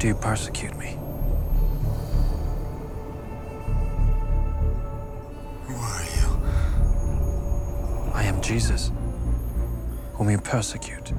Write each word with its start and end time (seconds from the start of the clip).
Do 0.00 0.06
you 0.06 0.14
persecute 0.14 0.74
me? 0.78 0.96
Who 5.66 5.74
are 5.74 6.04
you? 6.16 6.28
I 8.14 8.22
am 8.24 8.40
Jesus, 8.40 8.92
whom 10.14 10.30
you 10.30 10.38
persecute. 10.38 11.12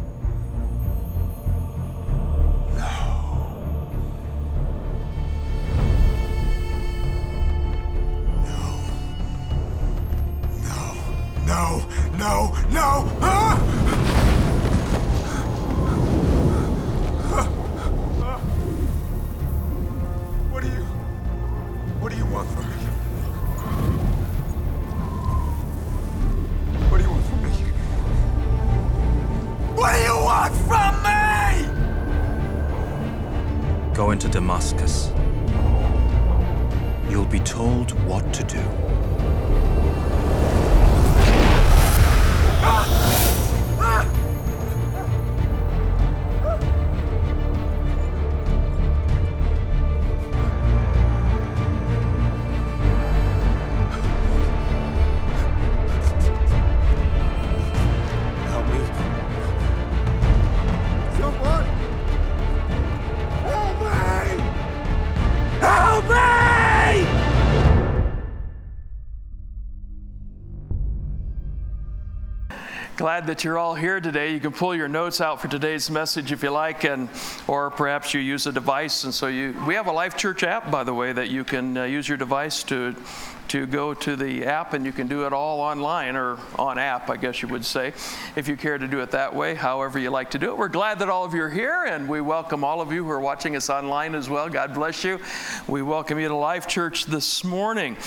Glad 73.01 73.25
that 73.25 73.43
you're 73.43 73.57
all 73.57 73.73
here 73.73 73.99
today. 73.99 74.31
You 74.31 74.39
can 74.39 74.51
pull 74.51 74.75
your 74.75 74.87
notes 74.87 75.21
out 75.21 75.41
for 75.41 75.47
today's 75.47 75.89
message 75.89 76.31
if 76.31 76.43
you 76.43 76.51
like, 76.51 76.83
and 76.83 77.09
or 77.47 77.71
perhaps 77.71 78.13
you 78.13 78.21
use 78.21 78.45
a 78.45 78.51
device. 78.51 79.05
And 79.05 79.11
so 79.11 79.25
you, 79.25 79.59
we 79.65 79.73
have 79.73 79.87
a 79.87 79.91
Life 79.91 80.15
Church 80.15 80.43
app, 80.43 80.69
by 80.69 80.83
the 80.83 80.93
way, 80.93 81.11
that 81.11 81.29
you 81.29 81.43
can 81.43 81.75
uh, 81.79 81.85
use 81.85 82.07
your 82.07 82.19
device 82.19 82.61
to 82.65 82.95
to 83.47 83.65
go 83.65 83.95
to 83.95 84.15
the 84.15 84.45
app, 84.45 84.73
and 84.73 84.85
you 84.85 84.91
can 84.91 85.07
do 85.07 85.25
it 85.25 85.33
all 85.33 85.61
online 85.61 86.15
or 86.15 86.37
on 86.59 86.77
app, 86.77 87.09
I 87.09 87.17
guess 87.17 87.41
you 87.41 87.47
would 87.47 87.65
say, 87.65 87.87
if 88.35 88.47
you 88.47 88.55
care 88.55 88.77
to 88.77 88.87
do 88.87 88.99
it 88.99 89.09
that 89.11 89.33
way. 89.33 89.55
However 89.55 89.97
you 89.97 90.11
like 90.11 90.29
to 90.31 90.37
do 90.37 90.51
it. 90.51 90.57
We're 90.59 90.67
glad 90.67 90.99
that 90.99 91.09
all 91.09 91.25
of 91.25 91.33
you 91.33 91.41
are 91.41 91.49
here, 91.49 91.85
and 91.85 92.07
we 92.07 92.21
welcome 92.21 92.63
all 92.63 92.81
of 92.81 92.91
you 92.91 93.03
who 93.03 93.09
are 93.09 93.19
watching 93.19 93.55
us 93.55 93.71
online 93.71 94.13
as 94.13 94.29
well. 94.29 94.47
God 94.47 94.75
bless 94.75 95.03
you. 95.03 95.19
We 95.67 95.81
welcome 95.81 96.19
you 96.19 96.27
to 96.27 96.35
Life 96.35 96.67
Church 96.67 97.07
this 97.07 97.43
morning, 97.43 97.97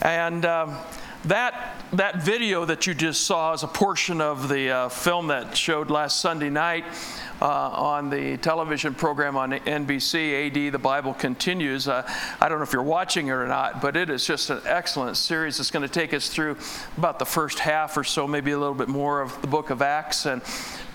and. 0.00 0.44
Um, 0.44 0.76
that, 1.24 1.82
that 1.92 2.22
video 2.22 2.64
that 2.64 2.86
you 2.86 2.94
just 2.94 3.22
saw 3.22 3.52
is 3.52 3.64
a 3.64 3.68
portion 3.68 4.20
of 4.20 4.48
the 4.48 4.70
uh, 4.70 4.88
film 4.88 5.26
that 5.28 5.56
showed 5.56 5.90
last 5.90 6.20
Sunday 6.20 6.48
night 6.48 6.84
uh, 7.42 7.46
on 7.46 8.08
the 8.08 8.36
television 8.36 8.94
program 8.94 9.36
on 9.36 9.50
NBC, 9.50 10.46
AD 10.46 10.72
The 10.72 10.78
Bible 10.78 11.14
Continues. 11.14 11.88
Uh, 11.88 12.08
I 12.40 12.48
don't 12.48 12.58
know 12.58 12.64
if 12.64 12.72
you're 12.72 12.82
watching 12.82 13.28
it 13.28 13.32
or 13.32 13.48
not, 13.48 13.82
but 13.82 13.96
it 13.96 14.10
is 14.10 14.26
just 14.26 14.50
an 14.50 14.60
excellent 14.64 15.16
series. 15.16 15.58
It's 15.58 15.72
going 15.72 15.86
to 15.86 15.92
take 15.92 16.14
us 16.14 16.28
through 16.28 16.56
about 16.96 17.18
the 17.18 17.26
first 17.26 17.58
half 17.58 17.96
or 17.96 18.04
so, 18.04 18.28
maybe 18.28 18.52
a 18.52 18.58
little 18.58 18.74
bit 18.74 18.88
more 18.88 19.20
of 19.20 19.40
the 19.40 19.48
book 19.48 19.70
of 19.70 19.82
Acts. 19.82 20.24
And 20.24 20.40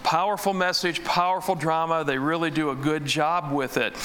powerful 0.03 0.53
message, 0.53 1.03
powerful 1.03 1.55
drama. 1.55 2.03
They 2.05 2.17
really 2.17 2.51
do 2.51 2.69
a 2.69 2.75
good 2.75 3.05
job 3.05 3.51
with 3.51 3.75
it. 3.75 3.95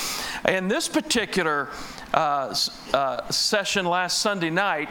In 0.49 0.67
this 0.67 0.89
particular 0.89 1.69
uh, 2.13 2.55
uh, 2.93 3.31
session 3.31 3.87
last 3.87 4.19
Sunday 4.19 4.51
night, 4.51 4.89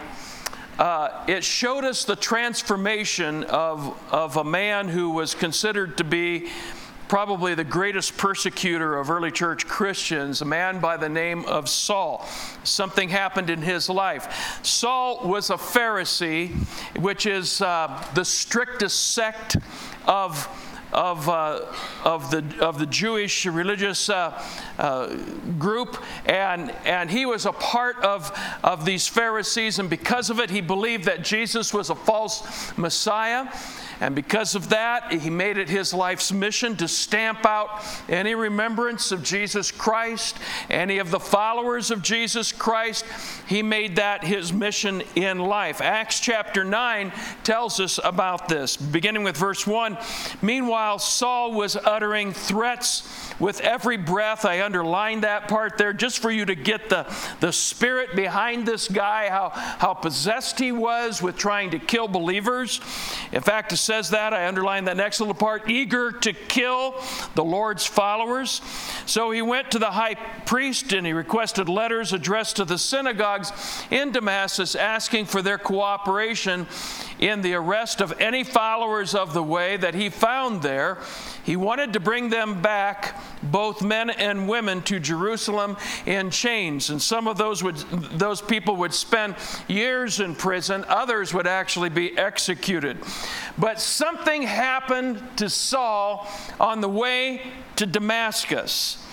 uh, 0.79 1.23
it 1.27 1.43
showed 1.43 1.83
us 1.83 2.05
the 2.05 2.15
transformation 2.15 3.43
of, 3.45 3.97
of 4.13 4.37
a 4.37 4.43
man 4.43 4.87
who 4.87 5.09
was 5.09 5.33
considered 5.33 5.97
to 5.97 6.03
be 6.03 6.49
probably 7.07 7.55
the 7.55 7.63
greatest 7.63 8.17
persecutor 8.17 8.97
of 8.97 9.09
early 9.09 9.31
church 9.31 9.65
Christians, 9.65 10.41
a 10.41 10.45
man 10.45 10.79
by 10.79 10.97
the 10.97 11.09
name 11.09 11.45
of 11.45 11.69
Saul. 11.69 12.27
Something 12.63 13.09
happened 13.09 13.49
in 13.49 13.61
his 13.61 13.89
life. 13.89 14.59
Saul 14.63 15.27
was 15.27 15.49
a 15.49 15.55
Pharisee, 15.55 16.49
which 16.99 17.25
is 17.25 17.61
uh, 17.61 18.05
the 18.13 18.25
strictest 18.25 19.13
sect 19.13 19.55
of 20.05 20.47
of, 20.93 21.27
uh, 21.27 21.61
of, 22.03 22.31
the, 22.31 22.43
of 22.59 22.79
the 22.79 22.85
Jewish 22.85 23.45
religious 23.45 24.09
uh, 24.09 24.41
uh, 24.77 25.15
group, 25.57 26.01
and, 26.25 26.71
and 26.85 27.09
he 27.09 27.25
was 27.25 27.45
a 27.45 27.51
part 27.51 27.97
of, 28.03 28.31
of 28.63 28.85
these 28.85 29.07
Pharisees, 29.07 29.79
and 29.79 29.89
because 29.89 30.29
of 30.29 30.39
it, 30.39 30.49
he 30.49 30.61
believed 30.61 31.05
that 31.05 31.23
Jesus 31.23 31.73
was 31.73 31.89
a 31.89 31.95
false 31.95 32.77
Messiah. 32.77 33.47
And 33.99 34.15
because 34.15 34.55
of 34.55 34.69
that, 34.69 35.11
he 35.11 35.29
made 35.29 35.57
it 35.57 35.69
his 35.69 35.93
life's 35.93 36.31
mission 36.31 36.75
to 36.77 36.87
stamp 36.87 37.45
out 37.45 37.83
any 38.07 38.35
remembrance 38.35 39.11
of 39.11 39.23
Jesus 39.23 39.71
Christ, 39.71 40.37
any 40.69 40.99
of 40.99 41.11
the 41.11 41.19
followers 41.19 41.91
of 41.91 42.01
Jesus 42.01 42.51
Christ. 42.51 43.05
He 43.47 43.63
made 43.63 43.95
that 43.95 44.23
his 44.23 44.53
mission 44.53 45.01
in 45.15 45.39
life. 45.39 45.81
Acts 45.81 46.19
chapter 46.19 46.63
9 46.63 47.11
tells 47.43 47.79
us 47.79 47.99
about 48.03 48.47
this, 48.47 48.77
beginning 48.77 49.23
with 49.23 49.37
verse 49.37 49.65
1. 49.65 49.97
Meanwhile, 50.41 50.99
Saul 50.99 51.53
was 51.53 51.75
uttering 51.75 52.33
threats 52.33 53.26
with 53.39 53.61
every 53.61 53.97
breath. 53.97 54.45
I 54.45 54.63
underlined 54.63 55.23
that 55.23 55.47
part 55.47 55.77
there 55.77 55.93
just 55.93 56.19
for 56.19 56.31
you 56.31 56.45
to 56.45 56.55
get 56.55 56.89
the, 56.89 57.13
the 57.39 57.51
spirit 57.51 58.15
behind 58.15 58.65
this 58.65 58.87
guy, 58.87 59.29
how, 59.29 59.49
how 59.49 59.93
possessed 59.93 60.59
he 60.59 60.71
was 60.71 61.21
with 61.21 61.37
trying 61.37 61.71
to 61.71 61.79
kill 61.79 62.07
believers. 62.07 62.79
In 63.31 63.41
fact, 63.41 63.71
it 63.73 63.77
says 63.77 64.09
that. 64.11 64.33
I 64.33 64.47
underlined 64.47 64.87
that 64.87 64.97
next 64.97 65.19
little 65.19 65.35
part 65.35 65.69
eager 65.69 66.11
to 66.11 66.33
kill 66.33 66.95
the 67.35 67.43
Lord's 67.43 67.85
followers. 67.85 68.61
So 69.05 69.31
he 69.31 69.41
went 69.41 69.71
to 69.71 69.79
the 69.79 69.91
high 69.91 70.15
priest 70.45 70.93
and 70.93 71.05
he 71.05 71.13
requested 71.13 71.69
letters 71.69 72.13
addressed 72.13 72.57
to 72.57 72.65
the 72.65 72.77
synagogues 72.77 73.51
in 73.91 74.11
Damascus 74.11 74.75
asking 74.75 75.25
for 75.25 75.41
their 75.41 75.57
cooperation 75.57 76.67
in 77.19 77.41
the 77.41 77.53
arrest 77.53 78.01
of 78.01 78.19
any 78.19 78.43
followers 78.43 79.15
of 79.15 79.33
the 79.33 79.43
way 79.43 79.77
that 79.77 79.95
he 79.95 80.09
found 80.09 80.61
there. 80.61 80.97
He 81.43 81.55
wanted 81.55 81.93
to 81.93 81.99
bring 81.99 82.29
them 82.29 82.61
back, 82.61 83.19
both 83.41 83.81
men 83.81 84.09
and 84.09 84.47
women, 84.47 84.81
to 84.83 84.99
Jerusalem 84.99 85.77
in 86.05 86.29
chains. 86.29 86.89
And 86.89 87.01
some 87.01 87.27
of 87.27 87.37
those, 87.37 87.63
would, 87.63 87.77
those 87.77 88.41
people 88.41 88.75
would 88.77 88.93
spend 88.93 89.35
years 89.67 90.19
in 90.19 90.35
prison, 90.35 90.85
others 90.87 91.33
would 91.33 91.47
actually 91.47 91.89
be 91.89 92.17
executed. 92.17 92.97
But 93.57 93.79
something 93.79 94.43
happened 94.43 95.21
to 95.37 95.49
Saul 95.49 96.27
on 96.59 96.81
the 96.81 96.89
way 96.89 97.41
to 97.77 97.85
Damascus 97.85 99.03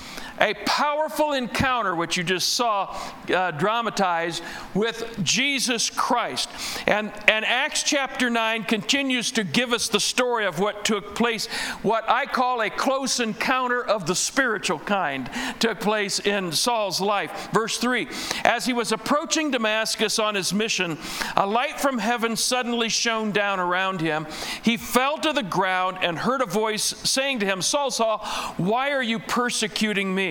a 0.40 0.54
powerful 0.66 1.32
encounter, 1.32 1.94
which 1.94 2.16
you 2.16 2.24
just 2.24 2.54
saw 2.54 2.96
uh, 3.34 3.50
dramatized 3.52 4.42
with 4.74 5.18
Jesus 5.22 5.90
Christ. 5.90 6.50
And, 6.86 7.12
and 7.28 7.44
Acts 7.44 7.82
chapter 7.82 8.30
9 8.30 8.64
continues 8.64 9.30
to 9.32 9.44
give 9.44 9.72
us 9.72 9.88
the 9.88 10.00
story 10.00 10.46
of 10.46 10.58
what 10.58 10.84
took 10.84 11.14
place, 11.14 11.46
what 11.82 12.08
I 12.08 12.26
call 12.26 12.62
a 12.62 12.70
close 12.70 13.20
encounter 13.20 13.84
of 13.84 14.06
the 14.06 14.14
spiritual 14.14 14.78
kind 14.78 15.30
took 15.60 15.80
place 15.80 16.18
in 16.18 16.52
Saul's 16.52 17.00
life. 17.00 17.48
Verse 17.52 17.78
3 17.78 18.08
As 18.44 18.66
he 18.66 18.72
was 18.72 18.92
approaching 18.92 19.50
Damascus 19.50 20.18
on 20.18 20.34
his 20.34 20.52
mission, 20.52 20.98
a 21.36 21.46
light 21.46 21.80
from 21.80 21.98
heaven 21.98 22.36
suddenly 22.36 22.88
shone 22.88 23.32
down 23.32 23.60
around 23.60 24.00
him. 24.00 24.26
He 24.62 24.76
fell 24.76 25.18
to 25.18 25.32
the 25.32 25.42
ground 25.42 25.98
and 26.02 26.18
heard 26.18 26.40
a 26.40 26.46
voice 26.46 26.82
saying 26.82 27.40
to 27.40 27.46
him, 27.46 27.62
Saul, 27.62 27.90
Saul, 27.90 28.18
why 28.56 28.90
are 28.90 29.02
you 29.02 29.18
persecuting 29.18 30.14
me? 30.14 30.23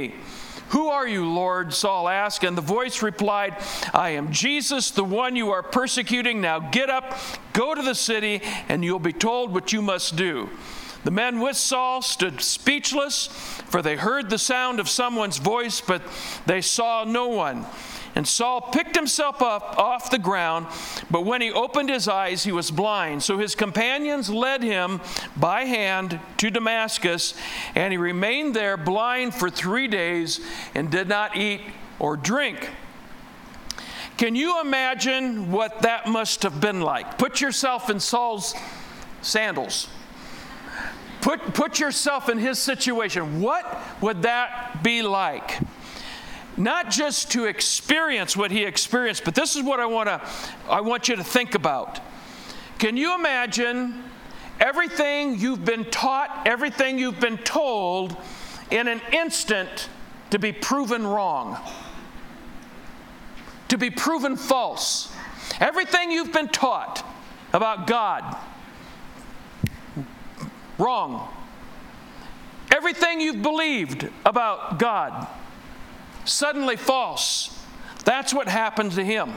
Who 0.69 0.88
are 0.88 1.07
you, 1.07 1.30
Lord? 1.30 1.74
Saul 1.74 2.10
asked, 2.10 2.44
and 2.44 2.57
the 2.57 2.62
voice 2.62 3.04
replied, 3.04 3.56
I 3.94 4.12
am 4.12 4.31
Jesus, 4.31 4.90
the 4.90 5.04
one 5.04 5.36
you 5.36 5.51
are 5.51 5.62
persecuting. 5.62 6.42
Now 6.42 6.60
get 6.60 6.90
up, 6.90 7.16
go 7.54 7.75
to 7.75 7.81
the 7.81 7.94
city, 7.94 8.42
and 8.69 8.84
you'll 8.84 8.98
be 8.98 9.13
told 9.13 9.54
what 9.54 9.72
you 9.72 9.84
must 9.84 10.16
do. 10.16 10.50
The 11.04 11.12
men 11.12 11.42
with 11.42 11.57
Saul 11.57 12.01
stood 12.01 12.42
speechless, 12.42 13.28
for 13.68 13.81
they 13.81 13.98
heard 13.98 14.30
the 14.30 14.38
sound 14.38 14.80
of 14.80 14.88
someone's 14.90 15.38
voice, 15.38 15.81
but 15.81 16.01
they 16.45 16.62
saw 16.62 17.04
no 17.04 17.28
one. 17.28 17.66
And 18.15 18.27
Saul 18.27 18.62
picked 18.62 18.95
himself 18.95 19.42
up 19.42 19.77
off 19.77 20.12
the 20.12 20.19
ground, 20.19 20.68
but 21.10 21.25
when 21.25 21.42
he 21.42 21.51
opened 21.51 21.89
his 21.89 22.07
eyes, 22.07 22.44
he 22.44 22.51
was 22.51 22.69
blind. 22.69 23.24
So 23.24 23.39
his 23.39 23.56
companions 23.56 24.30
led 24.30 24.62
him 24.62 25.01
by 25.36 25.65
hand 25.65 26.19
to 26.38 26.51
Damascus, 26.51 27.33
and 27.74 27.92
he 27.92 27.98
remained 27.98 28.56
there 28.56 28.77
blind 28.77 29.33
for 29.33 29.50
three 29.50 29.88
days 29.88 30.39
and 30.75 30.92
did 30.92 31.07
not 31.07 31.36
eat 31.36 31.62
or 31.98 32.15
drink. 32.15 32.69
Can 34.18 34.36
you 34.36 34.62
imagine 34.62 35.51
what 35.51 35.81
that 35.81 36.07
must 36.07 36.44
have 36.44 36.62
been 36.62 36.81
like? 36.81 37.18
Put 37.18 37.42
yourself 37.42 37.89
in 37.89 38.00
Saul's 38.00 38.54
sandals. 39.24 39.88
Put, 41.21 41.54
put 41.56 41.80
yourself 41.80 42.30
in 42.30 42.38
his 42.38 42.59
situation. 42.59 43.42
What 43.42 43.81
would 44.01 44.21
that 44.21 44.83
be 44.83 45.01
like? 45.01 45.59
Not 46.58 46.90
just 46.92 47.32
to 47.32 47.46
experience 47.46 48.38
what 48.38 48.52
he 48.52 48.64
experienced, 48.64 49.24
but 49.24 49.36
this 49.36 49.56
is 49.56 49.64
what 49.64 49.80
I 49.80 49.86
want 49.86 50.10
to 50.10 50.22
I 50.70 50.82
want 50.82 51.10
you 51.10 51.16
to 51.16 51.24
think 51.24 51.56
about. 51.56 52.00
Can 52.80 52.98
you 52.98 53.16
imagine 53.16 54.04
everything 54.60 55.40
you've 55.40 55.66
been 55.66 55.86
taught, 55.86 56.44
everything 56.46 56.98
you've 56.98 57.20
been 57.20 57.38
told 57.38 58.16
in 58.72 58.88
an 58.88 59.02
instant 59.12 59.90
to 60.30 60.40
be 60.40 60.52
proven 60.52 61.06
wrong? 61.06 61.60
To 63.70 63.78
be 63.78 63.90
proven 63.90 64.36
false. 64.38 65.12
Everything 65.60 66.12
you've 66.12 66.34
been 66.34 66.50
taught 66.50 67.06
about 67.54 67.88
God 67.88 68.38
wrong. 70.78 71.30
Everything 72.72 73.22
you've 73.22 73.42
believed 73.42 74.10
about 74.26 74.80
God 74.80 75.28
suddenly 76.25 76.75
false. 76.75 77.60
That's 78.06 78.34
what 78.34 78.48
happened 78.48 78.94
to 78.94 79.04
him. 79.04 79.34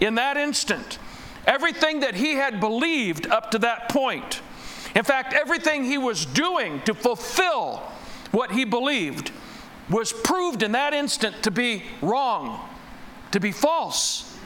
In 0.00 0.16
that 0.16 0.36
instant, 0.36 0.98
everything 1.46 2.00
that 2.00 2.14
he 2.14 2.34
had 2.34 2.60
believed 2.60 3.26
up 3.26 3.50
to 3.52 3.58
that 3.60 3.88
point, 3.88 4.40
in 4.94 5.04
fact, 5.04 5.32
everything 5.32 5.84
he 5.84 5.98
was 5.98 6.26
doing 6.26 6.80
to 6.82 6.94
fulfill 6.94 7.76
what 8.30 8.50
he 8.50 8.64
believed, 8.64 9.30
was 9.90 10.12
proved 10.12 10.62
in 10.62 10.72
that 10.72 10.94
instant 10.94 11.42
to 11.42 11.50
be 11.50 11.84
wrong, 12.00 12.68
to 13.30 13.40
be 13.40 13.52
false. 13.52 14.36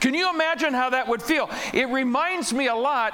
Can 0.00 0.14
you 0.14 0.30
imagine 0.30 0.74
how 0.74 0.90
that 0.90 1.08
would 1.08 1.22
feel? 1.22 1.50
It 1.72 1.88
reminds 1.88 2.52
me 2.52 2.66
a 2.68 2.74
lot 2.74 3.12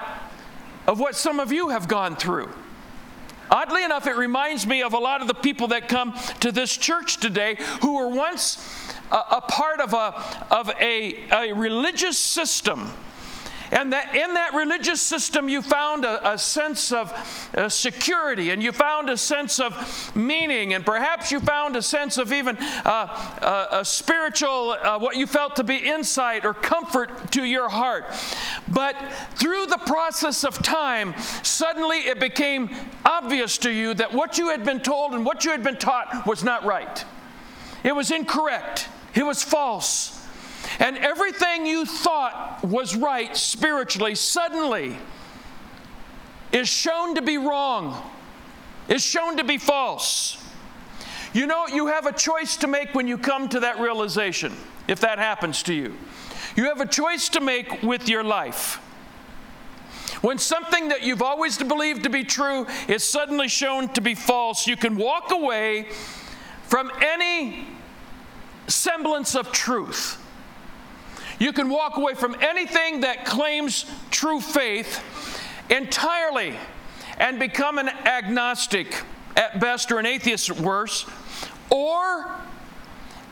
of 0.86 1.00
what 1.00 1.16
some 1.16 1.40
of 1.40 1.52
you 1.52 1.68
have 1.70 1.88
gone 1.88 2.16
through. 2.16 2.48
Oddly 3.50 3.84
enough, 3.84 4.06
it 4.06 4.16
reminds 4.16 4.66
me 4.66 4.82
of 4.82 4.92
a 4.92 4.98
lot 4.98 5.22
of 5.22 5.28
the 5.28 5.34
people 5.34 5.68
that 5.68 5.88
come 5.88 6.14
to 6.40 6.50
this 6.52 6.76
church 6.76 7.18
today 7.18 7.56
who 7.80 7.96
were 7.96 8.08
once 8.08 8.58
a, 9.10 9.16
a 9.16 9.40
part 9.40 9.80
of, 9.80 9.92
a, 9.92 10.14
of 10.50 10.70
a, 10.80 11.28
a 11.30 11.52
religious 11.52 12.18
system 12.18 12.92
and 13.70 13.92
that 13.92 14.14
in 14.14 14.34
that 14.34 14.54
religious 14.54 15.00
system, 15.00 15.48
you 15.48 15.62
found 15.62 16.04
a, 16.04 16.32
a 16.32 16.38
sense 16.38 16.92
of 16.92 17.12
uh, 17.56 17.68
security 17.68 18.50
and 18.50 18.62
you 18.62 18.72
found 18.72 19.10
a 19.10 19.16
sense 19.16 19.58
of 19.60 20.14
meaning, 20.16 20.74
and 20.74 20.84
perhaps 20.84 21.32
you 21.32 21.40
found 21.40 21.76
a 21.76 21.82
sense 21.82 22.18
of 22.18 22.32
even 22.32 22.56
uh, 22.58 22.88
uh, 23.42 23.66
a 23.72 23.84
spiritual, 23.84 24.76
uh, 24.82 24.98
what 24.98 25.16
you 25.16 25.26
felt 25.26 25.56
to 25.56 25.64
be 25.64 25.76
insight 25.76 26.44
or 26.44 26.54
comfort 26.54 27.32
to 27.32 27.44
your 27.44 27.68
heart. 27.68 28.06
But 28.68 28.96
through 29.34 29.66
the 29.66 29.78
process 29.78 30.44
of 30.44 30.62
time, 30.62 31.14
suddenly 31.42 31.98
it 31.98 32.20
became 32.20 32.70
obvious 33.04 33.58
to 33.58 33.70
you 33.70 33.94
that 33.94 34.12
what 34.12 34.38
you 34.38 34.50
had 34.50 34.64
been 34.64 34.80
told 34.80 35.14
and 35.14 35.24
what 35.24 35.44
you 35.44 35.50
had 35.50 35.62
been 35.62 35.76
taught 35.76 36.26
was 36.26 36.44
not 36.44 36.64
right. 36.64 37.04
It 37.84 37.94
was 37.94 38.10
incorrect, 38.10 38.88
it 39.14 39.24
was 39.24 39.42
false. 39.42 40.15
And 40.78 40.98
everything 40.98 41.66
you 41.66 41.84
thought 41.84 42.60
was 42.62 42.96
right 42.96 43.36
spiritually 43.36 44.14
suddenly 44.14 44.96
is 46.52 46.68
shown 46.68 47.14
to 47.14 47.22
be 47.22 47.38
wrong, 47.38 48.02
is 48.88 49.02
shown 49.02 49.36
to 49.36 49.44
be 49.44 49.58
false. 49.58 50.42
You 51.32 51.46
know, 51.46 51.66
you 51.66 51.88
have 51.88 52.06
a 52.06 52.12
choice 52.12 52.56
to 52.58 52.66
make 52.66 52.94
when 52.94 53.06
you 53.06 53.18
come 53.18 53.48
to 53.50 53.60
that 53.60 53.78
realization, 53.78 54.54
if 54.88 55.00
that 55.00 55.18
happens 55.18 55.62
to 55.64 55.74
you. 55.74 55.94
You 56.56 56.64
have 56.64 56.80
a 56.80 56.86
choice 56.86 57.28
to 57.30 57.40
make 57.40 57.82
with 57.82 58.08
your 58.08 58.24
life. 58.24 58.80
When 60.22 60.38
something 60.38 60.88
that 60.88 61.02
you've 61.02 61.22
always 61.22 61.58
believed 61.58 62.04
to 62.04 62.10
be 62.10 62.24
true 62.24 62.66
is 62.88 63.04
suddenly 63.04 63.48
shown 63.48 63.88
to 63.90 64.00
be 64.00 64.14
false, 64.14 64.66
you 64.66 64.76
can 64.76 64.96
walk 64.96 65.30
away 65.30 65.88
from 66.64 66.90
any 67.02 67.66
semblance 68.66 69.34
of 69.34 69.52
truth. 69.52 70.22
You 71.38 71.52
can 71.52 71.68
walk 71.68 71.96
away 71.96 72.14
from 72.14 72.36
anything 72.40 73.00
that 73.00 73.24
claims 73.24 73.84
true 74.10 74.40
faith 74.40 75.02
entirely 75.68 76.56
and 77.18 77.38
become 77.38 77.78
an 77.78 77.88
agnostic 77.88 79.02
at 79.36 79.60
best 79.60 79.92
or 79.92 79.98
an 79.98 80.06
atheist 80.06 80.50
at 80.50 80.60
worst, 80.60 81.06
or 81.70 82.30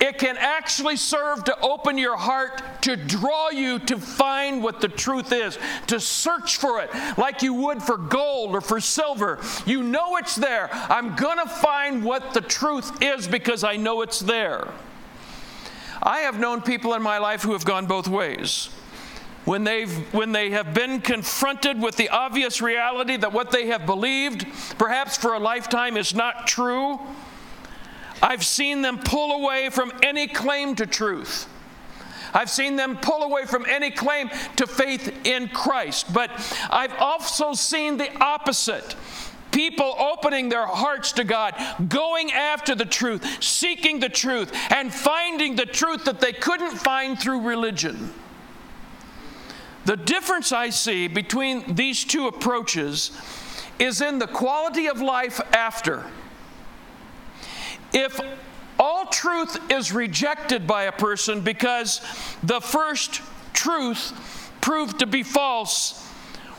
it 0.01 0.19
can 0.19 0.37
actually 0.37 0.97
serve 0.97 1.45
to 1.45 1.59
open 1.61 1.97
your 1.97 2.17
heart 2.17 2.63
to 2.83 2.97
draw 2.97 3.49
you 3.49 3.79
to 3.79 3.99
find 3.99 4.63
what 4.63 4.83
the 4.83 4.89
truth 4.89 5.33
is, 5.33 5.59
to 5.87 5.99
search 5.99 6.59
for 6.59 6.81
it 6.81 6.91
like 7.17 7.43
you 7.43 7.55
would 7.55 7.83
for 7.83 7.97
gold 7.97 8.55
or 8.55 8.61
for 8.61 8.81
silver. 8.81 9.39
You 9.65 9.83
know 9.83 10.17
it's 10.17 10.35
there. 10.35 10.69
I'm 10.73 11.17
going 11.17 11.39
to 11.39 11.49
find 11.49 12.05
what 12.05 12.35
the 12.35 12.43
truth 12.43 13.03
is 13.03 13.27
because 13.27 13.65
I 13.65 13.77
know 13.77 14.03
it's 14.03 14.21
there. 14.21 14.69
I 16.05 16.21
have 16.21 16.39
known 16.39 16.61
people 16.61 16.95
in 16.95 17.03
my 17.03 17.19
life 17.19 17.43
who 17.43 17.53
have 17.53 17.65
gone 17.65 17.87
both 17.87 18.07
ways. 18.07 18.69
When, 19.47 19.65
they've, 19.65 19.91
when 20.13 20.33
they 20.33 20.51
have 20.51 20.75
been 20.75 21.01
confronted 21.01 21.81
with 21.81 21.97
the 21.97 22.11
obvious 22.11 22.63
reality 22.63 23.17
that 23.17 23.33
what 23.33 23.51
they 23.51 23.67
have 23.67 23.87
believed, 23.87 24.47
perhaps 24.79 25.17
for 25.17 25.35
a 25.35 25.39
lifetime, 25.39 25.97
is 25.97 26.15
not 26.15 26.47
true, 26.47 27.01
I've 28.23 28.45
seen 28.45 28.83
them 28.83 28.99
pull 28.99 29.33
away 29.33 29.71
from 29.71 29.93
any 30.03 30.27
claim 30.27 30.75
to 30.77 30.87
truth. 30.87 31.49
I've 32.33 32.51
seen 32.51 32.77
them 32.77 32.97
pull 32.97 33.23
away 33.23 33.45
from 33.45 33.65
any 33.69 33.91
claim 33.91 34.29
to 34.57 34.67
faith 34.67 35.27
in 35.27 35.49
Christ. 35.49 36.13
But 36.13 36.31
I've 36.71 36.95
also 36.95 37.53
seen 37.53 37.97
the 37.97 38.11
opposite 38.21 38.97
people 39.55 39.95
opening 39.99 40.49
their 40.49 40.67
hearts 40.67 41.13
to 41.13 41.25
God, 41.25 41.55
going 41.89 42.33
after 42.33 42.75
the 42.75 42.85
truth, 42.85 43.43
seeking 43.43 44.01
the 44.01 44.09
truth, 44.09 44.53
and 44.71 44.93
finding 44.93 45.55
the 45.55 45.65
truth 45.65 46.05
that 46.05 46.21
they 46.21 46.33
couldn't 46.33 46.77
find 46.77 47.19
through 47.19 47.41
religion. 47.41 48.13
The 49.85 49.97
difference 49.97 50.51
I 50.51 50.71
see 50.71 51.07
between 51.07 51.75
these 51.75 52.05
two 52.05 52.27
approaches 52.27 53.13
is 53.79 54.01
in 54.01 54.19
the 54.19 54.27
quality 54.27 54.89
of 54.89 55.01
life 55.01 55.41
after. 55.53 56.05
If 57.93 58.19
all 58.79 59.07
truth 59.07 59.57
is 59.71 59.93
rejected 59.93 60.67
by 60.67 60.85
a 60.85 60.93
person 60.93 61.43
because 61.43 62.01
the 62.43 62.61
first 62.61 63.23
truth 63.53 64.51
proved 64.61 64.99
to 64.99 65.07
be 65.07 65.23
false, 65.23 66.04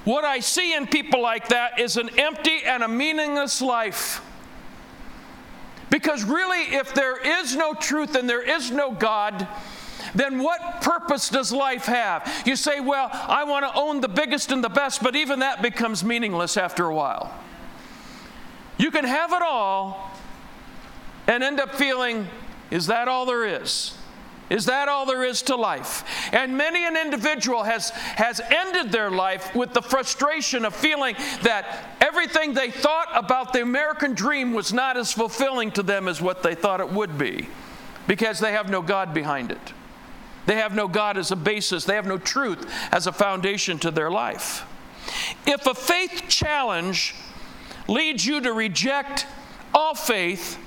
what 0.06 0.24
I 0.24 0.40
see 0.40 0.74
in 0.74 0.88
people 0.88 1.22
like 1.22 1.50
that 1.50 1.80
is 1.80 1.98
an 1.98 2.10
empty 2.18 2.64
and 2.64 2.84
a 2.84 2.88
meaningless 2.88 3.62
life. 3.62 4.22
Because 5.90 6.24
really, 6.24 6.76
if 6.76 6.94
there 6.94 7.18
is 7.18 7.56
no 7.56 7.74
truth 7.74 8.16
and 8.16 8.30
there 8.30 8.42
is 8.42 8.72
no 8.72 8.92
God, 8.92 9.48
then 10.14 10.40
what 10.42 10.82
purpose 10.82 11.30
does 11.30 11.52
life 11.52 11.86
have? 11.86 12.44
You 12.46 12.56
say, 12.56 12.80
Well, 12.80 13.10
I 13.12 13.44
want 13.44 13.66
to 13.66 13.80
own 13.80 14.02
the 14.02 14.08
biggest 14.08 14.52
and 14.52 14.64
the 14.64 14.70
best, 14.70 15.02
but 15.02 15.16
even 15.16 15.40
that 15.40 15.62
becomes 15.62 16.04
meaningless 16.04 16.58
after 16.58 16.86
a 16.86 16.94
while. 16.94 17.34
You 18.78 18.92
can 18.92 19.06
have 19.06 19.32
it 19.34 19.42
all 19.42 20.12
and 21.28 21.44
end 21.44 21.60
up 21.60 21.76
feeling, 21.76 22.28
Is 22.70 22.88
that 22.88 23.08
all 23.08 23.26
there 23.26 23.46
is? 23.46 23.98
Is 24.50 24.66
that 24.66 24.88
all 24.88 25.06
there 25.06 25.24
is 25.24 25.42
to 25.44 25.56
life? 25.56 26.04
And 26.32 26.56
many 26.56 26.86
an 26.86 26.96
individual 26.96 27.64
has, 27.64 27.90
has 27.90 28.40
ended 28.40 28.92
their 28.92 29.10
life 29.10 29.56
with 29.56 29.74
the 29.74 29.82
frustration 29.82 30.66
of 30.66 30.75
feeling 30.75 31.16
that 31.42 31.96
everything 32.00 32.54
they 32.54 32.70
thought 32.70 33.08
about 33.14 33.54
the 33.54 33.64
American 33.64 34.14
dream 34.14 34.54
was 34.54 34.72
not 34.72 34.98
as 34.98 35.12
fulfilling 35.12 35.72
to 35.72 35.84
them 35.84 36.08
as 36.08 36.22
what 36.22 36.44
they 36.44 36.54
thought 36.54 36.80
it 36.80 36.90
would 36.90 37.18
be 37.18 37.48
because 38.08 38.40
they 38.40 38.52
have 38.52 38.70
no 38.70 38.84
God 38.84 39.16
behind 39.16 39.52
it. 39.52 39.74
They 40.46 40.58
have 40.58 40.75
no 40.75 40.88
God 40.88 41.18
as 41.18 41.32
a 41.32 41.36
basis, 41.36 41.86
they 41.86 41.96
have 41.96 42.06
no 42.06 42.20
truth 42.20 42.72
as 42.92 43.08
a 43.08 43.12
foundation 43.12 43.80
to 43.80 43.90
their 43.90 44.12
life. 44.12 44.64
If 45.48 45.66
a 45.66 45.74
faith 45.74 46.25
challenge 46.28 47.16
leads 47.88 48.24
you 48.24 48.42
to 48.42 48.54
reject 48.54 49.25
all 49.74 49.96
faith, 49.96 50.60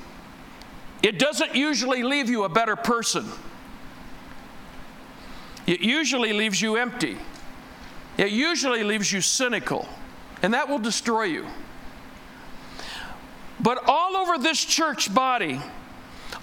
it 1.00 1.20
doesn't 1.20 1.54
usually 1.54 2.02
leave 2.02 2.28
you 2.28 2.42
a 2.42 2.48
better 2.48 2.74
person 2.74 3.24
it 5.68 5.80
usually 5.80 6.32
leaves 6.32 6.62
you 6.62 6.76
empty. 6.76 7.18
It 8.16 8.32
usually 8.32 8.82
leaves 8.84 9.12
you 9.12 9.20
cynical, 9.20 9.86
and 10.42 10.54
that 10.54 10.66
will 10.66 10.78
destroy 10.78 11.24
you. 11.24 11.46
But 13.60 13.84
all 13.86 14.16
over 14.16 14.38
this 14.38 14.64
church 14.64 15.12
body 15.12 15.60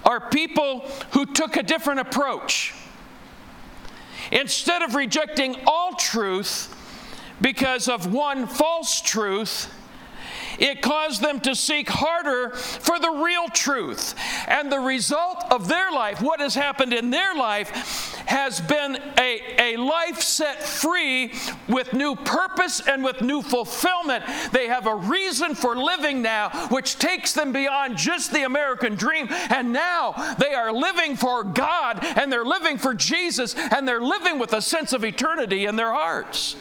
are 0.04 0.20
people 0.30 0.88
who 1.10 1.26
took 1.26 1.56
a 1.56 1.64
different 1.64 1.98
approach. 1.98 2.72
Instead 4.30 4.82
of 4.82 4.94
rejecting 4.94 5.56
all 5.66 5.94
truth 5.94 6.72
because 7.40 7.88
of 7.88 8.12
one 8.12 8.46
false 8.46 9.00
truth, 9.00 9.68
it 10.58 10.82
caused 10.82 11.22
them 11.22 11.40
to 11.40 11.54
seek 11.54 11.88
harder 11.88 12.50
for 12.50 12.98
the 12.98 13.10
real 13.10 13.48
truth. 13.48 14.14
And 14.48 14.70
the 14.70 14.80
result 14.80 15.44
of 15.50 15.68
their 15.68 15.90
life, 15.90 16.20
what 16.20 16.40
has 16.40 16.54
happened 16.54 16.92
in 16.92 17.10
their 17.10 17.34
life, 17.34 18.14
has 18.26 18.60
been 18.60 18.98
a, 19.18 19.40
a 19.58 19.76
life 19.76 20.20
set 20.20 20.62
free 20.62 21.32
with 21.68 21.92
new 21.92 22.16
purpose 22.16 22.80
and 22.86 23.04
with 23.04 23.20
new 23.20 23.42
fulfillment. 23.42 24.24
They 24.52 24.66
have 24.66 24.86
a 24.86 24.94
reason 24.94 25.54
for 25.54 25.76
living 25.76 26.22
now, 26.22 26.50
which 26.68 26.98
takes 26.98 27.32
them 27.32 27.52
beyond 27.52 27.96
just 27.96 28.32
the 28.32 28.44
American 28.44 28.94
dream. 28.94 29.28
And 29.30 29.72
now 29.72 30.34
they 30.38 30.54
are 30.54 30.72
living 30.72 31.16
for 31.16 31.44
God 31.44 32.00
and 32.02 32.32
they're 32.32 32.44
living 32.44 32.78
for 32.78 32.94
Jesus 32.94 33.54
and 33.54 33.86
they're 33.86 34.00
living 34.00 34.38
with 34.38 34.52
a 34.52 34.62
sense 34.62 34.92
of 34.92 35.04
eternity 35.04 35.66
in 35.66 35.76
their 35.76 35.92
hearts. 35.92 36.56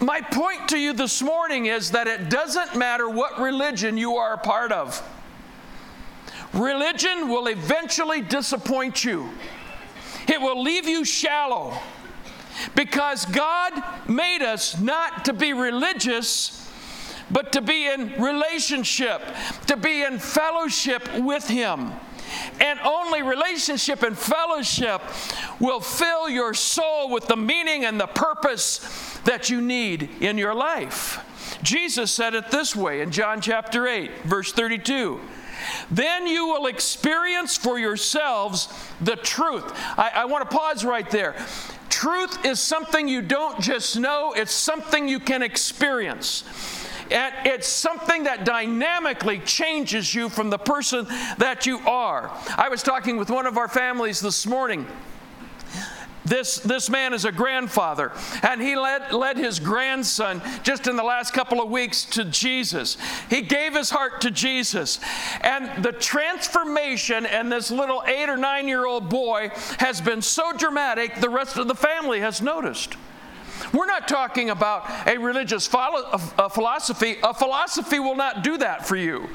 My 0.00 0.22
point 0.22 0.68
to 0.70 0.78
you 0.78 0.94
this 0.94 1.20
morning 1.20 1.66
is 1.66 1.90
that 1.90 2.06
it 2.06 2.30
doesn't 2.30 2.74
matter 2.74 3.06
what 3.06 3.38
religion 3.38 3.98
you 3.98 4.16
are 4.16 4.32
a 4.32 4.38
part 4.38 4.72
of. 4.72 5.02
Religion 6.54 7.28
will 7.28 7.48
eventually 7.48 8.22
disappoint 8.22 9.04
you. 9.04 9.28
It 10.26 10.40
will 10.40 10.62
leave 10.62 10.88
you 10.88 11.04
shallow 11.04 11.78
because 12.74 13.26
God 13.26 13.72
made 14.08 14.42
us 14.42 14.80
not 14.80 15.26
to 15.26 15.34
be 15.34 15.52
religious, 15.52 16.66
but 17.30 17.52
to 17.52 17.60
be 17.60 17.86
in 17.86 18.14
relationship, 18.20 19.20
to 19.66 19.76
be 19.76 20.02
in 20.02 20.18
fellowship 20.18 21.06
with 21.18 21.46
Him. 21.46 21.92
And 22.58 22.80
only 22.80 23.22
relationship 23.22 24.02
and 24.02 24.16
fellowship 24.16 25.02
will 25.58 25.80
fill 25.80 26.30
your 26.30 26.54
soul 26.54 27.10
with 27.10 27.26
the 27.26 27.36
meaning 27.36 27.84
and 27.84 28.00
the 28.00 28.06
purpose 28.06 29.09
that 29.24 29.50
you 29.50 29.60
need 29.60 30.08
in 30.20 30.38
your 30.38 30.54
life. 30.54 31.26
Jesus 31.62 32.10
said 32.10 32.34
it 32.34 32.50
this 32.50 32.74
way 32.74 33.00
in 33.00 33.10
John 33.10 33.40
chapter 33.40 33.86
8, 33.86 34.22
verse 34.24 34.52
32. 34.52 35.20
Then 35.90 36.26
you 36.26 36.46
will 36.46 36.66
experience 36.66 37.56
for 37.56 37.78
yourselves 37.78 38.68
the 39.00 39.16
truth. 39.16 39.64
I, 39.98 40.10
I 40.14 40.24
want 40.24 40.48
to 40.48 40.56
pause 40.56 40.84
right 40.84 41.08
there. 41.10 41.34
Truth 41.88 42.44
is 42.44 42.60
something 42.60 43.08
you 43.08 43.20
don't 43.20 43.60
just 43.60 43.98
know, 43.98 44.32
it's 44.32 44.52
something 44.52 45.08
you 45.08 45.20
can 45.20 45.42
experience. 45.42 46.44
And 47.10 47.34
it's 47.44 47.66
something 47.66 48.24
that 48.24 48.44
dynamically 48.44 49.40
changes 49.40 50.14
you 50.14 50.28
from 50.28 50.48
the 50.48 50.58
person 50.58 51.06
that 51.38 51.66
you 51.66 51.80
are. 51.80 52.30
I 52.56 52.68
was 52.68 52.84
talking 52.84 53.16
with 53.16 53.30
one 53.30 53.46
of 53.46 53.58
our 53.58 53.66
families 53.66 54.20
this 54.20 54.46
morning. 54.46 54.86
This, 56.24 56.56
this 56.56 56.90
man 56.90 57.14
is 57.14 57.24
a 57.24 57.32
grandfather, 57.32 58.12
and 58.42 58.60
he 58.60 58.76
led, 58.76 59.12
led 59.12 59.38
his 59.38 59.58
grandson 59.58 60.42
just 60.62 60.86
in 60.86 60.96
the 60.96 61.02
last 61.02 61.32
couple 61.32 61.62
of 61.62 61.70
weeks 61.70 62.04
to 62.06 62.24
Jesus. 62.24 62.98
He 63.30 63.40
gave 63.40 63.74
his 63.74 63.90
heart 63.90 64.20
to 64.22 64.30
Jesus. 64.30 65.00
And 65.40 65.82
the 65.82 65.92
transformation 65.92 67.24
in 67.24 67.48
this 67.48 67.70
little 67.70 68.02
eight 68.06 68.28
or 68.28 68.36
nine 68.36 68.68
year 68.68 68.84
old 68.86 69.08
boy 69.08 69.50
has 69.78 70.00
been 70.00 70.20
so 70.20 70.52
dramatic, 70.52 71.16
the 71.16 71.30
rest 71.30 71.56
of 71.56 71.68
the 71.68 71.74
family 71.74 72.20
has 72.20 72.42
noticed. 72.42 72.96
We're 73.72 73.86
not 73.86 74.08
talking 74.08 74.50
about 74.50 74.90
a 75.06 75.16
religious 75.18 75.66
philosophy. 75.66 77.16
A 77.22 77.34
philosophy 77.34 77.98
will 77.98 78.16
not 78.16 78.42
do 78.42 78.58
that 78.58 78.86
for 78.86 78.96
you. 78.96 79.28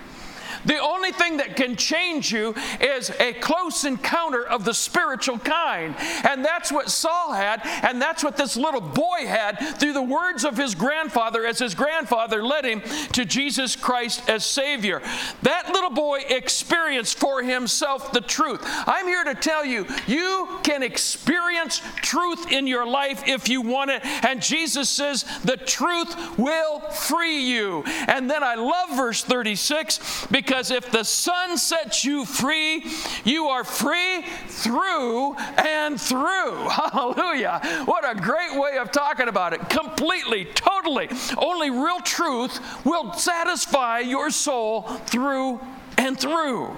The 0.65 0.79
only 0.79 1.11
thing 1.11 1.37
that 1.37 1.55
can 1.55 1.75
change 1.75 2.31
you 2.31 2.55
is 2.79 3.09
a 3.19 3.33
close 3.33 3.83
encounter 3.85 4.45
of 4.45 4.65
the 4.65 4.73
spiritual 4.73 5.39
kind. 5.39 5.95
And 6.23 6.43
that's 6.43 6.71
what 6.71 6.89
Saul 6.89 7.33
had, 7.33 7.61
and 7.83 8.01
that's 8.01 8.23
what 8.23 8.37
this 8.37 8.55
little 8.55 8.81
boy 8.81 9.25
had 9.25 9.55
through 9.79 9.93
the 9.93 10.01
words 10.01 10.43
of 10.43 10.57
his 10.57 10.75
grandfather 10.75 11.45
as 11.45 11.59
his 11.59 11.75
grandfather 11.75 12.43
led 12.43 12.65
him 12.65 12.81
to 13.13 13.25
Jesus 13.25 13.75
Christ 13.75 14.29
as 14.29 14.45
Savior. 14.45 15.01
That 15.43 15.71
little 15.71 15.89
boy 15.89 16.21
experienced 16.29 17.19
for 17.19 17.43
himself 17.43 18.11
the 18.11 18.21
truth. 18.21 18.61
I'm 18.63 19.07
here 19.07 19.23
to 19.23 19.35
tell 19.35 19.65
you, 19.65 19.85
you 20.07 20.59
can 20.63 20.83
experience 20.83 21.81
truth 21.97 22.51
in 22.51 22.67
your 22.67 22.87
life 22.87 23.23
if 23.27 23.49
you 23.49 23.61
want 23.61 23.91
it. 23.91 24.05
And 24.25 24.41
Jesus 24.41 24.89
says, 24.89 25.25
the 25.43 25.57
truth 25.57 26.37
will 26.37 26.79
free 26.79 27.41
you. 27.41 27.83
And 28.07 28.29
then 28.29 28.43
I 28.43 28.55
love 28.55 28.95
verse 28.95 29.23
36 29.23 30.27
because 30.31 30.54
because 30.55 30.71
if 30.71 30.89
the 30.89 31.03
Son 31.03 31.57
sets 31.57 32.05
you 32.05 32.23
free, 32.23 32.85
you 33.25 33.47
are 33.47 33.65
free 33.65 34.21
through 34.47 35.35
and 35.35 35.99
through. 35.99 36.55
Hallelujah. 36.69 37.59
What 37.83 38.09
a 38.09 38.15
great 38.15 38.57
way 38.57 38.77
of 38.77 38.89
talking 38.89 39.27
about 39.27 39.51
it. 39.51 39.69
Completely, 39.69 40.45
totally. 40.45 41.09
Only 41.37 41.71
real 41.71 41.99
truth 41.99 42.61
will 42.85 43.11
satisfy 43.11 43.99
your 43.99 44.29
soul 44.29 44.83
through 44.83 45.59
and 45.97 46.17
through. 46.17 46.73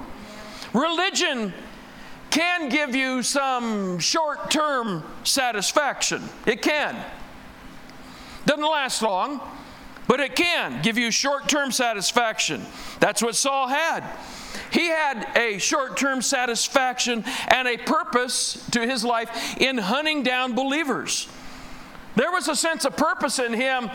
Religion 0.73 1.53
can 2.31 2.69
give 2.69 2.95
you 2.95 3.21
some 3.21 3.99
short 3.99 4.49
term 4.49 5.03
satisfaction. 5.23 6.23
It 6.47 6.63
can. 6.63 6.97
Doesn't 8.47 8.63
last 8.63 9.03
long. 9.03 9.39
But 10.07 10.19
it 10.21 10.35
can 10.35 10.81
give 10.81 10.97
you 10.97 11.11
short 11.11 11.49
term 11.49 11.71
satisfaction. 11.71 12.65
That's 12.99 13.21
what 13.21 13.35
Saul 13.35 13.67
had. 13.67 14.03
He 14.71 14.87
had 14.87 15.27
a 15.35 15.57
short 15.59 15.97
term 15.97 16.21
satisfaction 16.21 17.23
and 17.47 17.67
a 17.67 17.77
purpose 17.77 18.65
to 18.71 18.85
his 18.85 19.03
life 19.03 19.57
in 19.57 19.77
hunting 19.77 20.23
down 20.23 20.55
believers. 20.55 21.27
There 22.15 22.31
was 22.31 22.47
a 22.47 22.55
sense 22.55 22.85
of 22.85 22.97
purpose 22.97 23.37
in 23.37 23.53
him 23.53 23.89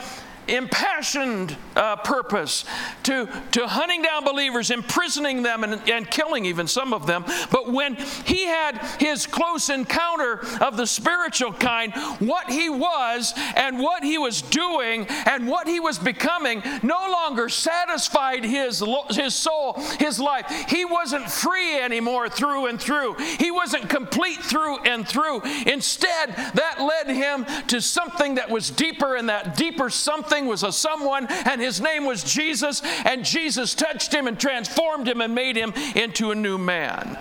impassioned 0.48 1.56
uh, 1.76 1.96
purpose 1.96 2.64
to, 3.04 3.28
to 3.52 3.66
hunting 3.66 4.02
down 4.02 4.24
believers, 4.24 4.70
imprisoning 4.70 5.42
them, 5.42 5.64
and, 5.64 5.88
and 5.88 6.10
killing 6.10 6.44
even 6.44 6.66
some 6.66 6.92
of 6.92 7.06
them. 7.06 7.24
But 7.50 7.72
when 7.72 7.94
he 8.24 8.44
had 8.46 8.78
his 8.98 9.26
close 9.26 9.68
encounter 9.68 10.44
of 10.60 10.76
the 10.76 10.86
spiritual 10.86 11.52
kind, 11.52 11.92
what 12.18 12.50
he 12.50 12.68
was 12.68 13.32
and 13.56 13.78
what 13.78 14.04
he 14.04 14.18
was 14.18 14.42
doing 14.42 15.06
and 15.26 15.48
what 15.48 15.66
he 15.66 15.80
was 15.80 15.98
becoming 15.98 16.62
no 16.82 17.08
longer 17.10 17.48
satisfied 17.48 18.44
his, 18.44 18.82
his 19.10 19.34
soul, 19.34 19.74
his 19.98 20.18
life. 20.18 20.46
He 20.68 20.84
wasn't 20.84 21.30
free 21.30 21.78
anymore 21.78 22.28
through 22.28 22.66
and 22.66 22.80
through, 22.80 23.14
he 23.38 23.50
wasn't 23.50 23.88
complete 23.88 24.38
through 24.38 24.78
and 24.80 25.06
through. 25.06 25.42
Instead, 25.66 26.34
that 26.54 26.76
led 26.80 27.14
him 27.14 27.46
to 27.68 27.80
something 27.80 28.34
that 28.36 28.50
was 28.50 28.70
deeper, 28.70 29.16
and 29.16 29.28
that 29.28 29.56
deeper 29.56 29.90
something 29.90 30.31
something 30.32 30.48
was 30.48 30.62
a 30.62 30.72
someone, 30.72 31.26
and 31.44 31.60
his 31.60 31.80
name 31.80 32.06
was 32.06 32.24
Jesus, 32.24 32.80
and 33.04 33.24
Jesus 33.24 33.74
touched 33.74 34.14
him 34.14 34.26
and 34.26 34.40
transformed 34.40 35.06
him 35.06 35.20
and 35.20 35.34
made 35.34 35.56
him 35.56 35.74
into 35.94 36.30
a 36.30 36.34
new 36.34 36.56
man. 36.56 37.18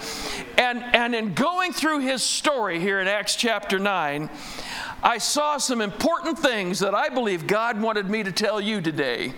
And, 0.58 0.84
and 0.96 1.14
in 1.14 1.34
going 1.34 1.74
through 1.74 2.00
his 2.00 2.24
story 2.24 2.80
here 2.80 3.02
in 3.02 3.08
Acts 3.08 3.36
chapter 3.36 3.80
9, 3.80 4.30
I 5.04 5.18
saw 5.18 5.58
some 5.58 5.82
important 5.82 6.40
things 6.40 6.80
that 6.80 6.96
I 6.96 7.10
believe 7.10 7.48
God 7.48 7.82
wanted 7.82 8.10
me 8.10 8.24
to 8.24 8.32
tell 8.32 8.62
you 8.62 8.80
today 8.80 9.34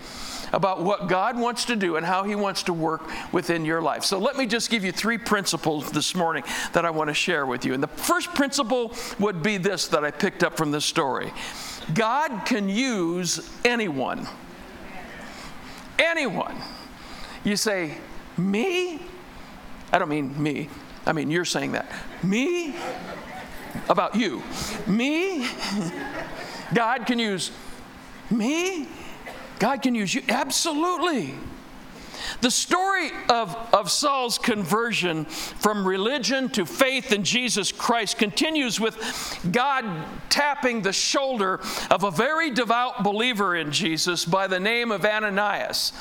about 0.51 0.83
what 0.83 1.07
God 1.07 1.39
wants 1.39 1.65
to 1.65 1.75
do 1.75 1.95
and 1.95 2.05
how 2.05 2.25
He 2.25 2.35
wants 2.35 2.61
to 2.63 2.73
work 2.73 3.09
within 3.33 3.65
your 3.65 3.81
life. 3.81 4.03
So 4.03 4.19
let 4.19 4.37
me 4.37 4.45
just 4.45 4.69
give 4.69 4.83
you 4.83 4.91
three 4.91 5.17
principles 5.17 5.89
this 5.89 6.13
morning 6.13 6.43
that 6.73 6.85
I 6.85 6.91
want 6.91 7.07
to 7.07 7.13
share 7.15 7.47
with 7.47 7.65
you. 7.65 7.73
And 7.73 7.81
the 7.81 7.87
first 7.87 8.35
principle 8.35 8.93
would 9.19 9.41
be 9.41 9.57
this 9.57 9.87
that 9.87 10.05
I 10.05 10.11
picked 10.11 10.43
up 10.43 10.55
from 10.55 10.69
this 10.69 10.85
story 10.85 11.33
God 11.93 12.45
can 12.45 12.69
use 12.69 13.49
anyone. 13.65 14.27
Anyone. 15.99 16.55
You 17.43 17.55
say, 17.55 17.97
me? 18.37 19.01
I 19.91 19.99
don't 19.99 20.09
mean 20.09 20.41
me. 20.41 20.69
I 21.05 21.13
mean, 21.13 21.29
you're 21.29 21.45
saying 21.45 21.73
that. 21.73 21.91
Me? 22.23 22.75
About 23.89 24.15
you. 24.15 24.41
Me? 24.87 25.47
God 26.73 27.05
can 27.05 27.19
use 27.19 27.51
me? 28.29 28.87
God 29.59 29.81
can 29.81 29.95
use 29.95 30.13
you? 30.13 30.23
Absolutely. 30.27 31.33
The 32.41 32.51
story 32.51 33.11
of, 33.29 33.55
of 33.73 33.91
Saul's 33.91 34.37
conversion 34.37 35.25
from 35.25 35.87
religion 35.87 36.49
to 36.49 36.65
faith 36.65 37.11
in 37.11 37.23
Jesus 37.23 37.71
Christ 37.71 38.17
continues 38.17 38.79
with 38.79 38.95
God 39.51 39.85
tapping 40.29 40.81
the 40.81 40.93
shoulder 40.93 41.59
of 41.89 42.03
a 42.03 42.11
very 42.11 42.51
devout 42.51 43.03
believer 43.03 43.55
in 43.55 43.71
Jesus 43.71 44.25
by 44.25 44.47
the 44.47 44.59
name 44.59 44.91
of 44.91 45.05
Ananias. 45.05 45.93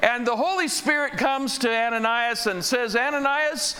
And 0.00 0.26
the 0.26 0.36
Holy 0.36 0.68
Spirit 0.68 1.14
comes 1.14 1.58
to 1.58 1.70
Ananias 1.70 2.46
and 2.46 2.64
says, 2.64 2.94
Ananias, 2.94 3.76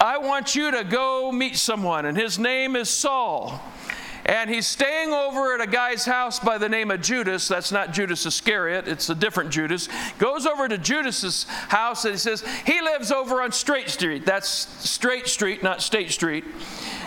I 0.00 0.18
want 0.18 0.56
you 0.56 0.72
to 0.72 0.82
go 0.82 1.30
meet 1.30 1.56
someone, 1.56 2.06
and 2.06 2.16
his 2.16 2.38
name 2.38 2.74
is 2.74 2.90
Saul. 2.90 3.60
And 4.24 4.48
he's 4.48 4.66
staying 4.66 5.12
over 5.12 5.54
at 5.54 5.60
a 5.60 5.66
guy's 5.66 6.04
house 6.04 6.38
by 6.38 6.58
the 6.58 6.68
name 6.68 6.90
of 6.90 7.00
Judas. 7.00 7.48
That's 7.48 7.72
not 7.72 7.92
Judas 7.92 8.24
Iscariot, 8.26 8.88
it's 8.88 9.08
a 9.10 9.14
different 9.14 9.50
Judas. 9.50 9.88
Goes 10.18 10.46
over 10.46 10.68
to 10.68 10.78
Judas's 10.78 11.44
house 11.44 12.04
and 12.04 12.14
he 12.14 12.18
says, 12.18 12.44
He 12.64 12.80
lives 12.80 13.10
over 13.10 13.42
on 13.42 13.52
Straight 13.52 13.90
Street. 13.90 14.24
That's 14.24 14.48
Straight 14.88 15.26
Street, 15.26 15.62
not 15.62 15.82
State 15.82 16.10
Street. 16.10 16.44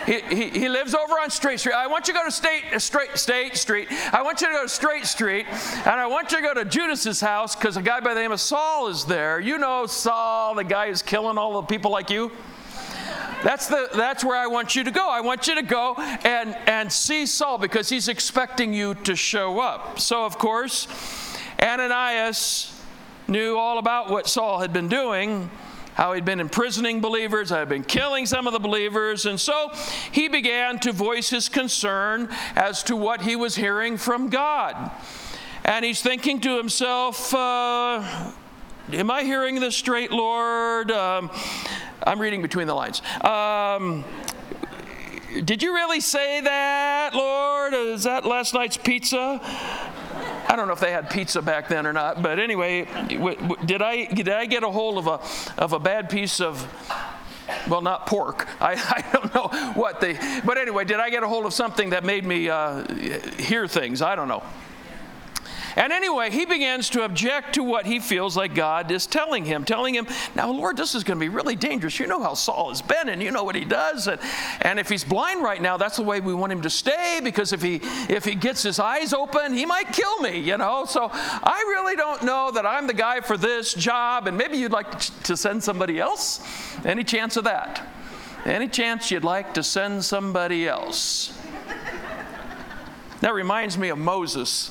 He, 0.06 0.20
he, 0.20 0.50
he, 0.50 0.68
lives 0.68 0.94
over 0.94 1.14
on 1.14 1.30
Straight 1.30 1.58
Street. 1.58 1.74
I 1.74 1.88
want 1.88 2.06
you 2.06 2.14
to 2.14 2.20
go 2.20 2.24
to 2.24 2.30
State, 2.30 2.62
uh, 2.72 2.78
Straight, 2.78 3.18
State 3.18 3.56
Street. 3.56 3.88
I 4.12 4.22
want 4.22 4.40
you 4.40 4.46
to 4.46 4.52
go 4.52 4.62
to 4.62 4.68
Straight 4.68 5.04
Street. 5.04 5.46
And 5.48 6.00
I 6.00 6.06
want 6.06 6.30
you 6.30 6.38
to 6.38 6.42
go 6.44 6.54
to 6.54 6.64
Judas's 6.64 7.20
house 7.20 7.56
because 7.56 7.76
a 7.76 7.82
guy 7.82 7.98
by 7.98 8.14
the 8.14 8.20
name 8.20 8.30
of 8.30 8.40
Saul 8.40 8.86
is 8.86 9.04
there. 9.04 9.40
You 9.40 9.58
know 9.58 9.86
Saul, 9.86 10.54
the 10.54 10.62
guy 10.62 10.88
who's 10.88 11.02
killing 11.02 11.38
all 11.38 11.60
the 11.60 11.66
people 11.66 11.90
like 11.90 12.08
you. 12.08 12.30
That's, 13.42 13.66
the, 13.66 13.88
that's 13.94 14.24
where 14.24 14.36
I 14.36 14.46
want 14.46 14.74
you 14.74 14.84
to 14.84 14.90
go. 14.90 15.08
I 15.08 15.20
want 15.20 15.46
you 15.46 15.54
to 15.56 15.62
go 15.62 15.94
and, 15.96 16.56
and 16.66 16.90
see 16.90 17.26
Saul 17.26 17.58
because 17.58 17.88
he's 17.88 18.08
expecting 18.08 18.72
you 18.72 18.94
to 18.94 19.14
show 19.14 19.60
up. 19.60 20.00
So, 20.00 20.24
of 20.24 20.38
course, 20.38 20.88
Ananias 21.62 22.72
knew 23.28 23.56
all 23.56 23.78
about 23.78 24.10
what 24.10 24.26
Saul 24.26 24.60
had 24.60 24.72
been 24.72 24.88
doing, 24.88 25.50
how 25.94 26.12
he'd 26.12 26.24
been 26.24 26.40
imprisoning 26.40 27.00
believers, 27.00 27.50
how 27.50 27.60
he'd 27.60 27.68
been 27.68 27.84
killing 27.84 28.26
some 28.26 28.46
of 28.46 28.52
the 28.52 28.58
believers, 28.58 29.26
and 29.26 29.40
so 29.40 29.72
he 30.12 30.28
began 30.28 30.78
to 30.80 30.92
voice 30.92 31.30
his 31.30 31.48
concern 31.48 32.28
as 32.54 32.82
to 32.84 32.96
what 32.96 33.22
he 33.22 33.36
was 33.36 33.56
hearing 33.56 33.96
from 33.96 34.28
God. 34.28 34.90
And 35.64 35.84
he's 35.84 36.02
thinking 36.02 36.40
to 36.42 36.56
himself, 36.56 37.34
uh, 37.34 38.30
Am 38.92 39.10
I 39.10 39.24
hearing 39.24 39.58
this 39.58 39.76
straight, 39.76 40.12
Lord? 40.12 40.92
Um, 40.92 41.28
I'm 42.04 42.20
reading 42.20 42.40
between 42.40 42.68
the 42.68 42.74
lines. 42.74 43.02
Um, 43.20 44.04
did 45.44 45.60
you 45.60 45.74
really 45.74 45.98
say 45.98 46.40
that, 46.40 47.12
Lord? 47.12 47.74
Is 47.74 48.04
that 48.04 48.24
last 48.24 48.54
night's 48.54 48.76
pizza? 48.76 49.40
I 50.48 50.54
don't 50.54 50.68
know 50.68 50.72
if 50.72 50.78
they 50.78 50.92
had 50.92 51.10
pizza 51.10 51.42
back 51.42 51.68
then 51.68 51.84
or 51.84 51.92
not, 51.92 52.22
but 52.22 52.38
anyway, 52.38 52.86
did 53.64 53.82
I 53.82 54.04
did 54.04 54.28
I 54.28 54.46
get 54.46 54.62
a 54.62 54.70
hold 54.70 54.98
of 54.98 55.08
a 55.08 55.60
of 55.60 55.72
a 55.72 55.80
bad 55.80 56.08
piece 56.08 56.40
of 56.40 56.64
well, 57.68 57.82
not 57.82 58.06
pork. 58.06 58.46
I, 58.60 58.74
I 58.74 59.12
don't 59.12 59.34
know 59.34 59.72
what 59.74 60.00
they, 60.00 60.16
but 60.44 60.58
anyway, 60.58 60.84
did 60.84 61.00
I 61.00 61.10
get 61.10 61.24
a 61.24 61.28
hold 61.28 61.44
of 61.44 61.52
something 61.52 61.90
that 61.90 62.04
made 62.04 62.24
me 62.24 62.48
uh, 62.48 62.86
hear 63.38 63.66
things? 63.66 64.00
I 64.00 64.14
don't 64.14 64.28
know. 64.28 64.44
And 65.76 65.92
anyway, 65.92 66.30
he 66.30 66.46
begins 66.46 66.88
to 66.90 67.04
object 67.04 67.54
to 67.54 67.62
what 67.62 67.84
he 67.84 68.00
feels 68.00 68.34
like 68.34 68.54
God 68.54 68.90
is 68.90 69.06
telling 69.06 69.44
him, 69.44 69.64
telling 69.64 69.94
him, 69.94 70.06
Now, 70.34 70.50
Lord, 70.50 70.78
this 70.78 70.94
is 70.94 71.04
going 71.04 71.18
to 71.18 71.24
be 71.24 71.28
really 71.28 71.54
dangerous. 71.54 72.00
You 72.00 72.06
know 72.06 72.22
how 72.22 72.32
Saul 72.32 72.70
has 72.70 72.80
been, 72.80 73.10
and 73.10 73.22
you 73.22 73.30
know 73.30 73.44
what 73.44 73.54
he 73.54 73.66
does. 73.66 74.08
And, 74.08 74.18
and 74.62 74.78
if 74.80 74.88
he's 74.88 75.04
blind 75.04 75.42
right 75.42 75.60
now, 75.60 75.76
that's 75.76 75.96
the 75.96 76.02
way 76.02 76.20
we 76.20 76.32
want 76.32 76.50
him 76.50 76.62
to 76.62 76.70
stay, 76.70 77.20
because 77.22 77.52
if 77.52 77.60
he, 77.60 77.80
if 78.08 78.24
he 78.24 78.34
gets 78.34 78.62
his 78.62 78.78
eyes 78.78 79.12
open, 79.12 79.52
he 79.52 79.66
might 79.66 79.92
kill 79.92 80.18
me, 80.20 80.38
you 80.38 80.56
know? 80.56 80.86
So 80.86 81.10
I 81.12 81.64
really 81.68 81.94
don't 81.94 82.22
know 82.22 82.50
that 82.52 82.64
I'm 82.64 82.86
the 82.86 82.94
guy 82.94 83.20
for 83.20 83.36
this 83.36 83.74
job, 83.74 84.26
and 84.26 84.38
maybe 84.38 84.56
you'd 84.56 84.72
like 84.72 84.98
to 85.24 85.36
send 85.36 85.62
somebody 85.62 86.00
else. 86.00 86.40
Any 86.86 87.04
chance 87.04 87.36
of 87.36 87.44
that? 87.44 87.86
Any 88.46 88.68
chance 88.68 89.10
you'd 89.10 89.24
like 89.24 89.52
to 89.54 89.62
send 89.62 90.04
somebody 90.04 90.66
else? 90.66 91.38
That 93.20 93.34
reminds 93.34 93.76
me 93.76 93.88
of 93.90 93.98
Moses. 93.98 94.70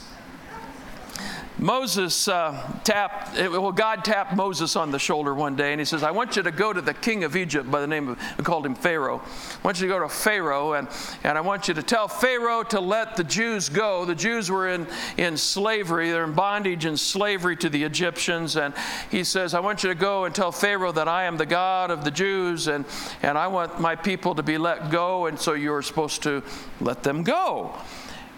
Moses 1.58 2.28
uh, 2.28 2.70
tapped, 2.84 3.38
well, 3.38 3.72
God 3.72 4.04
tapped 4.04 4.36
Moses 4.36 4.76
on 4.76 4.92
the 4.92 5.00
shoulder 5.00 5.34
one 5.34 5.56
day 5.56 5.72
and 5.72 5.80
he 5.80 5.86
says, 5.86 6.04
I 6.04 6.12
want 6.12 6.36
you 6.36 6.44
to 6.44 6.52
go 6.52 6.74
to 6.74 6.82
the 6.82 6.94
king 6.94 7.24
of 7.24 7.38
Egypt 7.38 7.72
by 7.72 7.80
the 7.80 7.88
name 7.88 8.10
of, 8.10 8.20
we 8.38 8.44
called 8.44 8.66
him 8.66 8.76
Pharaoh. 8.76 9.22
I 9.24 9.60
want 9.64 9.80
you 9.80 9.88
to 9.88 9.94
go 9.94 10.00
to 10.00 10.10
Pharaoh 10.10 10.74
and, 10.74 10.90
and 11.24 11.38
I 11.38 11.42
want 11.42 11.70
you 11.70 11.74
to 11.74 11.84
tell 11.84 12.10
Pharaoh 12.10 12.64
to 12.64 12.82
let 12.82 13.16
the 13.16 13.24
Jews 13.24 13.70
go. 13.70 14.04
The 14.04 14.16
Jews 14.16 14.52
were 14.52 14.68
in, 14.68 14.86
in 15.16 15.38
slavery, 15.38 16.12
they're 16.12 16.26
in 16.26 16.34
bondage 16.34 16.84
and 16.84 17.00
slavery 17.00 17.56
to 17.58 17.70
the 17.70 17.84
Egyptians. 17.84 18.58
And 18.58 18.74
he 19.10 19.24
says, 19.24 19.54
I 19.54 19.62
want 19.62 19.82
you 19.82 19.90
to 19.90 19.96
go 19.96 20.26
and 20.26 20.36
tell 20.36 20.52
Pharaoh 20.52 20.92
that 20.92 21.08
I 21.08 21.24
am 21.24 21.38
the 21.38 21.46
God 21.46 21.90
of 21.90 22.04
the 22.04 22.12
Jews 22.12 22.68
and, 22.68 22.84
and 23.22 23.38
I 23.38 23.48
want 23.48 23.80
my 23.80 23.96
people 23.96 24.36
to 24.36 24.44
be 24.44 24.58
let 24.58 24.92
go. 24.92 25.28
And 25.28 25.40
so 25.40 25.54
you're 25.54 25.82
supposed 25.82 26.22
to 26.24 26.44
let 26.82 27.02
them 27.02 27.24
go. 27.24 27.74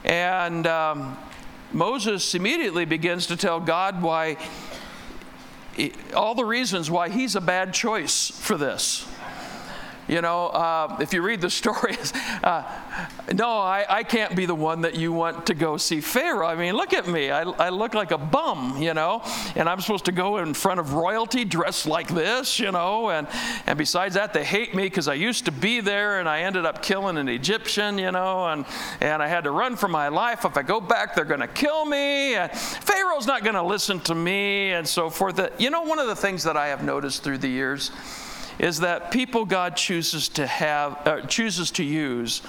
And 0.03 0.67
um, 0.67 1.17
Moses 1.73 2.33
immediately 2.33 2.85
begins 2.85 3.27
to 3.27 3.35
tell 3.35 3.59
God 3.59 4.01
why, 4.01 4.37
all 6.15 6.35
the 6.35 6.45
reasons 6.45 6.89
why 6.89 7.09
he's 7.09 7.35
a 7.35 7.41
bad 7.41 7.73
choice 7.73 8.29
for 8.29 8.57
this. 8.57 9.05
You 10.07 10.21
know, 10.21 10.47
uh, 10.47 10.97
if 11.01 11.13
you 11.13 11.21
read 11.21 11.41
the 11.41 11.49
stories, 11.57 12.13
uh, 12.43 12.63
no, 13.33 13.49
I, 13.49 13.85
I 13.89 14.03
can't 14.03 14.35
be 14.35 14.45
the 14.45 14.55
one 14.55 14.81
that 14.81 14.95
you 14.95 15.11
want 15.11 15.47
to 15.47 15.53
go 15.53 15.77
see 15.77 15.99
Pharaoh. 15.99 16.47
I 16.47 16.55
mean, 16.55 16.75
look 16.75 16.93
at 16.93 17.07
me. 17.07 17.29
I, 17.29 17.41
I 17.41 17.69
look 17.69 17.93
like 17.93 18.11
a 18.11 18.17
bum, 18.17 18.81
you 18.81 18.93
know, 18.93 19.21
and 19.55 19.67
I'm 19.67 19.81
supposed 19.81 20.05
to 20.05 20.11
go 20.13 20.37
in 20.37 20.53
front 20.53 20.79
of 20.79 20.93
royalty 20.93 21.43
dressed 21.43 21.85
like 21.85 22.07
this, 22.07 22.59
you 22.59 22.71
know, 22.71 23.09
and, 23.09 23.27
and 23.65 23.77
besides 23.77 24.15
that, 24.15 24.33
they 24.33 24.45
hate 24.45 24.73
me 24.73 24.83
because 24.83 25.07
I 25.07 25.15
used 25.15 25.45
to 25.45 25.51
be 25.51 25.81
there 25.81 26.19
and 26.19 26.29
I 26.29 26.41
ended 26.41 26.65
up 26.65 26.81
killing 26.81 27.17
an 27.17 27.27
Egyptian, 27.27 27.97
you 27.97 28.11
know, 28.11 28.47
and, 28.47 28.65
and 29.01 29.21
I 29.21 29.27
had 29.27 29.43
to 29.43 29.51
run 29.51 29.75
for 29.75 29.89
my 29.89 30.07
life. 30.07 30.45
If 30.45 30.55
I 30.55 30.63
go 30.63 30.79
back, 30.79 31.15
they're 31.15 31.25
going 31.25 31.41
to 31.41 31.47
kill 31.47 31.85
me. 31.85 32.35
And 32.35 32.51
Pharaoh's 32.51 33.27
not 33.27 33.43
going 33.43 33.55
to 33.55 33.63
listen 33.63 33.99
to 34.01 34.15
me 34.15 34.71
and 34.71 34.87
so 34.87 35.09
forth. 35.09 35.39
You 35.59 35.69
know, 35.69 35.81
one 35.81 35.99
of 35.99 36.07
the 36.07 36.15
things 36.15 36.43
that 36.43 36.55
I 36.55 36.67
have 36.67 36.83
noticed 36.83 37.23
through 37.23 37.39
the 37.39 37.49
years 37.49 37.91
is 38.59 38.79
that 38.79 39.11
people 39.11 39.45
God 39.45 39.75
chooses 39.75 40.29
to 40.29 40.47
have, 40.47 41.07
uh, 41.07 41.21
chooses 41.21 41.71
to 41.71 41.83
use, 41.83 42.41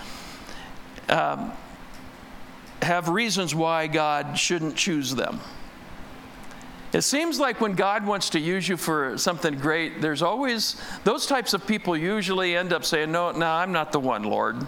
um, 1.08 1.52
have 2.82 3.08
reasons 3.08 3.54
why 3.54 3.86
God 3.86 4.38
shouldn't 4.38 4.76
choose 4.76 5.14
them. 5.14 5.40
It 6.92 7.02
seems 7.02 7.38
like 7.38 7.60
when 7.60 7.74
God 7.74 8.06
wants 8.06 8.30
to 8.30 8.40
use 8.40 8.66
you 8.66 8.78
for 8.78 9.18
something 9.18 9.58
great, 9.58 10.00
there's 10.00 10.22
always 10.22 10.80
those 11.04 11.26
types 11.26 11.52
of 11.52 11.66
people 11.66 11.94
usually 11.94 12.56
end 12.56 12.72
up 12.72 12.84
saying, 12.84 13.12
"No, 13.12 13.30
no, 13.30 13.46
I'm 13.46 13.72
not 13.72 13.92
the 13.92 14.00
one, 14.00 14.22
Lord. 14.22 14.66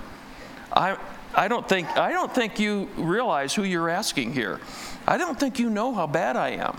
I, 0.71 0.99
I 1.35 1.49
don't 1.49 1.67
think 1.67 1.89
I 1.97 2.13
don't 2.13 2.33
think 2.35 2.59
you 2.59 2.91
realize 2.97 3.55
who 3.55 3.63
you're 3.63 3.89
asking 3.89 4.35
here. 4.35 4.61
I 5.07 5.17
don't 5.17 5.41
think 5.41 5.59
you 5.59 5.71
know 5.71 5.95
how 5.95 6.07
bad 6.07 6.37
I 6.37 6.51
am. 6.51 6.79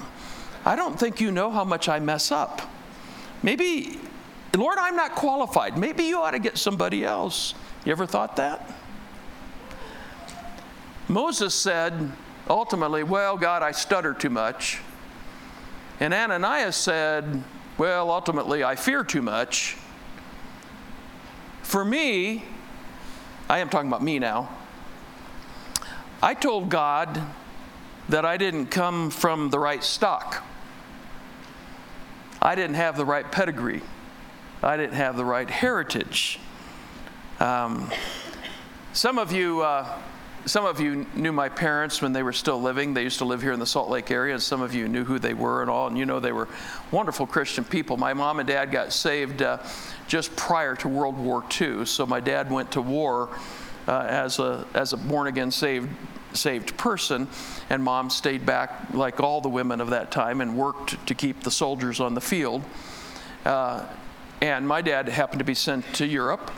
I 0.63 0.75
don't 0.75 0.99
think 0.99 1.19
you 1.19 1.31
know 1.31 1.49
how 1.49 1.63
much 1.63 1.89
I 1.89 1.99
mess 1.99 2.31
up. 2.31 2.61
Maybe 3.41 3.99
Lord, 4.55 4.77
I'm 4.77 4.95
not 4.95 5.15
qualified. 5.15 5.77
Maybe 5.77 6.03
you 6.03 6.21
ought 6.21 6.31
to 6.31 6.39
get 6.39 6.57
somebody 6.57 7.05
else. 7.05 7.53
You 7.85 7.91
ever 7.91 8.05
thought 8.05 8.35
that? 8.35 8.69
Moses 11.07 11.53
said, 11.53 12.11
ultimately, 12.49 13.03
Well, 13.03 13.37
God, 13.37 13.63
I 13.63 13.71
stutter 13.71 14.13
too 14.13 14.29
much. 14.29 14.79
And 15.99 16.13
Ananias 16.13 16.75
said, 16.75 17.43
Well, 17.77 18.11
ultimately, 18.11 18.63
I 18.63 18.75
fear 18.75 19.03
too 19.03 19.21
much. 19.21 19.77
For 21.63 21.85
me, 21.85 22.43
I 23.49 23.59
am 23.59 23.69
talking 23.69 23.87
about 23.87 24.03
me 24.03 24.19
now. 24.19 24.49
I 26.21 26.33
told 26.33 26.69
God 26.69 27.21
that 28.09 28.25
I 28.25 28.37
didn't 28.37 28.67
come 28.67 29.09
from 29.09 29.49
the 29.49 29.59
right 29.59 29.83
stock. 29.83 30.43
I 32.41 32.55
didn't 32.55 32.75
have 32.75 32.97
the 32.97 33.05
right 33.05 33.31
pedigree. 33.31 33.81
I 34.63 34.77
didn't 34.77 34.93
have 34.93 35.17
the 35.17 35.25
right 35.25 35.49
heritage. 35.49 36.39
Um, 37.39 37.89
some 38.93 39.17
of 39.17 39.31
you, 39.31 39.61
uh, 39.61 39.99
some 40.45 40.65
of 40.65 40.79
you 40.79 41.07
knew 41.15 41.31
my 41.31 41.49
parents 41.49 41.99
when 41.99 42.13
they 42.13 42.21
were 42.21 42.33
still 42.33 42.61
living. 42.61 42.93
They 42.93 43.01
used 43.01 43.17
to 43.19 43.25
live 43.25 43.41
here 43.41 43.53
in 43.53 43.59
the 43.59 43.65
Salt 43.65 43.89
Lake 43.89 44.11
area, 44.11 44.35
and 44.35 44.43
some 44.43 44.61
of 44.61 44.75
you 44.75 44.87
knew 44.87 45.03
who 45.03 45.17
they 45.17 45.33
were 45.33 45.61
and 45.61 45.71
all. 45.71 45.87
And 45.87 45.97
you 45.97 46.05
know 46.05 46.19
they 46.19 46.31
were 46.31 46.47
wonderful 46.91 47.25
Christian 47.25 47.63
people. 47.63 47.97
My 47.97 48.13
mom 48.13 48.37
and 48.37 48.47
dad 48.47 48.71
got 48.71 48.93
saved 48.93 49.41
uh, 49.41 49.57
just 50.07 50.35
prior 50.35 50.75
to 50.75 50.87
World 50.87 51.17
War 51.17 51.43
II, 51.59 51.85
so 51.87 52.05
my 52.05 52.19
dad 52.19 52.51
went 52.51 52.71
to 52.73 52.81
war 52.81 53.29
uh, 53.87 54.05
as 54.07 54.37
a 54.37 54.67
as 54.75 54.93
a 54.93 54.97
born 54.97 55.25
again 55.25 55.49
saved 55.49 55.89
saved 56.33 56.77
person, 56.77 57.27
and 57.71 57.83
mom 57.83 58.11
stayed 58.11 58.45
back 58.45 58.93
like 58.93 59.19
all 59.19 59.41
the 59.41 59.49
women 59.49 59.81
of 59.81 59.89
that 59.89 60.11
time 60.11 60.39
and 60.39 60.55
worked 60.55 61.07
to 61.07 61.15
keep 61.15 61.41
the 61.41 61.51
soldiers 61.51 61.99
on 61.99 62.13
the 62.13 62.21
field. 62.21 62.63
Uh, 63.43 63.85
and 64.41 64.67
my 64.67 64.81
dad 64.81 65.07
happened 65.07 65.39
to 65.39 65.45
be 65.45 65.53
sent 65.53 65.85
to 65.95 66.05
Europe. 66.05 66.51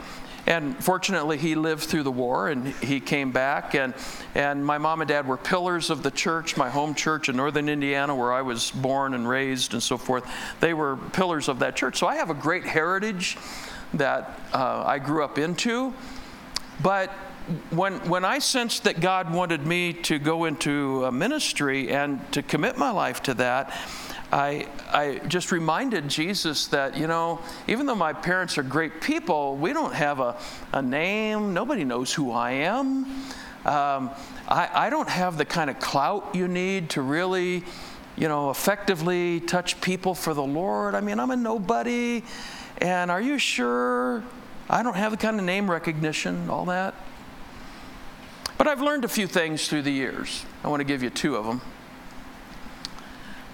And 0.46 0.76
fortunately, 0.82 1.38
he 1.38 1.54
lived 1.54 1.84
through 1.84 2.02
the 2.02 2.12
war 2.12 2.48
and 2.48 2.68
he 2.68 3.00
came 3.00 3.32
back. 3.32 3.74
And, 3.74 3.94
and 4.34 4.64
my 4.64 4.76
mom 4.76 5.00
and 5.00 5.08
dad 5.08 5.26
were 5.26 5.38
pillars 5.38 5.88
of 5.88 6.02
the 6.02 6.10
church, 6.10 6.56
my 6.56 6.68
home 6.68 6.94
church 6.94 7.28
in 7.28 7.36
northern 7.36 7.68
Indiana, 7.68 8.14
where 8.14 8.32
I 8.32 8.42
was 8.42 8.70
born 8.70 9.14
and 9.14 9.26
raised 9.26 9.72
and 9.72 9.82
so 9.82 9.96
forth. 9.96 10.30
They 10.60 10.74
were 10.74 10.96
pillars 10.96 11.48
of 11.48 11.60
that 11.60 11.76
church. 11.76 11.96
So 11.96 12.06
I 12.06 12.16
have 12.16 12.28
a 12.28 12.34
great 12.34 12.64
heritage 12.64 13.38
that 13.94 14.38
uh, 14.52 14.82
I 14.84 14.98
grew 14.98 15.24
up 15.24 15.38
into. 15.38 15.94
But 16.82 17.10
when, 17.70 17.94
when 18.08 18.24
I 18.24 18.38
sensed 18.38 18.84
that 18.84 19.00
God 19.00 19.32
wanted 19.32 19.66
me 19.66 19.92
to 19.94 20.18
go 20.18 20.44
into 20.44 21.10
ministry 21.10 21.90
and 21.90 22.20
to 22.32 22.42
commit 22.42 22.76
my 22.76 22.90
life 22.90 23.22
to 23.24 23.34
that, 23.34 23.72
I, 24.34 24.66
I 24.92 25.20
just 25.28 25.52
reminded 25.52 26.08
Jesus 26.08 26.66
that, 26.66 26.96
you 26.96 27.06
know, 27.06 27.38
even 27.68 27.86
though 27.86 27.94
my 27.94 28.12
parents 28.12 28.58
are 28.58 28.64
great 28.64 29.00
people, 29.00 29.56
we 29.56 29.72
don't 29.72 29.94
have 29.94 30.18
a, 30.18 30.36
a 30.72 30.82
name. 30.82 31.54
Nobody 31.54 31.84
knows 31.84 32.12
who 32.12 32.32
I 32.32 32.50
am. 32.50 33.04
Um, 33.64 34.10
I, 34.48 34.68
I 34.74 34.90
don't 34.90 35.08
have 35.08 35.38
the 35.38 35.44
kind 35.44 35.70
of 35.70 35.78
clout 35.78 36.34
you 36.34 36.48
need 36.48 36.90
to 36.90 37.02
really, 37.02 37.62
you 38.16 38.26
know, 38.26 38.50
effectively 38.50 39.38
touch 39.38 39.80
people 39.80 40.16
for 40.16 40.34
the 40.34 40.42
Lord. 40.42 40.96
I 40.96 41.00
mean, 41.00 41.20
I'm 41.20 41.30
a 41.30 41.36
nobody. 41.36 42.24
And 42.78 43.12
are 43.12 43.20
you 43.20 43.38
sure? 43.38 44.24
I 44.68 44.82
don't 44.82 44.96
have 44.96 45.12
the 45.12 45.16
kind 45.16 45.38
of 45.38 45.44
name 45.44 45.70
recognition, 45.70 46.50
all 46.50 46.64
that. 46.64 46.96
But 48.58 48.66
I've 48.66 48.80
learned 48.80 49.04
a 49.04 49.08
few 49.08 49.28
things 49.28 49.68
through 49.68 49.82
the 49.82 49.92
years. 49.92 50.44
I 50.64 50.68
want 50.68 50.80
to 50.80 50.84
give 50.84 51.04
you 51.04 51.10
two 51.10 51.36
of 51.36 51.46
them. 51.46 51.60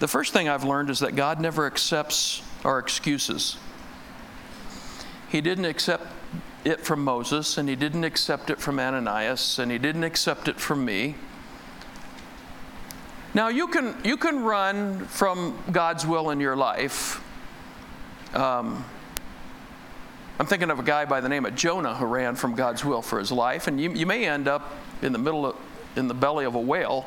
The 0.01 0.09
first 0.09 0.33
thing 0.33 0.49
I've 0.49 0.65
learned 0.65 0.89
is 0.89 1.01
that 1.01 1.15
God 1.15 1.41
never 1.41 1.67
accepts 1.67 2.43
our 2.65 2.79
excuses. 2.79 3.59
He 5.29 5.43
didn't 5.43 5.67
accept 5.67 6.07
it 6.65 6.81
from 6.81 7.05
Moses, 7.05 7.59
and 7.59 7.69
he 7.69 7.77
didn't 7.77 8.05
accept 8.05 8.49
it 8.49 8.59
from 8.59 8.81
Ananias, 8.81 9.59
and 9.59 9.71
he 9.71 9.77
didn't 9.77 10.05
accept 10.05 10.49
it 10.49 10.59
from 10.59 10.87
me. 10.87 11.17
Now, 13.35 13.49
you 13.49 13.69
can, 13.69 13.95
you 14.03 14.17
can 14.17 14.41
run 14.41 15.05
from 15.05 15.63
God's 15.71 16.07
will 16.07 16.31
in 16.31 16.41
your 16.41 16.57
life. 16.57 17.23
Um, 18.33 18.83
I'm 20.39 20.47
thinking 20.47 20.71
of 20.71 20.79
a 20.79 20.83
guy 20.83 21.05
by 21.05 21.21
the 21.21 21.29
name 21.29 21.45
of 21.45 21.55
Jonah 21.55 21.95
who 21.95 22.07
ran 22.07 22.37
from 22.37 22.55
God's 22.55 22.87
will 22.87 23.03
for 23.03 23.19
his 23.19 23.31
life, 23.31 23.67
and 23.67 23.79
you, 23.79 23.93
you 23.93 24.07
may 24.07 24.27
end 24.27 24.49
up 24.49 24.73
in 25.03 25.13
the 25.13 25.19
middle 25.19 25.45
of, 25.45 25.57
in 25.95 26.09
the 26.09 26.15
belly 26.15 26.47
of 26.47 26.55
a 26.55 26.61
whale. 26.61 27.05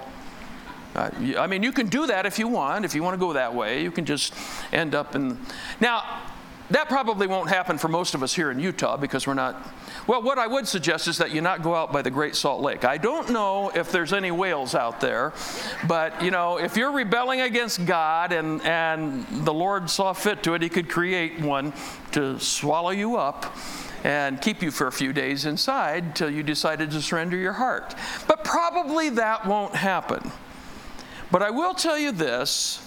Uh, 0.95 1.09
I 1.37 1.47
mean, 1.47 1.63
you 1.63 1.71
can 1.71 1.87
do 1.87 2.07
that 2.07 2.25
if 2.25 2.37
you 2.37 2.47
want. 2.47 2.85
If 2.85 2.93
you 2.93 3.03
want 3.03 3.15
to 3.15 3.19
go 3.19 3.33
that 3.33 3.53
way, 3.53 3.81
you 3.81 3.91
can 3.91 4.05
just 4.05 4.33
end 4.71 4.93
up 4.93 5.15
in. 5.15 5.39
Now, 5.79 6.21
that 6.69 6.87
probably 6.87 7.27
won't 7.27 7.49
happen 7.49 7.77
for 7.77 7.87
most 7.87 8.15
of 8.15 8.23
us 8.23 8.33
here 8.33 8.49
in 8.49 8.59
Utah 8.59 8.97
because 8.97 9.27
we're 9.27 9.33
not. 9.33 9.55
Well, 10.07 10.21
what 10.21 10.37
I 10.37 10.47
would 10.47 10.67
suggest 10.67 11.07
is 11.07 11.17
that 11.17 11.31
you 11.31 11.41
not 11.41 11.61
go 11.61 11.75
out 11.75 11.91
by 11.91 12.01
the 12.01 12.09
Great 12.09 12.35
Salt 12.35 12.61
Lake. 12.61 12.85
I 12.85 12.97
don't 12.97 13.29
know 13.29 13.69
if 13.75 13.91
there's 13.91 14.13
any 14.13 14.31
whales 14.31 14.73
out 14.73 14.99
there, 14.99 15.33
but 15.87 16.21
you 16.21 16.31
know, 16.31 16.57
if 16.57 16.77
you're 16.77 16.91
rebelling 16.91 17.41
against 17.41 17.85
God 17.85 18.31
and, 18.31 18.61
and 18.63 19.25
the 19.45 19.53
Lord 19.53 19.89
saw 19.89 20.13
fit 20.13 20.41
to 20.43 20.53
it, 20.53 20.61
He 20.61 20.69
could 20.69 20.89
create 20.89 21.39
one 21.39 21.73
to 22.13 22.39
swallow 22.39 22.91
you 22.91 23.17
up 23.17 23.55
and 24.03 24.41
keep 24.41 24.61
you 24.61 24.71
for 24.71 24.87
a 24.87 24.91
few 24.91 25.13
days 25.13 25.45
inside 25.45 26.15
till 26.15 26.29
you 26.29 26.43
decided 26.43 26.91
to 26.91 27.01
surrender 27.01 27.37
your 27.37 27.53
heart. 27.53 27.95
But 28.27 28.43
probably 28.43 29.09
that 29.09 29.45
won't 29.45 29.75
happen. 29.75 30.31
But 31.33 31.41
I 31.41 31.49
will 31.49 31.73
tell 31.73 31.97
you 31.97 32.11
this 32.11 32.79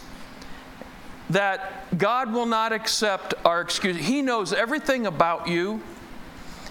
that 1.30 1.98
God 1.98 2.32
will 2.32 2.46
not 2.46 2.72
accept 2.72 3.34
our 3.44 3.60
excuse. 3.60 3.96
He 3.96 4.22
knows 4.22 4.52
everything 4.52 5.04
about 5.04 5.48
you. 5.48 5.82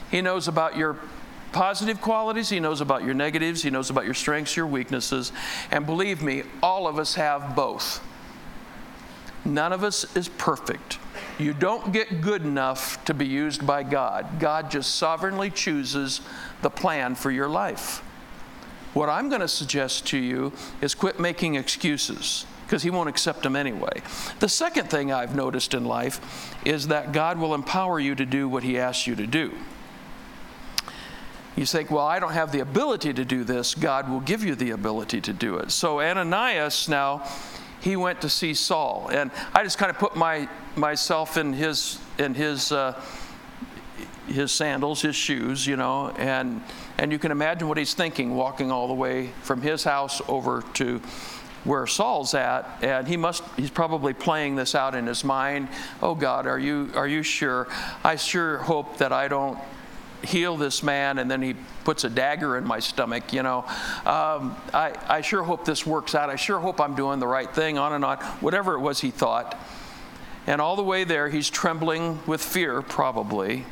He 0.10 0.22
knows 0.22 0.48
about 0.48 0.78
your 0.78 0.98
positive 1.52 2.00
qualities, 2.00 2.48
He 2.48 2.62
knows 2.62 2.80
about 2.80 3.04
your 3.04 3.14
negatives, 3.14 3.62
He 3.62 3.70
knows 3.70 3.90
about 3.90 4.06
your 4.06 4.14
strengths, 4.14 4.56
your 4.56 4.68
weaknesses. 4.68 5.34
And 5.70 5.86
believe 5.86 6.24
me, 6.24 6.44
all 6.64 6.88
of 6.88 6.98
us 6.98 7.16
have 7.16 7.58
both. 7.58 8.02
None 9.44 9.74
of 9.74 9.84
us 9.84 10.16
is 10.16 10.30
perfect. 10.30 10.98
You 11.38 11.52
don't 11.52 11.92
get 11.92 12.22
good 12.22 12.44
enough 12.44 13.04
to 13.04 13.14
be 13.14 13.26
used 13.26 13.68
by 13.68 13.84
God. 13.84 14.40
God 14.40 14.72
just 14.72 14.96
sovereignly 14.96 15.52
chooses 15.52 16.22
the 16.62 16.70
plan 16.70 17.16
for 17.16 17.32
your 17.32 17.50
life. 17.50 18.02
What 18.96 19.10
I'm 19.10 19.28
going 19.28 19.42
to 19.42 19.48
suggest 19.50 20.08
to 20.08 20.18
you 20.18 20.54
is 20.80 20.96
quit 20.96 21.20
making 21.20 21.56
excuses 21.56 22.46
because 22.66 22.82
he 22.82 22.90
won't 22.90 23.10
accept 23.10 23.44
them 23.44 23.54
anyway. 23.54 24.02
The 24.40 24.48
second 24.48 24.90
thing 24.90 25.12
I've 25.12 25.36
noticed 25.36 25.74
in 25.74 25.84
life 25.84 26.56
is 26.66 26.88
that 26.88 27.12
God 27.12 27.38
will 27.38 27.54
empower 27.54 28.00
you 28.00 28.16
to 28.16 28.26
do 28.26 28.48
what 28.48 28.64
he 28.64 28.80
asks 28.80 29.06
you 29.06 29.14
to 29.18 29.28
do. 29.28 29.54
You 31.58 31.66
think, 31.66 31.92
well, 31.92 32.06
I 32.06 32.20
don't 32.20 32.32
have 32.32 32.54
the 32.54 32.62
ability 32.62 33.14
to 33.14 33.26
do 33.26 33.44
this. 33.44 33.76
God 33.76 34.10
will 34.10 34.22
give 34.22 34.46
you 34.46 34.56
the 34.56 34.72
ability 34.72 35.20
to 35.22 35.34
do 35.34 35.58
it. 35.58 35.72
So 35.72 36.00
Ananias 36.00 36.88
now, 36.88 37.28
he 37.82 37.98
went 37.98 38.22
to 38.22 38.30
see 38.30 38.54
Saul, 38.54 39.10
and 39.12 39.30
I 39.54 39.64
just 39.64 39.78
kind 39.78 39.90
of 39.90 40.00
put 40.00 40.16
my 40.16 40.48
myself 40.78 41.36
in 41.36 41.52
his 41.52 42.00
in 42.18 42.34
his 42.34 42.72
uh, 42.72 43.00
his 44.28 44.52
sandals, 44.54 45.02
his 45.02 45.16
shoes, 45.16 45.68
you 45.68 45.76
know, 45.76 46.10
and 46.18 46.62
and 46.98 47.12
you 47.12 47.20
can 47.20 47.32
imagine 47.32 47.68
what 47.68 47.78
he's 47.78 47.94
thinking, 47.94 48.36
walking 48.36 48.72
all 48.72 48.88
the 48.88 48.94
way 48.94 49.28
from 49.42 49.62
his 49.62 49.84
house 49.84 50.22
over 50.28 50.64
to 50.76 51.02
where 51.64 51.88
Saul's 51.88 52.34
at, 52.34 52.78
and 52.82 53.08
he 53.08 53.18
must 53.18 53.44
he's 53.58 53.72
probably 53.72 54.14
playing 54.14 54.56
this 54.56 54.76
out 54.76 54.96
in 54.96 55.08
his 55.08 55.24
mind. 55.24 55.68
Oh 56.02 56.16
God, 56.16 56.48
are 56.48 56.60
you 56.60 56.92
are 56.96 57.08
you 57.08 57.24
sure? 57.24 57.68
I 58.04 58.16
sure 58.16 58.60
hope 58.60 58.98
that 58.98 59.12
I 59.12 59.28
don't 59.28 59.58
heal 60.24 60.58
this 60.58 60.82
man 60.84 61.20
and 61.20 61.30
then 61.30 61.42
he 61.42 61.56
puts 61.84 62.04
a 62.04 62.10
dagger 62.10 62.58
in 62.58 62.66
my 62.66 62.80
stomach 62.80 63.32
you 63.32 63.44
know 63.44 63.60
um, 64.06 64.56
I, 64.74 64.96
I 65.08 65.22
sure 65.22 65.44
hope 65.44 65.66
this 65.66 65.86
works 65.86 66.16
out 66.16 66.32
i 66.32 66.36
sure 66.36 66.60
hope 66.60 66.82
i'm 66.82 66.96
doing 66.96 67.20
the 67.20 67.28
right 67.28 67.54
thing 67.54 67.78
on 67.78 67.94
and 67.94 68.04
on 68.04 68.18
whatever 68.42 68.74
it 68.74 68.80
was 68.80 69.02
he 69.02 69.12
thought 69.12 69.60
and 70.48 70.62
all 70.62 70.76
the 70.76 70.84
way 70.84 71.04
there 71.04 71.30
he's 71.30 71.50
trembling 71.50 72.20
with 72.26 72.42
fear 72.42 72.82
probably 72.82 73.66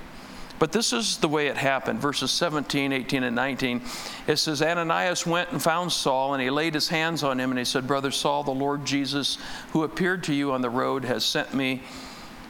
but 0.63 0.71
this 0.71 0.93
is 0.93 1.17
the 1.17 1.27
way 1.27 1.47
it 1.47 1.57
happened. 1.57 1.99
Verses 1.99 2.31
17, 2.31 2.93
18, 2.93 3.23
and 3.23 3.35
19. 3.35 3.81
It 4.27 4.37
says, 4.37 4.61
Ananias 4.61 5.27
went 5.27 5.51
and 5.51 5.61
found 5.61 5.91
Saul, 5.91 6.33
and 6.33 6.41
he 6.41 6.49
laid 6.49 6.73
his 6.73 6.87
hands 6.87 7.21
on 7.21 7.37
him, 7.37 7.51
and 7.51 7.59
he 7.59 7.65
said, 7.65 7.85
Brother 7.85 8.11
Saul, 8.11 8.45
the 8.45 8.51
Lord 8.51 8.85
Jesus, 8.85 9.37
who 9.73 9.83
appeared 9.83 10.23
to 10.23 10.33
you 10.33 10.53
on 10.53 10.61
the 10.61 10.69
road, 10.69 11.03
has 11.03 11.25
sent 11.25 11.53
me 11.53 11.83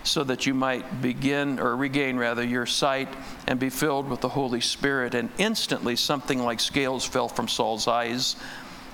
so 0.04 0.23
that 0.26 0.45
you 0.45 0.54
might 0.54 1.02
begin, 1.02 1.60
or 1.60 1.76
regain 1.76 2.15
rather, 2.17 2.43
your 2.43 2.67
sight 2.67 3.10
and 3.47 3.60
be 3.60 3.71
filled 3.71 4.08
with 4.08 4.21
the 4.21 4.30
Holy 4.30 4.62
Spirit. 4.62 5.15
And 5.15 5.32
instantly 5.39 5.95
something 5.95 6.38
like 6.38 6.60
scales 6.60 7.06
fell 7.08 7.30
from 7.30 7.47
Saul's 7.47 7.88
eyes, 7.88 8.36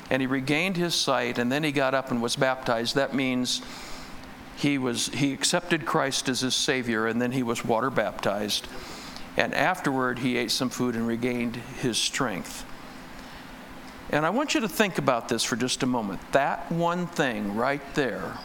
and 0.10 0.22
he 0.22 0.28
regained 0.28 0.78
his 0.78 0.96
sight, 0.96 1.38
and 1.38 1.52
then 1.52 1.66
he 1.66 1.74
got 1.74 1.94
up 1.94 2.10
and 2.10 2.22
was 2.22 2.38
baptized. 2.38 2.96
That 2.96 3.14
means 3.14 3.62
he 4.56 4.78
was 4.78 5.08
he 5.08 5.34
accepted 5.34 5.86
Christ 5.86 6.30
as 6.30 6.40
his 6.40 6.56
savior 6.56 7.08
and 7.08 7.22
then 7.22 7.32
he 7.32 7.44
was 7.44 7.64
water 7.64 7.90
baptized 7.90 8.68
and 9.38 9.54
afterward, 9.54 10.20
he 10.20 10.38
ate 10.38 10.52
some 10.52 10.70
food 10.70 10.96
and 10.96 11.08
regained 11.08 11.56
his 11.56 11.98
strength. 11.98 12.66
And 14.10 14.26
I 14.26 14.32
want 14.32 14.56
you 14.56 14.62
to 14.62 14.70
think 14.70 14.98
about 14.98 15.30
this 15.30 15.44
for 15.44 15.56
just 15.56 15.84
a 15.84 15.86
moment. 15.86 16.20
That 16.32 16.72
one 16.72 17.08
thing 17.08 17.56
right 17.56 17.82
there, 17.94 18.38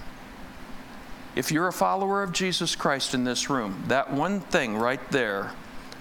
if 1.34 1.50
you're 1.50 1.68
a 1.68 1.72
follower 1.72 2.22
of 2.22 2.32
Jesus 2.32 2.76
Christ 2.76 3.14
in 3.14 3.24
this 3.24 3.48
room, 3.48 3.84
that 3.88 4.12
one 4.12 4.40
thing 4.40 4.76
right 4.76 5.00
there 5.10 5.52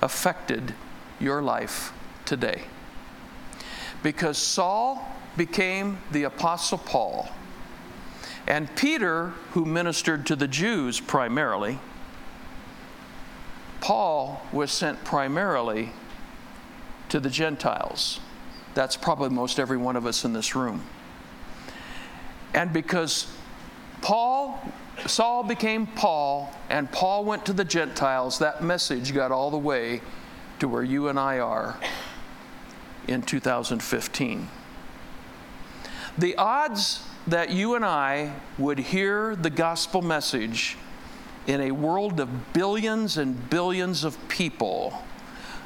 affected 0.01 0.75
your 1.19 1.41
life 1.41 1.93
today. 2.25 2.63
Because 4.03 4.37
Saul 4.37 5.07
became 5.37 5.97
the 6.11 6.23
Apostle 6.23 6.77
Paul, 6.77 7.29
and 8.45 8.75
Peter, 8.75 9.29
who 9.51 9.63
ministered 9.63 10.25
to 10.25 10.35
the 10.35 10.47
Jews 10.47 10.99
primarily, 10.99 11.79
Paul 13.83 14.41
was 14.53 14.71
sent 14.71 15.03
primarily 15.03 15.91
to 17.09 17.19
the 17.19 17.29
Gentiles. 17.29 18.21
That's 18.75 18.95
probably 18.95 19.27
most 19.27 19.59
every 19.59 19.75
one 19.75 19.97
of 19.97 20.05
us 20.05 20.23
in 20.23 20.31
this 20.31 20.55
room. 20.55 20.85
And 22.53 22.71
because 22.71 23.27
Paul, 24.01 24.57
Saul 25.05 25.43
became 25.43 25.85
Paul, 25.85 26.49
and 26.69 26.89
Paul 26.93 27.25
went 27.25 27.45
to 27.47 27.51
the 27.51 27.65
Gentiles, 27.65 28.39
that 28.39 28.63
message 28.63 29.13
got 29.13 29.33
all 29.33 29.51
the 29.51 29.57
way 29.57 30.01
to 30.59 30.69
where 30.69 30.83
you 30.83 31.09
and 31.09 31.19
I 31.19 31.39
are 31.39 31.77
in 33.09 33.21
2015. 33.21 34.47
The 36.17 36.35
odds 36.37 37.05
that 37.27 37.49
you 37.49 37.75
and 37.75 37.83
I 37.83 38.31
would 38.57 38.79
hear 38.79 39.35
the 39.35 39.49
gospel 39.49 40.01
message 40.01 40.77
in 41.47 41.61
a 41.61 41.71
world 41.71 42.19
of 42.19 42.53
billions 42.53 43.17
and 43.17 43.49
billions 43.49 44.03
of 44.03 44.17
people 44.27 45.03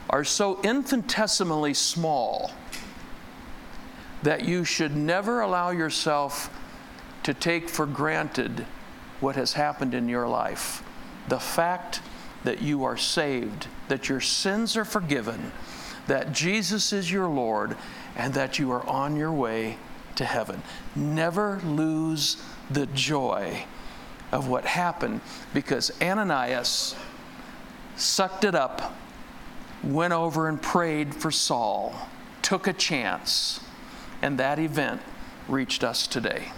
are 0.10 0.24
so 0.24 0.60
infinitesimally 0.62 1.74
small 1.74 2.52
that 4.24 4.46
you 4.46 4.64
should 4.64 4.96
never 4.96 5.42
allow 5.42 5.70
yourself 5.70 6.50
to 7.24 7.34
take 7.34 7.70
for 7.70 7.86
granted 7.86 8.66
what 9.20 9.36
has 9.36 9.54
happened 9.54 9.94
in 9.94 10.10
your 10.10 10.28
life. 10.28 10.84
The 11.28 11.40
fact 11.40 12.02
that 12.44 12.62
you 12.62 12.84
are 12.84 12.98
saved, 12.98 13.68
that 13.90 14.10
your 14.10 14.22
sins 14.22 14.78
are 14.78 14.86
forgiven, 14.86 15.52
that 16.08 16.32
Jesus 16.32 16.94
is 16.94 17.12
your 17.12 17.28
Lord, 17.28 17.76
and 18.16 18.34
that 18.34 18.58
you 18.58 18.72
are 18.72 18.86
on 18.88 19.16
your 19.16 19.32
way 19.32 19.78
to 20.16 20.26
heaven. 20.26 20.64
Never 20.96 21.60
lose 21.64 22.42
the 22.70 22.86
joy 22.88 23.66
of 24.32 24.48
what 24.48 24.66
happened 24.66 25.22
because 25.54 25.92
Ananias 26.02 26.96
sucked 27.96 28.44
it 28.44 28.56
up, 28.56 28.96
went 29.84 30.14
over 30.14 30.48
and 30.48 30.62
prayed 30.62 31.16
for 31.16 31.32
Saul, 31.32 31.96
took 32.42 32.68
a 32.68 32.74
chance, 32.74 33.60
and 34.22 34.38
that 34.40 34.60
event 34.60 35.02
reached 35.48 35.84
us 35.84 36.08
today. 36.08 36.52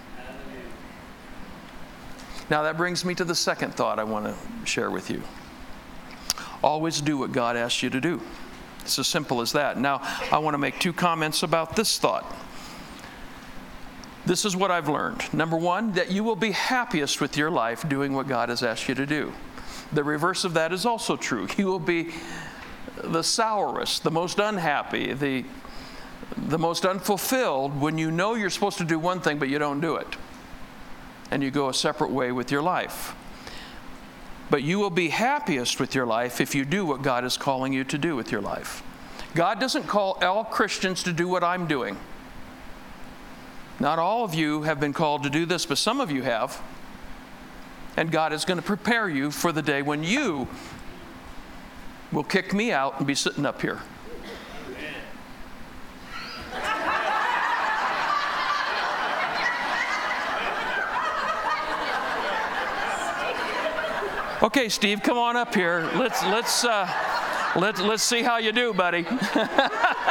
Now, 2.49 2.63
that 2.63 2.77
brings 2.77 3.05
me 3.05 3.13
to 3.15 3.23
the 3.23 3.35
second 3.35 3.75
thought 3.75 3.99
I 3.99 4.03
want 4.03 4.25
to 4.25 4.65
share 4.65 4.89
with 4.89 5.11
you. 5.11 5.21
Always 6.63 6.99
do 6.99 7.17
what 7.17 7.31
God 7.31 7.55
asks 7.55 7.83
you 7.83 7.91
to 7.91 8.01
do. 8.01 8.21
It's 8.81 8.97
as 8.97 9.07
simple 9.07 9.39
as 9.41 9.51
that. 9.51 9.77
Now, 9.77 10.01
I 10.31 10.39
want 10.39 10.55
to 10.55 10.57
make 10.57 10.79
two 10.79 10.93
comments 10.93 11.43
about 11.43 11.75
this 11.75 11.99
thought. 11.99 12.25
This 14.29 14.45
is 14.45 14.55
what 14.55 14.69
I've 14.69 14.87
learned. 14.87 15.33
Number 15.33 15.57
one, 15.57 15.93
that 15.93 16.11
you 16.11 16.23
will 16.23 16.35
be 16.35 16.51
happiest 16.51 17.19
with 17.19 17.35
your 17.35 17.49
life 17.49 17.89
doing 17.89 18.13
what 18.13 18.27
God 18.27 18.49
has 18.49 18.61
asked 18.61 18.87
you 18.87 18.93
to 18.93 19.07
do. 19.07 19.33
The 19.91 20.03
reverse 20.03 20.45
of 20.45 20.53
that 20.53 20.71
is 20.71 20.85
also 20.85 21.15
true. 21.15 21.47
You 21.57 21.65
will 21.65 21.79
be 21.79 22.11
the 23.03 23.23
sourest, 23.23 24.03
the 24.03 24.11
most 24.11 24.37
unhappy, 24.37 25.13
the, 25.13 25.45
the 26.37 26.59
most 26.59 26.85
unfulfilled 26.85 27.81
when 27.81 27.97
you 27.97 28.11
know 28.11 28.35
you're 28.35 28.51
supposed 28.51 28.77
to 28.77 28.83
do 28.83 28.99
one 28.99 29.19
thing 29.19 29.39
but 29.39 29.49
you 29.49 29.57
don't 29.57 29.81
do 29.81 29.95
it. 29.95 30.15
And 31.31 31.41
you 31.41 31.49
go 31.49 31.67
a 31.69 31.73
separate 31.73 32.11
way 32.11 32.31
with 32.31 32.51
your 32.51 32.61
life. 32.61 33.15
But 34.51 34.61
you 34.61 34.77
will 34.77 34.91
be 34.91 35.09
happiest 35.09 35.79
with 35.79 35.95
your 35.95 36.05
life 36.05 36.39
if 36.39 36.53
you 36.53 36.65
do 36.65 36.85
what 36.85 37.01
God 37.01 37.25
is 37.25 37.35
calling 37.35 37.73
you 37.73 37.83
to 37.85 37.97
do 37.97 38.15
with 38.15 38.31
your 38.31 38.41
life. 38.41 38.83
God 39.33 39.59
doesn't 39.59 39.87
call 39.87 40.19
all 40.21 40.43
Christians 40.43 41.01
to 41.01 41.13
do 41.13 41.27
what 41.27 41.43
I'm 41.43 41.65
doing. 41.65 41.97
Not 43.79 43.97
all 43.97 44.25
of 44.25 44.33
you 44.33 44.63
have 44.63 44.79
been 44.79 44.91
called 44.91 45.23
to 45.23 45.29
do 45.29 45.45
this, 45.45 45.65
but 45.65 45.77
some 45.77 46.01
of 46.01 46.11
you 46.11 46.21
have. 46.23 46.61
And 47.95 48.11
God 48.11 48.33
is 48.33 48.43
going 48.43 48.57
to 48.57 48.65
prepare 48.65 49.07
you 49.07 49.31
for 49.31 49.51
the 49.51 49.61
day 49.61 49.81
when 49.81 50.03
you 50.03 50.47
will 52.11 52.23
kick 52.23 52.53
me 52.53 52.71
out 52.71 52.97
and 52.97 53.07
be 53.07 53.15
sitting 53.15 53.45
up 53.45 53.61
here. 53.61 53.79
Okay, 64.41 64.69
Steve, 64.69 65.03
come 65.03 65.17
on 65.17 65.35
up 65.35 65.53
here. 65.53 65.89
Let's 65.95 66.23
let's 66.23 66.63
uh, 66.63 66.89
let 67.57 67.77
let's 67.79 68.03
see 68.03 68.23
how 68.23 68.37
you 68.37 68.53
do, 68.53 68.73
buddy. 68.73 69.05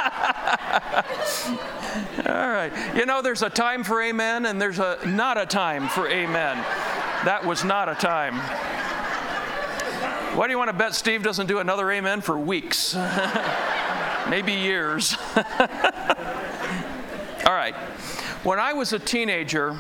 Right. 2.70 2.96
You 2.96 3.07
know, 3.07 3.22
there's 3.22 3.42
a 3.42 3.50
time 3.50 3.85
for 3.85 4.02
amen, 4.02 4.46
and 4.46 4.61
there's 4.61 4.78
a 4.78 4.98
not 5.07 5.38
a 5.38 5.46
time 5.46 5.88
for 5.88 6.09
amen. 6.09 6.57
That 7.24 7.44
was 7.44 7.64
not 7.64 7.88
a 7.88 7.94
time. 7.94 8.35
Why 10.37 10.46
do 10.46 10.52
you 10.52 10.59
want 10.59 10.68
to 10.68 10.76
bet 10.76 10.94
Steve 10.94 11.22
doesn't 11.22 11.46
do 11.46 11.59
another 11.59 11.90
amen 11.90 12.20
for 12.20 12.38
weeks? 12.38 12.94
Maybe 14.28 14.52
years. 14.52 15.16
All 15.37 15.44
right. 17.54 17.74
When 18.44 18.61
I 18.61 18.72
was 18.72 18.92
a 18.92 18.98
teenager, 18.98 19.78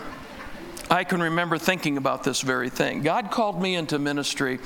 I 0.90 1.04
can 1.04 1.22
remember 1.22 1.58
thinking 1.58 1.96
about 1.96 2.24
this 2.24 2.40
very 2.40 2.70
thing. 2.70 3.02
God 3.02 3.30
called 3.30 3.60
me 3.60 3.76
into 3.76 3.98
ministry. 3.98 4.58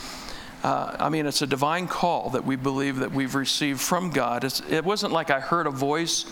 Uh, 0.62 0.94
I 0.98 1.08
mean, 1.08 1.26
it's 1.26 1.42
a 1.42 1.46
divine 1.46 1.88
call 1.88 2.30
that 2.30 2.44
we 2.44 2.54
believe 2.54 3.00
that 3.00 3.10
we've 3.10 3.34
received 3.34 3.80
from 3.80 4.10
God. 4.10 4.44
It's, 4.44 4.60
it 4.70 4.84
wasn't 4.84 5.12
like 5.12 5.30
I 5.30 5.40
heard 5.40 5.66
a 5.66 5.70
voice. 5.70 6.24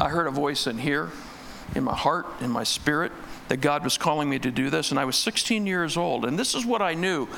I 0.00 0.08
heard 0.08 0.26
a 0.26 0.32
voice 0.32 0.66
in 0.66 0.78
here, 0.78 1.10
in 1.74 1.84
my 1.84 1.94
heart, 1.94 2.26
in 2.40 2.50
my 2.50 2.64
spirit, 2.64 3.12
that 3.48 3.58
God 3.58 3.84
was 3.84 3.98
calling 3.98 4.28
me 4.28 4.38
to 4.38 4.50
do 4.50 4.70
this. 4.70 4.90
And 4.90 4.98
I 4.98 5.04
was 5.04 5.16
16 5.16 5.66
years 5.66 5.96
old. 5.96 6.24
And 6.24 6.38
this 6.38 6.54
is 6.54 6.64
what 6.64 6.82
I 6.82 6.94
knew, 6.94 7.28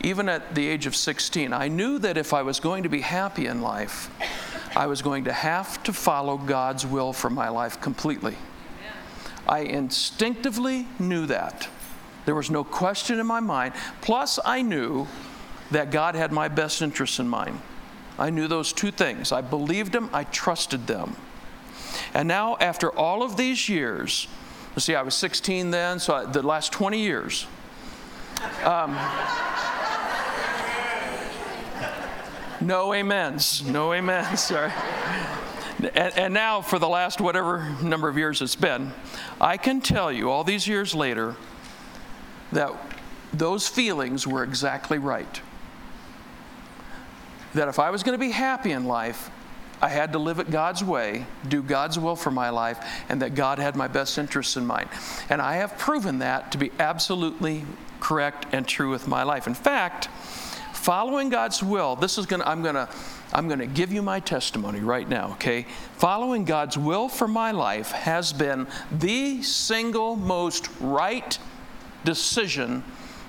even 0.00 0.28
at 0.28 0.54
the 0.54 0.66
age 0.66 0.86
of 0.86 0.94
16. 0.94 1.52
I 1.52 1.68
knew 1.68 1.98
that 1.98 2.16
if 2.16 2.32
I 2.32 2.42
was 2.42 2.60
going 2.60 2.82
to 2.82 2.88
be 2.88 3.00
happy 3.00 3.46
in 3.46 3.62
life, 3.62 4.10
I 4.76 4.86
was 4.86 5.02
going 5.02 5.24
to 5.24 5.32
have 5.32 5.82
to 5.84 5.92
follow 5.92 6.36
God's 6.36 6.86
will 6.86 7.12
for 7.12 7.30
my 7.30 7.48
life 7.48 7.80
completely. 7.80 8.36
I 9.48 9.60
instinctively 9.60 10.86
knew 10.98 11.26
that. 11.26 11.68
There 12.24 12.34
was 12.34 12.50
no 12.50 12.62
question 12.62 13.18
in 13.18 13.26
my 13.26 13.40
mind. 13.40 13.74
Plus, 14.00 14.38
I 14.44 14.62
knew 14.62 15.08
that 15.72 15.90
God 15.90 16.14
had 16.14 16.32
my 16.32 16.48
best 16.48 16.80
interests 16.80 17.18
in 17.18 17.28
mind. 17.28 17.60
I 18.18 18.30
knew 18.30 18.46
those 18.46 18.72
two 18.72 18.90
things. 18.90 19.32
I 19.32 19.40
believed 19.40 19.92
them, 19.92 20.10
I 20.12 20.24
trusted 20.24 20.86
them. 20.86 21.16
And 22.14 22.28
now, 22.28 22.56
after 22.60 22.90
all 22.90 23.22
of 23.22 23.36
these 23.36 23.68
years, 23.68 24.28
see, 24.78 24.94
I 24.94 25.02
was 25.02 25.14
16 25.14 25.70
then, 25.70 25.98
so 25.98 26.14
I, 26.14 26.24
the 26.24 26.42
last 26.42 26.72
20 26.72 26.98
years. 26.98 27.46
Um, 28.64 28.98
no 32.60 32.92
amens. 32.92 33.62
No 33.64 33.92
amens. 33.92 34.40
Sorry. 34.44 34.72
And, 35.78 36.16
and, 36.16 36.34
now, 36.34 36.60
for 36.60 36.78
the 36.78 36.88
last 36.88 37.20
whatever 37.20 37.74
number 37.82 38.08
of 38.08 38.16
years 38.16 38.40
it's 38.40 38.54
been, 38.54 38.92
I 39.40 39.56
can 39.56 39.80
tell 39.80 40.12
you 40.12 40.30
all 40.30 40.44
these 40.44 40.66
years 40.66 40.94
later 40.94 41.34
that 42.52 42.72
those 43.32 43.66
feelings 43.66 44.26
were 44.26 44.44
exactly 44.44 44.98
right. 44.98 45.40
That 47.54 47.68
if 47.68 47.78
I 47.78 47.90
was 47.90 48.02
going 48.02 48.14
to 48.14 48.24
be 48.24 48.30
happy 48.30 48.70
in 48.70 48.84
life, 48.84 49.30
I 49.82 49.88
had 49.88 50.12
to 50.12 50.18
live 50.20 50.38
it 50.38 50.50
God's 50.50 50.84
way, 50.84 51.26
do 51.48 51.60
God's 51.60 51.98
will 51.98 52.14
for 52.14 52.30
my 52.30 52.50
life, 52.50 52.78
and 53.08 53.20
that 53.20 53.34
God 53.34 53.58
had 53.58 53.74
my 53.74 53.88
best 53.88 54.16
interests 54.16 54.56
in 54.56 54.64
mind. 54.64 54.88
And 55.28 55.42
I 55.42 55.56
have 55.56 55.76
proven 55.76 56.20
that 56.20 56.52
to 56.52 56.58
be 56.58 56.70
absolutely 56.78 57.64
correct 57.98 58.46
and 58.52 58.66
true 58.66 58.90
with 58.90 59.08
my 59.08 59.24
life. 59.24 59.48
In 59.48 59.54
fact, 59.54 60.06
following 60.72 61.30
God's 61.30 61.64
will, 61.64 61.96
this 61.96 62.16
is 62.16 62.26
going 62.26 62.40
to, 62.40 62.48
I'm 62.48 62.62
going 62.62 62.76
to 62.76 62.88
I'm 63.34 63.48
going 63.48 63.60
to 63.60 63.66
give 63.66 63.92
you 63.92 64.02
my 64.02 64.20
testimony 64.20 64.80
right 64.80 65.08
now, 65.08 65.32
okay? 65.32 65.66
Following 65.96 66.44
God's 66.44 66.76
will 66.76 67.08
for 67.08 67.26
my 67.26 67.50
life 67.50 67.90
has 67.90 68.32
been 68.32 68.66
the 68.90 69.42
single 69.42 70.16
most 70.16 70.68
right 70.80 71.38
decision 72.04 72.84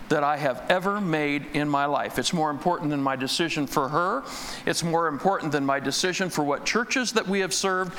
that 0.09 0.23
I 0.23 0.37
have 0.37 0.63
ever 0.69 0.99
made 1.01 1.47
in 1.53 1.67
my 1.69 1.85
life. 1.85 2.19
It's 2.19 2.33
more 2.33 2.49
important 2.49 2.89
than 2.89 3.01
my 3.01 3.15
decision 3.15 3.67
for 3.67 3.89
her. 3.89 4.23
It's 4.65 4.83
more 4.83 5.07
important 5.07 5.51
than 5.51 5.65
my 5.65 5.79
decision 5.79 6.29
for 6.29 6.43
what 6.43 6.65
churches 6.65 7.13
that 7.13 7.27
we 7.27 7.39
have 7.39 7.53
served. 7.53 7.97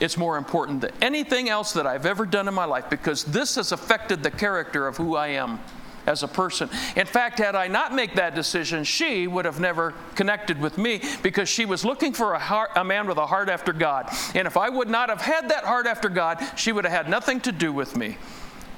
It's 0.00 0.16
more 0.16 0.36
important 0.36 0.80
than 0.80 0.90
anything 1.00 1.48
else 1.48 1.72
that 1.72 1.86
I've 1.86 2.06
ever 2.06 2.26
done 2.26 2.48
in 2.48 2.54
my 2.54 2.64
life 2.64 2.90
because 2.90 3.24
this 3.24 3.54
has 3.54 3.72
affected 3.72 4.22
the 4.22 4.30
character 4.30 4.86
of 4.86 4.96
who 4.96 5.16
I 5.16 5.28
am 5.28 5.60
as 6.06 6.22
a 6.22 6.28
person. 6.28 6.68
In 6.96 7.06
fact, 7.06 7.38
had 7.38 7.54
I 7.54 7.68
not 7.68 7.94
made 7.94 8.14
that 8.16 8.34
decision, 8.34 8.84
she 8.84 9.26
would 9.26 9.44
have 9.44 9.60
never 9.60 9.94
connected 10.14 10.60
with 10.60 10.76
me 10.76 11.00
because 11.22 11.48
she 11.48 11.64
was 11.64 11.84
looking 11.84 12.12
for 12.12 12.34
a, 12.34 12.38
heart, 12.38 12.70
a 12.76 12.84
man 12.84 13.06
with 13.06 13.16
a 13.16 13.26
heart 13.26 13.48
after 13.48 13.72
God. 13.72 14.10
And 14.34 14.46
if 14.46 14.56
I 14.56 14.68
would 14.68 14.88
not 14.88 15.08
have 15.08 15.22
had 15.22 15.48
that 15.48 15.64
heart 15.64 15.86
after 15.86 16.08
God, 16.08 16.44
she 16.56 16.72
would 16.72 16.84
have 16.84 16.92
had 16.92 17.08
nothing 17.08 17.40
to 17.42 17.52
do 17.52 17.72
with 17.72 17.96
me. 17.96 18.18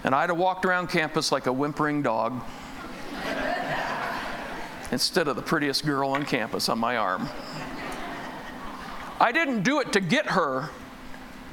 And 0.05 0.15
I'd 0.15 0.31
have 0.31 0.39
walked 0.39 0.65
around 0.65 0.89
campus 0.89 1.33
like 1.33 1.47
a 1.47 1.53
whimpering 1.53 2.03
dog 2.03 2.41
instead 4.93 5.29
of 5.29 5.37
the 5.37 5.43
prettiest 5.43 5.85
girl 5.85 6.11
on 6.11 6.25
campus 6.25 6.69
on 6.69 6.79
my 6.79 6.97
arm. 6.97 7.29
I 9.21 9.33
didn't 9.33 9.63
do 9.63 9.81
it 9.81 9.93
to 9.95 10.01
get 10.01 10.27
her. 10.27 10.71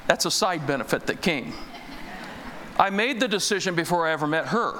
That's 0.08 0.26
a 0.26 0.32
side 0.32 0.67
benefit 0.67 1.08
that 1.08 1.22
came. 1.22 1.54
I 2.78 2.89
made 2.89 3.19
the 3.19 3.28
decision 3.28 3.76
before 3.76 4.08
I 4.08 4.12
ever 4.12 4.28
met 4.28 4.48
her. 4.48 4.80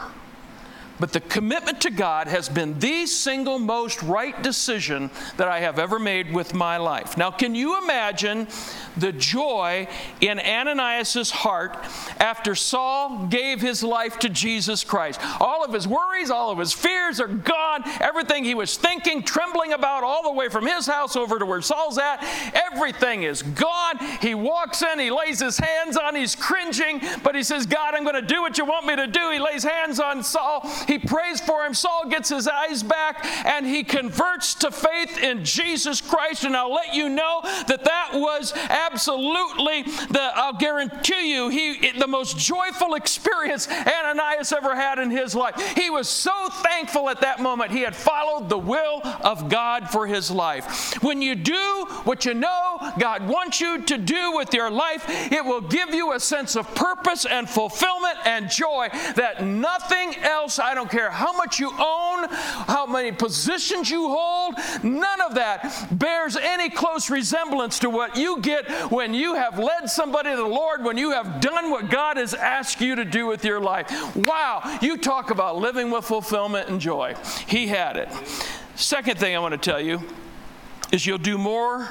But 1.04 1.12
the 1.12 1.20
commitment 1.20 1.82
to 1.82 1.92
God 1.92 2.30
has 2.30 2.48
been 2.48 2.80
the 2.80 3.06
single 3.08 3.60
most 3.60 4.02
right 4.04 4.42
decision 4.42 5.12
that 5.36 5.50
I 5.50 5.60
have 5.60 5.78
ever 5.78 6.00
made 6.00 6.32
with 6.32 6.54
my 6.54 6.78
life. 6.78 7.18
Now, 7.18 7.30
can 7.30 7.56
you 7.56 7.78
imagine 7.84 8.48
the 8.96 9.12
joy 9.12 9.89
in 10.22 10.39
Ananias' 10.39 11.30
heart 11.30 11.76
after 12.22 12.56
Saul 12.56 13.26
gave 13.26 13.60
his 13.60 13.84
life 13.84 14.18
to 14.20 14.30
Jesus 14.30 14.86
Christ? 14.86 15.20
All 15.42 15.66
of 15.66 15.74
his 15.74 15.89
worries, 15.89 16.32
all 16.32 16.52
of 16.52 16.58
his 16.58 16.72
fears 16.72 17.20
are 17.20 17.28
gone. 17.28 17.84
Everything 18.00 18.46
he 18.46 18.56
was 18.56 18.78
thinking, 18.78 19.24
trembling 19.24 19.74
about, 19.74 20.06
all 20.06 20.24
the 20.24 20.32
way 20.32 20.48
from 20.48 20.66
his 20.66 20.88
house 20.88 21.18
over 21.18 21.38
to 21.38 21.46
where 21.46 21.62
Saul's 21.62 21.98
at, 21.98 22.24
everything 22.72 23.24
is 23.24 23.42
gone. 23.42 23.98
He 24.22 24.36
walks 24.36 24.82
in, 24.82 25.00
he 25.00 25.12
lays 25.12 25.42
his 25.42 25.58
hands 25.58 25.98
on, 25.98 26.16
he's 26.16 26.34
cringing, 26.34 27.02
but 27.24 27.36
he 27.36 27.44
says, 27.44 27.66
God, 27.66 27.94
I'm 27.94 28.04
going 28.04 28.16
to 28.16 28.22
do 28.22 28.42
what 28.42 28.58
you 28.58 28.63
want 28.63 28.86
me 28.86 28.96
to 28.96 29.08
do. 29.08 29.32
He 29.32 29.39
lays 29.39 29.66
hands 29.66 30.00
on 30.00 30.24
Saul. 30.24 30.62
He 30.93 30.93
prays 31.00 31.40
for 31.42 31.64
him. 31.64 31.74
Saul 31.74 32.08
gets 32.10 32.30
his 32.30 32.48
eyes 32.48 32.84
back 32.84 33.26
and 33.46 33.66
he 33.66 33.84
converts 33.84 34.56
to 34.56 34.72
faith 34.72 35.18
in 35.22 35.44
Jesus 35.44 36.02
Christ. 36.02 36.44
And 36.44 36.56
I'll 36.56 36.74
let 36.74 36.94
you 36.94 37.10
know 37.10 37.42
that 37.44 37.84
that 37.84 38.10
was 38.14 38.54
absolutely 38.70 39.84
the, 39.84 40.32
I'll 40.36 40.54
guarantee 40.54 41.34
you, 41.34 41.50
he, 41.50 41.92
the 41.98 42.08
most 42.08 42.38
joyful 42.38 42.96
experience 42.96 43.68
Ananias 43.68 44.52
ever 44.52 44.76
had 44.76 45.00
in 45.00 45.12
his 45.12 45.36
life. 45.36 45.56
He 45.76 45.90
was 45.90 46.08
so 46.10 46.50
thankful 46.50 47.10
at 47.10 47.22
that 47.22 47.40
moment 47.40 47.72
he 47.72 47.82
had 47.82 47.96
followed 47.96 48.50
the 48.50 48.58
will 48.58 49.02
of 49.04 49.50
God 49.50 49.90
for 49.90 50.08
his 50.08 50.30
life. 50.30 50.94
When 51.04 51.22
you 51.22 51.36
do 51.36 51.86
what 52.04 52.26
you 52.26 52.34
know 52.34 52.94
God 53.00 53.28
wants 53.28 53.62
you 53.62 53.82
to 53.84 53.98
do 53.98 54.34
with 54.36 54.54
your 54.54 54.70
life, 54.70 55.06
it 55.32 55.44
will 55.44 55.62
give 55.62 55.94
you 55.94 56.14
a 56.14 56.20
sense 56.20 56.56
of 56.56 56.74
purpose 56.76 57.26
and 57.26 57.50
fulfillment 57.50 58.18
and 58.26 58.50
joy 58.50 58.90
that 59.16 59.46
nothing 59.46 60.16
else, 60.18 60.60
I 60.60 60.73
don't 60.76 60.90
care 60.90 61.10
how 61.10 61.34
much 61.34 61.60
you 61.60 61.70
own, 61.70 62.28
how 62.30 62.86
many 62.86 63.12
positions 63.12 63.90
you 63.90 64.08
hold, 64.10 64.56
none 64.84 65.22
of 65.22 65.36
that 65.36 65.88
bears 65.92 66.36
any 66.36 66.70
close 66.70 67.10
resemblance 67.10 67.80
to 67.80 67.90
what 67.90 68.16
you 68.16 68.40
get 68.42 68.70
when 68.92 69.14
you 69.14 69.36
have 69.36 69.60
led 69.60 69.90
somebody 69.90 70.30
to 70.32 70.36
the 70.36 70.44
Lord, 70.44 70.84
when 70.84 70.98
you 70.98 71.12
have 71.12 71.42
done 71.42 71.70
what 71.70 71.90
God 71.90 72.18
has 72.18 72.34
asked 72.34 72.82
you 72.82 72.96
to 72.96 73.06
do 73.06 73.26
with 73.26 73.46
your 73.46 73.60
life. 73.60 74.16
Wow, 74.16 74.80
you 74.82 74.98
talk 74.98 75.30
about 75.30 75.58
living 75.58 75.92
with 75.92 76.06
fulfillment 76.06 76.70
and 76.70 76.80
joy. 76.80 77.16
He 77.48 77.68
had 77.68 77.98
it. 77.98 78.10
Second 78.76 79.20
thing 79.20 79.36
I 79.36 79.40
want 79.40 79.54
to 79.54 79.58
tell 79.58 79.82
you 79.82 80.02
is 80.92 81.06
you'll 81.06 81.18
do 81.18 81.38
more 81.38 81.90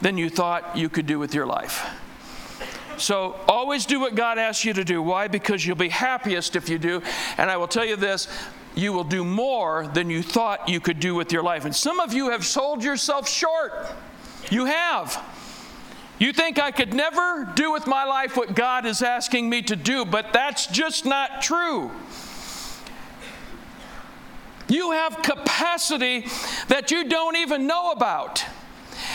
than 0.00 0.18
you 0.18 0.28
thought 0.28 0.76
you 0.76 0.88
could 0.88 1.06
do 1.06 1.18
with 1.18 1.34
your 1.34 1.46
life. 1.46 1.86
So 2.96 3.36
always 3.48 3.86
do 3.86 4.00
what 4.00 4.14
God 4.14 4.38
asks 4.38 4.64
you 4.64 4.72
to 4.74 4.84
do. 4.84 5.02
Why? 5.02 5.28
Because 5.28 5.66
you'll 5.66 5.76
be 5.76 5.88
happiest 5.88 6.56
if 6.56 6.68
you 6.68 6.78
do. 6.78 7.02
And 7.38 7.50
I 7.50 7.56
will 7.56 7.68
tell 7.68 7.84
you 7.84 7.96
this 7.96 8.28
you 8.74 8.92
will 8.92 9.04
do 9.04 9.24
more 9.24 9.86
than 9.86 10.10
you 10.10 10.22
thought 10.22 10.68
you 10.68 10.80
could 10.80 10.98
do 10.98 11.14
with 11.14 11.32
your 11.32 11.42
life. 11.42 11.64
And 11.64 11.74
some 11.74 12.00
of 12.00 12.12
you 12.12 12.30
have 12.30 12.44
sold 12.44 12.82
yourself 12.82 13.28
short. 13.28 13.72
You 14.50 14.64
have. 14.66 15.22
You 16.18 16.32
think 16.32 16.58
I 16.58 16.70
could 16.70 16.94
never 16.94 17.50
do 17.54 17.72
with 17.72 17.86
my 17.86 18.04
life 18.04 18.36
what 18.36 18.54
God 18.54 18.86
is 18.86 19.02
asking 19.02 19.48
me 19.48 19.62
to 19.62 19.76
do, 19.76 20.04
but 20.04 20.32
that's 20.32 20.66
just 20.66 21.04
not 21.04 21.42
true. 21.42 21.90
You 24.68 24.92
have 24.92 25.22
capacity 25.22 26.26
that 26.68 26.90
you 26.90 27.08
don't 27.08 27.36
even 27.36 27.66
know 27.66 27.90
about. 27.90 28.44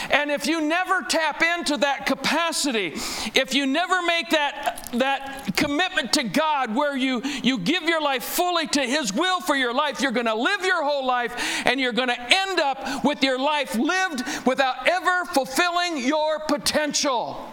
And 0.10 0.32
if 0.32 0.48
you 0.48 0.62
never 0.62 1.02
tap 1.02 1.42
into 1.42 1.78
that 1.78 2.06
capacity, 2.06 2.94
if 3.36 3.54
you 3.54 3.66
never 3.66 4.02
make 4.02 4.30
that, 4.32 4.90
that 4.94 5.56
commitment 5.56 6.14
to 6.14 6.24
God 6.24 6.74
where 6.76 6.96
you, 6.96 7.22
you 7.44 7.60
give 7.60 7.84
your 7.84 8.02
life 8.02 8.24
fully 8.24 8.68
to 8.68 8.82
His 8.82 9.14
will 9.14 9.42
for 9.42 9.56
your 9.56 9.74
life, 9.74 10.02
you're 10.02 10.12
going 10.12 10.26
to 10.26 10.36
live 10.36 10.62
your 10.62 10.84
whole 10.84 11.06
life 11.06 11.66
and 11.66 11.80
you're 11.80 11.94
going 11.94 12.10
to 12.10 12.20
end 12.20 12.60
up 12.60 13.04
with 13.04 13.24
your 13.24 13.40
life 13.40 13.76
lived 13.76 14.24
without 14.46 14.88
ever 14.88 15.26
fulfilling 15.26 15.98
your 15.98 16.40
potential. 16.40 17.52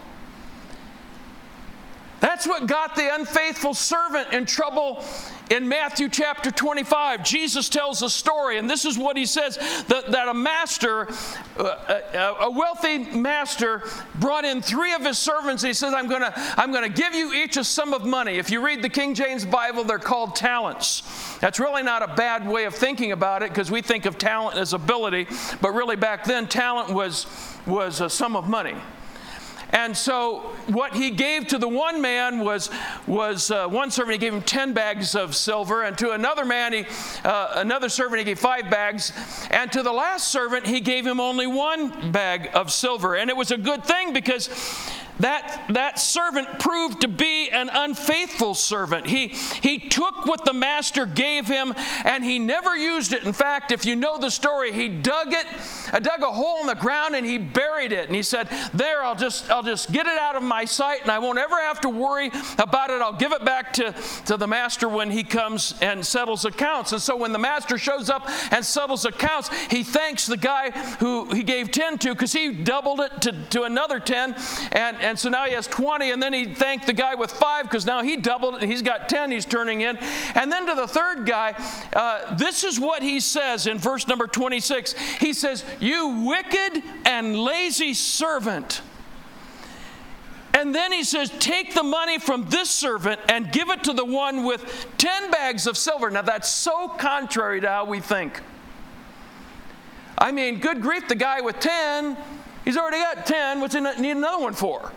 That's 2.27 2.45
what 2.45 2.67
got 2.67 2.97
the 2.97 3.15
unfaithful 3.15 3.73
servant 3.73 4.33
in 4.33 4.47
trouble 4.47 5.05
in 5.49 5.69
Matthew 5.69 6.09
chapter 6.09 6.51
25, 6.51 7.25
Jesus 7.25 7.69
tells 7.69 8.03
a 8.03 8.11
story, 8.11 8.59
and 8.59 8.69
this 8.69 8.85
is 8.85 8.99
what 8.99 9.17
he 9.17 9.27
says 9.27 9.57
that, 9.87 10.11
that 10.11 10.27
a 10.27 10.35
master, 10.35 11.09
uh, 11.57 12.01
a, 12.13 12.47
a, 12.47 12.51
wealthy 12.51 12.99
master, 12.99 13.85
brought 14.17 14.45
in 14.45 14.61
three 14.61 14.93
of 14.93 15.05
his 15.05 15.19
servants. 15.19 15.63
And 15.63 15.69
He 15.69 15.75
says, 15.75 15.95
I'm 15.95 16.09
going 16.09 16.23
to 16.23 16.33
I'm 16.57 16.73
going 16.73 16.83
to 16.83 17.01
give 17.03 17.15
you 17.15 17.33
each 17.33 17.57
a 17.57 17.63
sum 17.63 17.95
of 17.95 18.05
money. 18.05 18.39
If 18.39 18.51
you 18.51 18.61
read 18.61 18.83
the 18.83 18.89
King 18.89 19.15
James 19.15 19.45
Bible, 19.45 19.85
they're 19.85 20.01
called 20.01 20.35
talents. 20.35 21.05
That's 21.39 21.61
really 21.61 21.85
not 21.85 22.03
a 22.03 22.13
bad 22.13 22.49
way 22.49 22.65
of 22.65 22.75
thinking 22.75 23.13
about 23.13 23.45
it 23.45 23.51
because 23.51 23.71
we 23.71 23.83
think 23.83 24.05
of 24.05 24.19
talent 24.19 24.59
as 24.59 24.73
ability, 24.73 25.29
but 25.61 25.71
really 25.71 25.97
back 25.97 26.25
then, 26.25 26.49
talent 26.49 26.93
was, 26.93 27.29
was 27.67 28.01
a 28.01 28.11
sum 28.11 28.35
of 28.35 28.49
money. 28.49 28.75
And 29.71 29.97
so, 29.97 30.53
what 30.69 30.95
he 30.95 31.11
gave 31.11 31.49
to 31.49 31.59
the 31.59 31.69
one 31.69 32.01
man 32.01 32.41
was, 32.41 32.71
was 33.07 33.51
uh, 33.51 33.67
one 33.67 33.91
servant, 33.91 34.15
he 34.15 34.19
gave 34.19 34.33
him 34.33 34.43
10 34.43 34.73
bags 34.73 35.15
of 35.15 35.35
silver, 35.35 35.83
and 35.83 35.99
to 35.99 36.13
another 36.13 36.45
man, 36.45 36.73
he, 36.73 36.87
uh, 37.25 37.53
another 37.57 37.89
servant, 37.89 38.19
he 38.21 38.25
gave 38.25 38.39
five 38.39 38.71
bags, 38.71 39.13
and 39.51 39.73
to 39.73 39.83
the 39.83 39.93
last 39.93 40.29
servant, 40.29 40.67
he 40.67 40.81
gave 40.81 41.07
him 41.07 41.19
only 41.19 41.47
one 41.47 42.13
bag 42.13 42.49
of 42.55 42.71
silver. 42.71 43.17
And 43.17 43.29
it 43.29 43.37
was 43.37 43.51
a 43.51 43.59
good 43.59 43.85
thing 43.85 44.13
because 44.13 44.49
that, 45.21 45.67
that 45.71 45.99
servant 45.99 46.59
proved 46.59 47.01
to 47.03 47.09
be 47.09 47.49
an 47.51 47.71
unfaithful 47.73 48.55
servant. 48.55 49.07
He, 49.07 49.29
he 49.29 49.79
took 49.79 50.27
what 50.27 50.45
the 50.45 50.53
master 50.53 51.07
gave 51.07 51.47
him 51.47 51.75
and 52.05 52.25
he 52.25 52.39
never 52.39 52.77
used 52.77 53.13
it. 53.13 53.25
In 53.25 53.33
fact, 53.33 53.73
if 53.73 53.85
you 53.85 53.97
know 53.97 54.19
the 54.19 54.31
story, 54.31 54.73
he 54.73 54.89
dug 54.89 55.33
it, 55.33 55.47
uh, 55.93 55.99
dug 56.01 56.23
a 56.23 56.31
hole 56.31 56.61
in 56.61 56.67
the 56.67 56.75
ground 56.75 57.15
and 57.15 57.27
he 57.27 57.39
buried 57.39 57.93
it. 57.93 58.07
And 58.07 58.15
he 58.15 58.23
said, 58.23 58.49
There, 58.75 59.03
I'll 59.03 59.15
just, 59.15 59.51
I'll 59.51 59.63
just 59.63 59.93
get 59.93 60.07
it 60.07 60.19
out 60.19 60.37
of 60.37 60.43
my 60.43 60.65
sight 60.65 61.03
and 61.03 61.11
I 61.11 61.19
won't 61.19 61.39
ever 61.39 61.61
have 61.61 61.81
to 61.83 61.89
worry 61.89 62.31
about 62.59 62.91
it. 62.91 63.01
I'll 63.01 63.13
give 63.13 63.33
it 63.33 63.45
back 63.45 63.73
to, 63.75 63.95
to 64.27 64.37
the 64.37 64.47
master 64.47 64.89
when 64.89 65.11
he 65.11 65.25
comes 65.25 65.75
and 65.81 66.05
settles 66.05 66.45
accounts. 66.45 66.93
And 66.93 67.01
so 67.01 67.17
when 67.17 67.33
the 67.33 67.39
master 67.39 67.79
shows 67.79 68.11
up 68.11 68.29
and 68.53 68.65
settles 68.65 69.05
accounts, 69.05 69.51
he 69.71 69.83
thanks 69.83 70.27
the 70.27 70.37
guy 70.37 70.71
who 70.99 71.33
he 71.33 71.43
gave 71.43 71.71
10 71.71 71.99
to 71.99 72.11
because 72.11 72.33
he 72.33 72.53
doubled 72.53 73.01
it 73.01 73.23
to, 73.23 73.33
to 73.51 73.63
another 73.63 73.99
10. 73.99 74.35
And, 74.73 74.97
and 75.07 75.17
so 75.17 75.29
now 75.29 75.45
he 75.45 75.53
has 75.53 75.69
20, 75.69 76.11
and 76.11 76.21
then 76.21 76.33
he 76.33 76.53
thanked 76.53 76.89
the 76.89 76.93
guy 76.93 77.15
with 77.15 77.31
five 77.31 77.67
because 77.67 77.87
now 77.87 78.03
he 78.03 78.17
doubled 78.17 78.57
it, 78.57 78.63
he's 78.63 78.83
got 78.83 79.09
10 79.09 79.31
he's 79.31 79.45
turning 79.45 79.83
in. 79.83 79.97
And 80.35 80.51
then 80.51 80.67
to 80.67 80.75
the 80.75 80.89
third 80.89 81.27
guy, 81.27 81.55
uh, 81.93 82.35
this 82.35 82.65
is 82.65 82.81
what 82.81 83.05
he 83.05 83.21
says 83.21 83.69
in 83.69 83.79
verse 83.79 84.09
number 84.09 84.27
26. 84.27 84.95
He 85.21 85.33
says, 85.33 85.65
You 85.79 86.27
wicked 86.27 86.83
and 87.05 87.39
lazy 87.39 87.95
servant. 87.95 88.83
And 90.53 90.75
then 90.75 90.91
he 90.91 91.05
says, 91.05 91.31
Take 91.39 91.73
the 91.75 91.85
money 91.85 92.19
from 92.19 92.49
this 92.49 92.69
servant 92.69 93.21
and 93.29 93.53
give 93.53 93.71
it 93.71 93.85
to 93.85 93.93
the 93.93 94.05
one 94.05 94.43
with 94.43 94.89
10 94.99 95.31
bags 95.31 95.69
of 95.69 95.77
silver. 95.77 96.11
Now, 96.11 96.23
that's 96.23 96.51
so 96.51 96.89
contrary 96.89 97.61
to 97.61 97.69
how 97.69 97.85
we 97.85 98.01
think. 98.01 98.41
I 100.19 100.33
mean, 100.33 100.59
good 100.59 100.83
grief, 100.83 101.07
the 101.07 101.15
guy 101.15 101.43
with 101.43 101.61
10, 101.61 102.17
he's 102.67 102.77
already 102.77 102.99
got 102.99 103.25
10. 103.25 103.61
What's 103.61 103.73
he 103.73 103.81
need 103.81 104.11
another 104.11 104.43
one 104.43 104.53
for? 104.53 104.93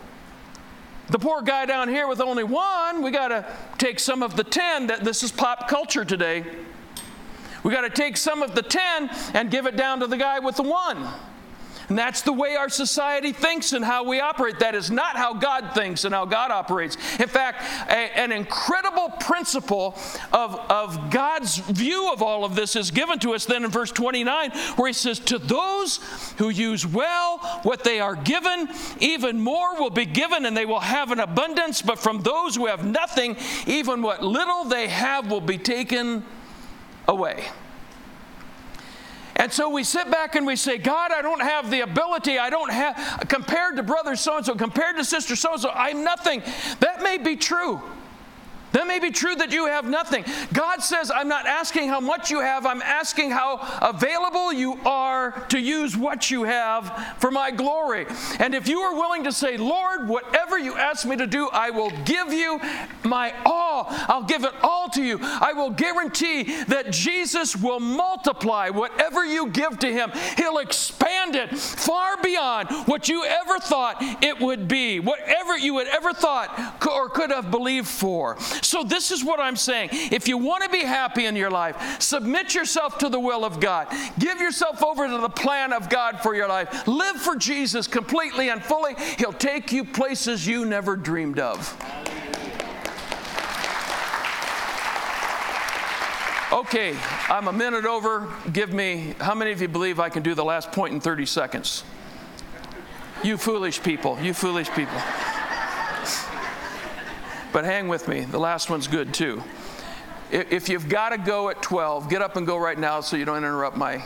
The 1.08 1.18
poor 1.18 1.40
guy 1.40 1.64
down 1.64 1.88
here 1.88 2.06
with 2.06 2.20
only 2.20 2.44
one, 2.44 3.02
we 3.02 3.10
got 3.10 3.28
to 3.28 3.44
take 3.78 3.98
some 3.98 4.22
of 4.22 4.36
the 4.36 4.44
10 4.44 4.88
that 4.88 5.02
this 5.02 5.22
is 5.22 5.32
pop 5.32 5.66
culture 5.68 6.04
today. 6.04 6.44
We 7.64 7.72
got 7.72 7.80
to 7.80 7.90
take 7.90 8.16
some 8.16 8.42
of 8.42 8.54
the 8.54 8.62
10 8.62 9.10
and 9.34 9.50
give 9.50 9.66
it 9.66 9.76
down 9.76 10.00
to 10.00 10.06
the 10.06 10.16
guy 10.16 10.38
with 10.38 10.56
the 10.56 10.62
one. 10.62 11.08
And 11.90 11.98
that's 11.98 12.22
the 12.22 12.32
way 12.32 12.54
our 12.54 12.68
society 12.68 13.32
thinks 13.32 13.72
and 13.72 13.84
how 13.84 14.04
we 14.04 14.20
operate. 14.20 14.60
That 14.60 14.76
is 14.76 14.92
not 14.92 15.16
how 15.16 15.34
God 15.34 15.72
thinks 15.74 16.04
and 16.04 16.14
how 16.14 16.24
God 16.24 16.52
operates. 16.52 16.96
In 17.18 17.26
fact, 17.26 17.64
a, 17.90 18.16
an 18.16 18.30
incredible 18.30 19.08
principle 19.18 19.98
of, 20.32 20.54
of 20.70 21.10
God's 21.10 21.56
view 21.56 22.12
of 22.12 22.22
all 22.22 22.44
of 22.44 22.54
this 22.54 22.76
is 22.76 22.92
given 22.92 23.18
to 23.18 23.34
us 23.34 23.44
then 23.44 23.64
in 23.64 23.72
verse 23.72 23.90
29, 23.90 24.52
where 24.76 24.86
he 24.86 24.92
says, 24.92 25.18
To 25.18 25.38
those 25.38 25.98
who 26.38 26.48
use 26.48 26.86
well 26.86 27.38
what 27.64 27.82
they 27.82 27.98
are 27.98 28.14
given, 28.14 28.68
even 29.00 29.40
more 29.40 29.74
will 29.74 29.90
be 29.90 30.06
given, 30.06 30.46
and 30.46 30.56
they 30.56 30.66
will 30.66 30.78
have 30.78 31.10
an 31.10 31.18
abundance. 31.18 31.82
But 31.82 31.98
from 31.98 32.22
those 32.22 32.54
who 32.54 32.66
have 32.66 32.84
nothing, 32.84 33.36
even 33.66 34.00
what 34.00 34.22
little 34.22 34.62
they 34.64 34.86
have 34.86 35.28
will 35.28 35.40
be 35.40 35.58
taken 35.58 36.24
away. 37.08 37.48
And 39.40 39.50
so 39.50 39.70
we 39.70 39.84
sit 39.84 40.10
back 40.10 40.34
and 40.34 40.46
we 40.46 40.54
say, 40.54 40.76
God, 40.76 41.12
I 41.12 41.22
don't 41.22 41.40
have 41.40 41.70
the 41.70 41.80
ability. 41.80 42.38
I 42.38 42.50
don't 42.50 42.70
have, 42.70 43.24
compared 43.26 43.76
to 43.76 43.82
brother 43.82 44.14
so 44.14 44.36
and 44.36 44.44
so, 44.44 44.54
compared 44.54 44.98
to 44.98 45.04
sister 45.04 45.34
so 45.34 45.52
and 45.54 45.62
so, 45.62 45.70
I'm 45.70 46.04
nothing. 46.04 46.42
That 46.80 47.02
may 47.02 47.16
be 47.16 47.36
true. 47.36 47.80
That 48.72 48.86
may 48.86 48.98
be 48.98 49.10
true 49.10 49.34
that 49.36 49.52
you 49.52 49.66
have 49.66 49.84
nothing. 49.84 50.24
God 50.52 50.78
says, 50.78 51.10
I'm 51.10 51.28
not 51.28 51.46
asking 51.46 51.88
how 51.88 52.00
much 52.00 52.30
you 52.30 52.40
have, 52.40 52.66
I'm 52.66 52.82
asking 52.82 53.30
how 53.30 53.58
available 53.82 54.52
you 54.52 54.78
are 54.86 55.32
to 55.48 55.58
use 55.58 55.96
what 55.96 56.30
you 56.30 56.44
have 56.44 57.16
for 57.18 57.30
my 57.30 57.50
glory. 57.50 58.06
And 58.38 58.54
if 58.54 58.68
you 58.68 58.80
are 58.80 58.94
willing 58.94 59.24
to 59.24 59.32
say, 59.32 59.56
Lord, 59.56 60.08
whatever 60.08 60.58
you 60.58 60.76
ask 60.76 61.06
me 61.06 61.16
to 61.16 61.26
do, 61.26 61.48
I 61.52 61.70
will 61.70 61.90
give 62.04 62.32
you 62.32 62.60
my 63.04 63.34
all. 63.44 63.86
I'll 63.88 64.24
give 64.24 64.44
it 64.44 64.54
all 64.62 64.88
to 64.90 65.02
you. 65.02 65.18
I 65.20 65.52
will 65.52 65.70
guarantee 65.70 66.44
that 66.64 66.92
Jesus 66.92 67.56
will 67.56 67.80
multiply 67.80 68.70
whatever 68.70 69.24
you 69.24 69.48
give 69.48 69.78
to 69.80 69.92
him. 69.92 70.12
He'll 70.36 70.58
expand 70.58 71.36
it 71.36 71.56
far 71.58 72.16
beyond 72.22 72.70
what 72.86 73.08
you 73.08 73.24
ever 73.24 73.58
thought 73.58 73.96
it 74.22 74.40
would 74.40 74.68
be, 74.68 75.00
whatever 75.00 75.56
you 75.56 75.78
had 75.78 75.88
ever 75.88 76.12
thought 76.12 76.86
or 76.86 77.08
could 77.08 77.30
have 77.30 77.50
believed 77.50 77.88
for. 77.88 78.36
So, 78.62 78.82
this 78.82 79.10
is 79.10 79.24
what 79.24 79.40
I'm 79.40 79.56
saying. 79.56 79.90
If 79.92 80.28
you 80.28 80.38
want 80.38 80.64
to 80.64 80.70
be 80.70 80.80
happy 80.80 81.26
in 81.26 81.36
your 81.36 81.50
life, 81.50 82.00
submit 82.00 82.54
yourself 82.54 82.98
to 82.98 83.08
the 83.08 83.20
will 83.20 83.44
of 83.44 83.60
God. 83.60 83.88
Give 84.18 84.40
yourself 84.40 84.82
over 84.82 85.06
to 85.08 85.18
the 85.18 85.28
plan 85.28 85.72
of 85.72 85.88
God 85.88 86.20
for 86.20 86.34
your 86.34 86.48
life. 86.48 86.86
Live 86.86 87.16
for 87.16 87.36
Jesus 87.36 87.86
completely 87.86 88.50
and 88.50 88.62
fully. 88.62 88.94
He'll 89.18 89.32
take 89.32 89.72
you 89.72 89.84
places 89.84 90.46
you 90.46 90.64
never 90.64 90.96
dreamed 90.96 91.38
of. 91.38 91.76
Okay, 96.52 96.96
I'm 97.28 97.46
a 97.46 97.52
minute 97.52 97.84
over. 97.84 98.26
Give 98.52 98.72
me, 98.72 99.14
how 99.20 99.36
many 99.36 99.52
of 99.52 99.62
you 99.62 99.68
believe 99.68 100.00
I 100.00 100.08
can 100.08 100.24
do 100.24 100.34
the 100.34 100.44
last 100.44 100.72
point 100.72 100.92
in 100.92 101.00
30 101.00 101.24
seconds? 101.26 101.84
You 103.22 103.36
foolish 103.36 103.80
people, 103.82 104.18
you 104.20 104.34
foolish 104.34 104.68
people. 104.70 105.00
But 107.52 107.64
hang 107.64 107.88
with 107.88 108.06
me, 108.06 108.20
the 108.20 108.38
last 108.38 108.70
one's 108.70 108.86
good 108.86 109.12
too. 109.12 109.42
If 110.30 110.68
you've 110.68 110.88
got 110.88 111.08
to 111.08 111.18
go 111.18 111.48
at 111.48 111.60
12, 111.60 112.08
get 112.08 112.22
up 112.22 112.36
and 112.36 112.46
go 112.46 112.56
right 112.56 112.78
now 112.78 113.00
so 113.00 113.16
you 113.16 113.24
don't 113.24 113.38
interrupt 113.38 113.76
my, 113.76 114.02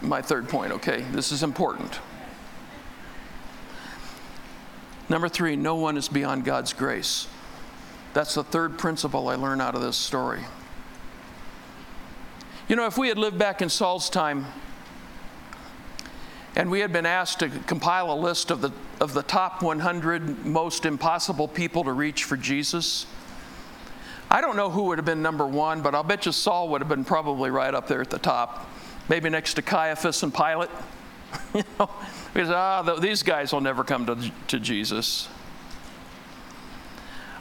my 0.00 0.20
third 0.20 0.48
point, 0.48 0.72
okay? 0.72 1.02
This 1.12 1.30
is 1.30 1.44
important. 1.44 2.00
Number 5.08 5.28
three, 5.28 5.54
no 5.54 5.76
one 5.76 5.96
is 5.96 6.08
beyond 6.08 6.44
God's 6.44 6.72
grace. 6.72 7.28
That's 8.12 8.34
the 8.34 8.42
third 8.42 8.78
principle 8.78 9.28
I 9.28 9.36
learn 9.36 9.60
out 9.60 9.74
of 9.74 9.82
this 9.82 9.96
story. 9.96 10.40
You 12.68 12.76
know, 12.76 12.86
if 12.86 12.98
we 12.98 13.08
had 13.08 13.18
lived 13.18 13.38
back 13.38 13.62
in 13.62 13.68
Saul's 13.68 14.10
time, 14.10 14.46
and 16.56 16.70
we 16.70 16.80
had 16.80 16.92
been 16.92 17.06
asked 17.06 17.40
to 17.40 17.48
compile 17.48 18.12
a 18.12 18.16
list 18.16 18.50
of 18.50 18.60
the, 18.60 18.72
of 19.02 19.14
the 19.14 19.22
top 19.24 19.62
100 19.62 20.46
most 20.46 20.86
impossible 20.86 21.48
people 21.48 21.82
to 21.82 21.92
reach 21.92 22.22
for 22.22 22.36
Jesus. 22.36 23.04
I 24.30 24.40
don't 24.40 24.54
know 24.54 24.70
who 24.70 24.84
would 24.84 24.98
have 24.98 25.04
been 25.04 25.22
number 25.22 25.44
one, 25.44 25.82
but 25.82 25.92
I'll 25.92 26.04
bet 26.04 26.24
you 26.24 26.30
Saul 26.30 26.68
would 26.68 26.80
have 26.80 26.88
been 26.88 27.04
probably 27.04 27.50
right 27.50 27.74
up 27.74 27.88
there 27.88 28.00
at 28.00 28.10
the 28.10 28.20
top, 28.20 28.70
maybe 29.08 29.28
next 29.28 29.54
to 29.54 29.62
Caiaphas 29.62 30.22
and 30.22 30.32
Pilate. 30.32 30.70
you 31.54 31.64
know, 31.80 31.90
because 32.32 32.48
ah, 32.50 32.96
these 33.00 33.24
guys 33.24 33.52
will 33.52 33.60
never 33.60 33.82
come 33.82 34.06
to, 34.06 34.30
to 34.46 34.60
Jesus. 34.60 35.28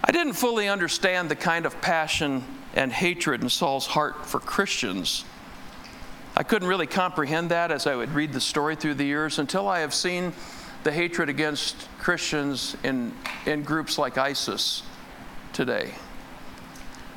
I 0.03 0.11
didn't 0.11 0.33
fully 0.33 0.67
understand 0.67 1.29
the 1.29 1.35
kind 1.35 1.67
of 1.67 1.79
passion 1.79 2.43
and 2.73 2.91
hatred 2.91 3.43
in 3.43 3.49
Saul's 3.49 3.85
heart 3.85 4.25
for 4.25 4.39
Christians. 4.39 5.25
I 6.35 6.41
couldn't 6.41 6.67
really 6.67 6.87
comprehend 6.87 7.51
that 7.51 7.69
as 7.69 7.85
I 7.85 7.95
would 7.95 8.09
read 8.13 8.33
the 8.33 8.41
story 8.41 8.75
through 8.75 8.95
the 8.95 9.05
years 9.05 9.37
until 9.37 9.67
I 9.67 9.81
have 9.81 9.93
seen 9.93 10.33
the 10.83 10.91
hatred 10.91 11.29
against 11.29 11.87
Christians 11.99 12.75
in, 12.83 13.13
in 13.45 13.63
groups 13.63 13.97
like 13.97 14.17
ISIS 14.17 14.83
today. 15.53 15.91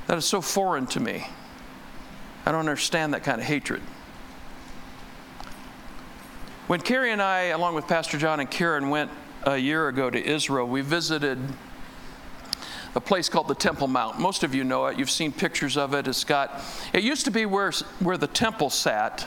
That 0.06 0.18
is 0.18 0.24
so 0.24 0.40
foreign 0.40 0.86
to 0.88 1.00
me. 1.00 1.26
I 2.44 2.52
don't 2.52 2.60
understand 2.60 3.14
that 3.14 3.24
kind 3.24 3.40
of 3.40 3.46
hatred. 3.46 3.80
When 6.66 6.80
Carrie 6.80 7.12
and 7.12 7.22
I, 7.22 7.44
along 7.44 7.74
with 7.74 7.86
Pastor 7.86 8.18
John 8.18 8.40
and 8.40 8.50
Karen, 8.50 8.90
went 8.90 9.10
a 9.44 9.56
year 9.56 9.88
ago 9.88 10.10
to 10.10 10.22
Israel, 10.22 10.66
we 10.66 10.80
visited 10.80 11.38
a 12.94 13.00
place 13.00 13.28
called 13.28 13.48
the 13.48 13.54
Temple 13.54 13.88
Mount. 13.88 14.18
Most 14.18 14.44
of 14.44 14.54
you 14.54 14.64
know 14.64 14.86
it. 14.86 14.98
You've 14.98 15.10
seen 15.10 15.32
pictures 15.32 15.76
of 15.76 15.94
it. 15.94 16.06
It's 16.06 16.24
got, 16.24 16.62
it 16.92 17.02
used 17.02 17.24
to 17.24 17.30
be 17.30 17.44
where, 17.44 17.72
where 18.00 18.16
the 18.16 18.26
temple 18.26 18.70
sat. 18.70 19.26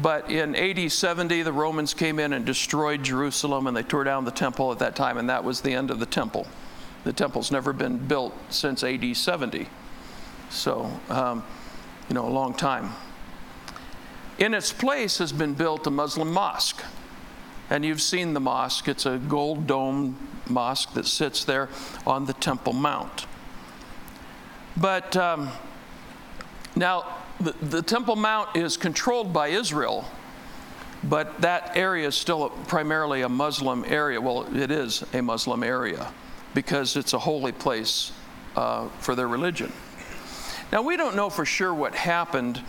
But 0.00 0.30
in 0.30 0.54
AD 0.54 0.92
70, 0.92 1.42
the 1.42 1.52
Romans 1.52 1.92
came 1.92 2.20
in 2.20 2.32
and 2.32 2.44
destroyed 2.44 3.02
Jerusalem 3.02 3.66
and 3.66 3.76
they 3.76 3.82
tore 3.82 4.04
down 4.04 4.24
the 4.24 4.30
temple 4.30 4.70
at 4.70 4.78
that 4.78 4.94
time, 4.94 5.18
and 5.18 5.28
that 5.28 5.42
was 5.42 5.60
the 5.60 5.74
end 5.74 5.90
of 5.90 5.98
the 5.98 6.06
temple. 6.06 6.46
The 7.04 7.12
temple's 7.12 7.50
never 7.50 7.72
been 7.72 7.98
built 7.98 8.34
since 8.48 8.84
AD 8.84 9.16
70. 9.16 9.68
So, 10.50 10.90
um, 11.08 11.44
you 12.08 12.14
know, 12.14 12.26
a 12.26 12.30
long 12.30 12.54
time. 12.54 12.92
In 14.38 14.54
its 14.54 14.72
place 14.72 15.18
has 15.18 15.32
been 15.32 15.54
built 15.54 15.86
a 15.86 15.90
Muslim 15.90 16.32
mosque. 16.32 16.82
And 17.70 17.84
you've 17.84 18.00
seen 18.00 18.34
the 18.34 18.40
mosque. 18.40 18.88
It's 18.88 19.04
a 19.04 19.18
gold 19.18 19.66
dome 19.66 20.16
mosque 20.48 20.94
that 20.94 21.06
sits 21.06 21.44
there 21.44 21.68
on 22.06 22.24
the 22.24 22.32
Temple 22.32 22.72
Mount. 22.72 23.26
But 24.76 25.16
um, 25.16 25.50
now, 26.76 27.17
the, 27.40 27.82
Temple 27.82 28.16
Mount 28.16 28.56
is 28.56 28.76
controlled 28.76 29.32
by 29.32 29.48
Israel, 29.48 30.04
but 31.04 31.40
that 31.40 31.76
area 31.76 32.08
is 32.08 32.14
still 32.14 32.50
primarily 32.66 33.22
a 33.22 33.28
Muslim 33.28 33.84
area. 33.86 34.20
Well, 34.20 34.46
it 34.56 34.70
is 34.70 35.04
a 35.12 35.22
Muslim 35.22 35.62
area 35.62 36.12
because 36.54 36.96
it's 36.96 37.12
a 37.12 37.18
holy 37.18 37.52
place 37.52 38.12
uh, 38.56 38.88
for 38.98 39.14
their 39.14 39.28
religion. 39.28 39.72
Now, 40.72 40.82
we 40.82 40.96
don't 40.96 41.14
know 41.14 41.30
for 41.30 41.44
sure 41.44 41.72
what 41.72 41.94
happened, 41.94 42.60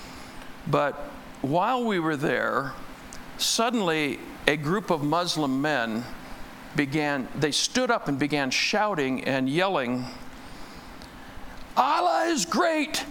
but 0.68 0.94
while 1.42 1.84
we 1.84 2.00
were 2.00 2.16
there, 2.16 2.74
suddenly 3.38 4.20
a 4.48 4.56
group 4.56 4.92
of 4.92 5.04
Muslim 5.04 5.62
men 5.62 6.04
began, 6.76 7.28
they 7.36 7.52
stood 7.52 7.90
up 7.90 8.08
and 8.08 8.20
began 8.20 8.52
shouting 8.52 9.24
and 9.24 9.50
yelling, 9.50 10.06
Allah 11.76 12.28
is 12.28 12.46
great! 12.46 13.06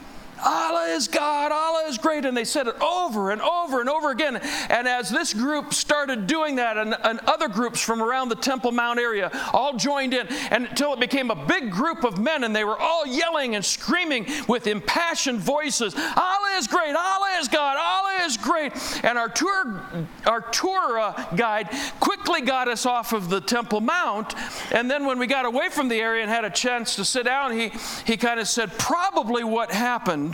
Allah 0.45 0.87
is 0.91 1.09
God, 1.09 1.53
Allah 1.53 1.89
is 1.89 1.99
great. 1.99 2.25
And 2.25 2.37
they 2.37 2.45
said 2.45 2.67
it 2.67 2.81
over 2.81 3.31
and 3.31 3.41
over 3.41 3.81
and 3.81 3.89
over 3.89 4.11
again. 4.11 4.37
And 4.37 4.89
as 4.89 5.11
this 5.11 5.35
group 5.35 5.75
started 5.75 6.27
doing 6.27 6.57
that, 6.57 6.77
and, 6.77 6.97
and, 7.03 7.19
other 7.29 7.49
groups 7.49 7.81
from 7.81 8.03
around 8.03 8.29
the 8.29 8.37
Temple 8.37 8.73
Mount 8.73 8.99
area 8.99 9.31
all 9.53 9.77
joined 9.77 10.15
in, 10.15 10.27
and 10.51 10.67
until 10.67 10.95
it 10.95 11.01
became 11.01 11.31
a 11.31 11.47
big 11.47 11.71
group 11.71 12.05
of 12.05 12.19
men, 12.19 12.45
and 12.45 12.55
they 12.55 12.65
were 12.65 12.79
all 12.79 13.07
yelling 13.07 13.55
and 13.55 13.65
screaming 13.65 14.27
with 14.47 14.67
impassioned 14.67 15.41
voices 15.41 15.95
Allah 15.95 16.57
is 16.57 16.67
great, 16.67 16.95
Allah 16.95 17.39
is 17.41 17.49
God, 17.49 17.77
Allah 17.77 18.25
is 18.25 18.37
great. 18.37 18.73
And 19.05 19.19
our 19.19 19.29
tour, 19.29 19.83
our 20.27 20.41
tour 20.41 20.99
uh, 20.99 21.35
guide 21.35 21.69
quickly 22.01 22.41
got 22.41 22.69
us 22.69 22.87
off 22.87 23.13
of 23.13 23.29
the 23.29 23.41
Temple 23.41 23.81
Mount. 23.81 24.35
And 24.73 24.91
then 24.91 25.05
when 25.05 25.19
we 25.19 25.27
got 25.27 25.45
away 25.45 25.69
from 25.69 25.89
the 25.89 25.97
area 25.97 26.23
and 26.23 26.31
had 26.31 26.45
a 26.45 26.51
chance 26.51 26.97
to 26.97 27.05
sit 27.05 27.25
down, 27.25 27.53
he, 27.53 27.73
he 28.07 28.17
kind 28.17 28.41
of 28.41 28.49
said, 28.49 28.77
Probably 28.79 29.45
what 29.45 29.71
happened 29.71 30.28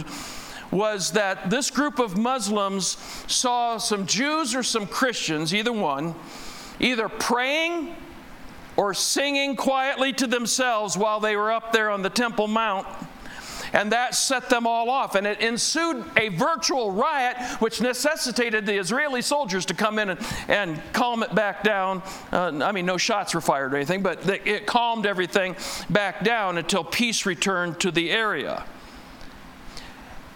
was 0.71 1.13
that 1.13 1.51
this 1.51 1.71
group 1.71 1.99
of 1.99 2.19
Muslims 2.19 2.97
saw 3.29 3.77
some 3.77 4.07
Jews 4.07 4.55
or 4.55 4.63
some 4.63 4.87
Christians, 4.87 5.55
either 5.55 5.73
one, 5.73 6.15
either 6.81 7.09
praying 7.09 7.95
or 8.77 8.93
singing 8.93 9.55
quietly 9.57 10.13
to 10.15 10.27
themselves 10.27 10.97
while 10.97 11.21
they 11.21 11.37
were 11.37 11.53
up 11.53 11.73
there 11.73 11.91
on 11.91 12.03
the 12.03 12.11
Temple 12.11 12.49
Mount. 12.49 12.87
And 13.73 13.91
that 13.91 14.15
set 14.15 14.51
them 14.51 14.69
all 14.69 14.89
off. 14.89 15.17
And 15.17 15.27
it 15.27 15.41
ensued 15.41 16.05
a 16.17 16.29
virtual 16.29 16.93
riot, 16.93 17.37
which 17.61 17.81
necessitated 17.81 18.67
the 18.67 18.79
Israeli 18.79 19.21
soldiers 19.21 19.67
to 19.67 19.75
come 19.75 19.99
in 19.99 20.11
and, 20.11 20.21
and 20.47 20.81
calm 20.93 21.25
it 21.25 21.35
back 21.35 21.65
down. 21.65 22.01
Uh, 22.31 22.61
I 22.63 22.71
mean, 22.71 22.87
no 22.87 22.97
shots 22.97 23.35
were 23.35 23.41
fired 23.41 23.75
or 23.75 23.77
anything, 23.77 24.03
but 24.03 24.29
it 24.47 24.67
calmed 24.67 25.07
everything 25.07 25.57
back 25.91 26.23
down 26.23 26.57
until 26.57 26.85
peace 26.85 27.27
returned 27.27 27.81
to 27.81 27.91
the 27.91 28.13
area. 28.13 28.65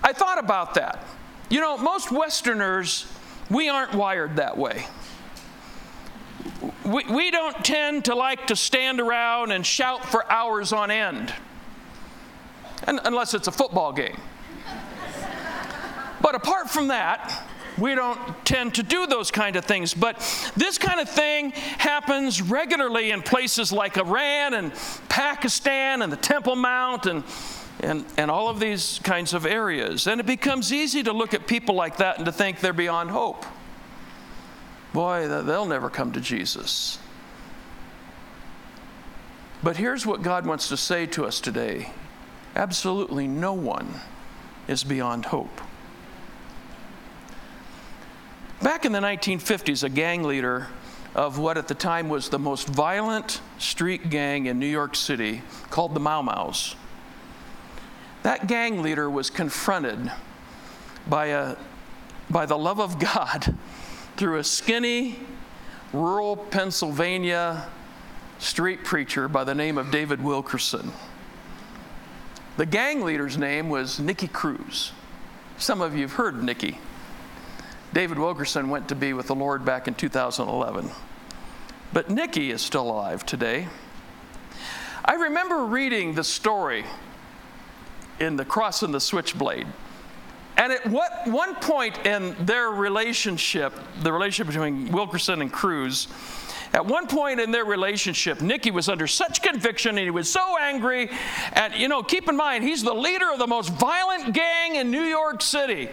I 0.09 0.15
thought 0.15 0.39
about 0.39 0.73
that. 0.73 1.05
You 1.51 1.61
know, 1.61 1.77
most 1.77 2.11
Westerners, 2.11 3.05
we 3.51 3.69
aren't 3.69 3.93
wired 3.93 4.37
that 4.37 4.57
way. 4.57 4.87
We, 6.83 7.05
we 7.05 7.31
don't 7.31 7.63
tend 7.63 8.07
to 8.07 8.15
like 8.15 8.47
to 8.47 8.57
stand 8.57 9.01
around 9.01 9.53
and 9.53 9.67
shout 9.67 10.07
for 10.07 10.25
hours 10.33 10.73
on 10.73 10.91
end, 10.91 11.35
and, 12.85 13.01
unless 13.05 13.35
it's 13.35 13.49
a 13.49 13.53
football 13.53 13.93
game. 13.93 14.19
but 16.23 16.35
apart 16.35 16.71
from 16.71 16.89
that, 16.89 17.47
we 17.77 17.95
don't 17.95 18.19
tend 18.47 18.77
to 18.77 18.83
do 18.83 19.07
those 19.07 19.31
kind 19.31 19.57
of 19.57 19.67
things. 19.67 19.93
But 19.93 20.17
this 20.57 20.79
kind 20.79 21.01
of 21.01 21.09
thing 21.11 21.51
happens 21.51 22.41
regularly 22.41 23.11
in 23.11 23.21
places 23.21 23.73
like 23.73 23.99
Iran 23.99 24.55
and 24.55 24.73
Pakistan 25.11 26.01
and 26.01 26.11
the 26.11 26.17
Temple 26.17 26.57
Mount 26.57 27.05
and 27.05 27.25
and, 27.81 28.05
and 28.17 28.31
all 28.31 28.49
of 28.49 28.61
these 28.61 29.01
kinds 29.05 29.35
of 29.35 29.47
areas. 29.47 30.07
And 30.07 30.21
it 30.21 30.27
becomes 30.27 30.73
easy 30.73 31.03
to 31.05 31.13
look 31.13 31.35
at 31.35 31.47
people 31.47 31.75
like 31.75 31.99
that 31.99 32.17
and 32.17 32.27
to 32.27 32.33
think 32.33 32.61
they're 32.61 32.73
beyond 32.73 33.11
hope. 33.11 33.45
Boy, 34.93 35.29
they'll 35.29 35.67
never 35.67 35.91
come 35.91 36.13
to 36.13 36.21
Jesus. 36.21 36.99
But 39.63 39.77
here's 39.77 40.07
what 40.07 40.23
God 40.23 40.47
wants 40.47 40.69
to 40.69 40.77
say 40.77 41.07
to 41.07 41.25
us 41.25 41.41
today 41.41 41.93
absolutely 42.57 43.27
no 43.29 43.53
one 43.53 44.01
is 44.67 44.83
beyond 44.85 45.27
hope. 45.27 45.61
Back 48.63 48.85
in 48.85 48.93
the 48.93 48.99
1950s, 48.99 49.85
a 49.85 49.89
gang 49.89 50.25
leader 50.25 50.69
of 51.15 51.39
what 51.39 51.57
at 51.57 51.69
the 51.69 51.75
time 51.75 52.09
was 52.09 52.29
the 52.29 52.39
most 52.39 52.69
violent 52.69 53.41
street 53.59 54.11
gang 54.11 54.47
in 54.47 54.59
New 54.59 54.67
York 54.67 54.97
City, 54.97 55.43
called 55.71 55.95
the 55.95 56.01
Mau 56.01 56.23
Mau's, 56.23 56.75
that 58.23 58.47
gang 58.47 58.83
leader 58.83 59.09
was 59.09 59.31
confronted 59.31 60.11
by, 61.09 61.27
a, 61.27 61.57
by 62.31 62.47
the 62.47 62.59
love 62.59 62.81
of 62.81 62.99
God 62.99 63.55
through 64.17 64.39
a 64.39 64.45
skinny, 64.45 65.21
rural 65.93 66.37
Pennsylvania 66.37 67.69
street 68.39 68.85
preacher 68.85 69.29
by 69.29 69.45
the 69.45 69.55
name 69.55 69.79
of 69.79 69.91
David 69.91 70.23
Wilkerson. 70.23 70.93
The 72.57 72.67
gang 72.67 73.05
leader's 73.05 73.39
name 73.39 73.69
was 73.69 74.01
Nicky 74.01 74.29
Cruz. 74.29 74.93
Some 75.59 75.81
of 75.81 75.95
you 75.95 76.03
have 76.03 76.15
heard 76.15 76.43
Nicky. 76.43 76.79
David 77.93 78.19
Wilkerson 78.19 78.69
went 78.69 78.89
to 78.89 78.95
be 78.95 79.13
with 79.13 79.29
the 79.29 79.35
Lord 79.35 79.65
back 79.65 79.89
in 79.89 79.95
2011. 79.95 80.91
But 81.93 82.11
Nicky 82.11 82.51
is 82.51 82.61
still 82.61 82.91
alive 82.91 83.25
today. 83.25 83.69
I 85.05 85.15
remember 85.15 85.65
reading 85.65 86.15
the 86.15 86.25
story 86.25 86.85
in 88.21 88.37
the 88.37 88.45
cross 88.45 88.83
and 88.83 88.93
the 88.93 89.01
switchblade. 89.01 89.67
And 90.57 90.73
at 90.73 90.87
what 90.87 91.27
one 91.27 91.55
point 91.57 92.05
in 92.05 92.35
their 92.45 92.71
relationship, 92.71 93.73
the 94.03 94.13
relationship 94.13 94.53
between 94.53 94.91
Wilkerson 94.91 95.41
and 95.41 95.53
Cruz, 95.53 96.09
at 96.73 96.85
one 96.85 97.07
point 97.07 97.41
in 97.41 97.51
their 97.51 97.65
relationship, 97.65 98.41
Nicky 98.41 98.71
was 98.71 98.89
under 98.89 99.07
such 99.07 99.41
conviction 99.41 99.91
and 99.91 100.05
he 100.05 100.11
was 100.11 100.31
so 100.31 100.59
angry. 100.59 101.11
And, 101.53 101.75
you 101.75 101.89
know, 101.89 102.03
keep 102.03 102.29
in 102.29 102.37
mind, 102.37 102.65
he's 102.65 102.83
the 102.83 102.93
leader 102.93 103.31
of 103.33 103.39
the 103.39 103.47
most 103.47 103.71
violent 103.71 104.35
gang 104.35 104.77
in 104.77 104.91
New 104.91 105.03
York 105.03 105.43
City. 105.43 105.89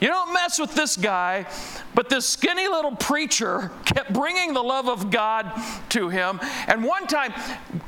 You 0.00 0.08
don't 0.08 0.32
mess 0.32 0.58
with 0.58 0.74
this 0.74 0.96
guy. 0.96 1.46
But 1.94 2.08
this 2.08 2.26
skinny 2.26 2.68
little 2.68 2.96
preacher 2.96 3.70
kept 3.84 4.12
bringing 4.12 4.54
the 4.54 4.62
love 4.62 4.88
of 4.88 5.10
God 5.10 5.52
to 5.90 6.08
him. 6.08 6.40
And 6.68 6.84
one 6.84 7.06
time, 7.06 7.34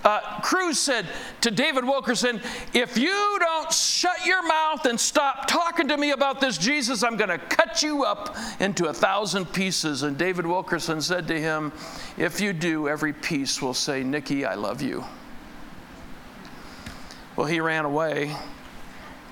uh, 0.04 0.40
Cruz 0.40 0.78
said 0.78 1.06
to 1.40 1.50
David 1.50 1.84
Wilkerson, 1.84 2.40
If 2.74 2.98
you 2.98 3.36
don't 3.38 3.72
shut 3.72 4.26
your 4.26 4.46
mouth 4.46 4.84
and 4.84 5.00
stop 5.00 5.46
talking 5.46 5.88
to 5.88 5.96
me 5.96 6.10
about 6.10 6.40
this 6.40 6.58
Jesus, 6.58 7.02
I'm 7.02 7.16
going 7.16 7.30
to 7.30 7.38
cut 7.38 7.82
you 7.82 8.04
up 8.04 8.36
into 8.60 8.86
a 8.86 8.92
thousand 8.92 9.46
pieces. 9.52 10.02
And 10.02 10.18
David 10.18 10.46
Wilkerson 10.46 11.00
said 11.00 11.26
to 11.28 11.40
him, 11.40 11.72
If 12.18 12.40
you 12.40 12.52
do, 12.52 12.88
every 12.88 13.12
piece 13.12 13.62
will 13.62 13.74
say, 13.74 14.02
Nicky, 14.02 14.44
I 14.44 14.54
love 14.54 14.82
you. 14.82 15.04
Well, 17.36 17.46
he 17.46 17.60
ran 17.60 17.86
away 17.86 18.36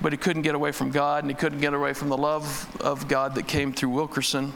but 0.01 0.11
he 0.11 0.17
couldn't 0.17 0.41
get 0.41 0.55
away 0.55 0.71
from 0.71 0.91
God 0.91 1.23
and 1.23 1.31
he 1.31 1.35
couldn't 1.35 1.59
get 1.59 1.73
away 1.73 1.93
from 1.93 2.09
the 2.09 2.17
love 2.17 2.67
of 2.81 3.07
God 3.07 3.35
that 3.35 3.47
came 3.47 3.71
through 3.73 3.89
Wilkerson. 3.89 4.53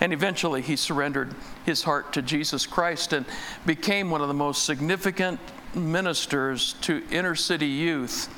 And 0.00 0.12
eventually 0.12 0.62
he 0.62 0.76
surrendered 0.76 1.34
his 1.64 1.82
heart 1.82 2.12
to 2.12 2.22
Jesus 2.22 2.66
Christ 2.66 3.12
and 3.12 3.26
became 3.66 4.10
one 4.10 4.20
of 4.20 4.28
the 4.28 4.34
most 4.34 4.64
significant 4.64 5.40
ministers 5.74 6.74
to 6.82 7.02
inner 7.10 7.34
city 7.34 7.66
youth 7.66 8.28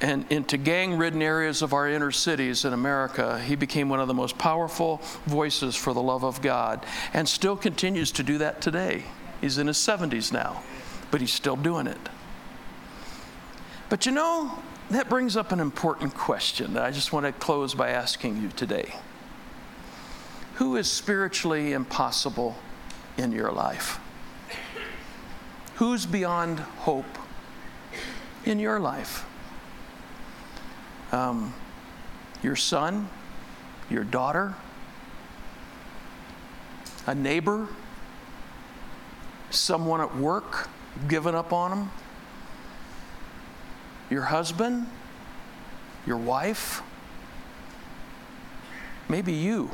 and 0.00 0.24
into 0.30 0.56
gang 0.56 0.98
ridden 0.98 1.22
areas 1.22 1.62
of 1.62 1.72
our 1.72 1.88
inner 1.88 2.10
cities 2.10 2.64
in 2.64 2.72
America. 2.72 3.38
He 3.40 3.54
became 3.54 3.88
one 3.88 4.00
of 4.00 4.08
the 4.08 4.14
most 4.14 4.36
powerful 4.36 5.00
voices 5.26 5.76
for 5.76 5.92
the 5.92 6.02
love 6.02 6.24
of 6.24 6.42
God 6.42 6.84
and 7.14 7.28
still 7.28 7.56
continues 7.56 8.10
to 8.12 8.22
do 8.22 8.38
that 8.38 8.60
today. 8.60 9.04
He's 9.40 9.58
in 9.58 9.68
his 9.68 9.78
70s 9.78 10.32
now, 10.32 10.62
but 11.10 11.20
he's 11.20 11.32
still 11.32 11.56
doing 11.56 11.86
it. 11.86 12.08
But 13.92 14.06
you 14.06 14.12
know, 14.12 14.58
that 14.88 15.10
brings 15.10 15.36
up 15.36 15.52
an 15.52 15.60
important 15.60 16.14
question 16.14 16.72
that 16.72 16.82
I 16.82 16.90
just 16.90 17.12
want 17.12 17.26
to 17.26 17.32
close 17.32 17.74
by 17.74 17.90
asking 17.90 18.40
you 18.40 18.48
today. 18.48 18.94
Who 20.54 20.76
is 20.76 20.90
spiritually 20.90 21.74
impossible 21.74 22.56
in 23.18 23.32
your 23.32 23.52
life? 23.52 24.00
Who's 25.74 26.06
beyond 26.06 26.60
hope 26.60 27.18
in 28.46 28.58
your 28.58 28.80
life? 28.80 29.26
Um, 31.12 31.52
your 32.42 32.56
son, 32.56 33.10
your 33.90 34.04
daughter, 34.04 34.54
a 37.06 37.14
neighbor, 37.14 37.68
someone 39.50 40.00
at 40.00 40.16
work, 40.16 40.70
given 41.08 41.34
up 41.34 41.52
on 41.52 41.70
them, 41.72 41.90
your 44.12 44.22
husband, 44.22 44.86
your 46.06 46.18
wife, 46.18 46.82
maybe 49.08 49.32
you. 49.32 49.70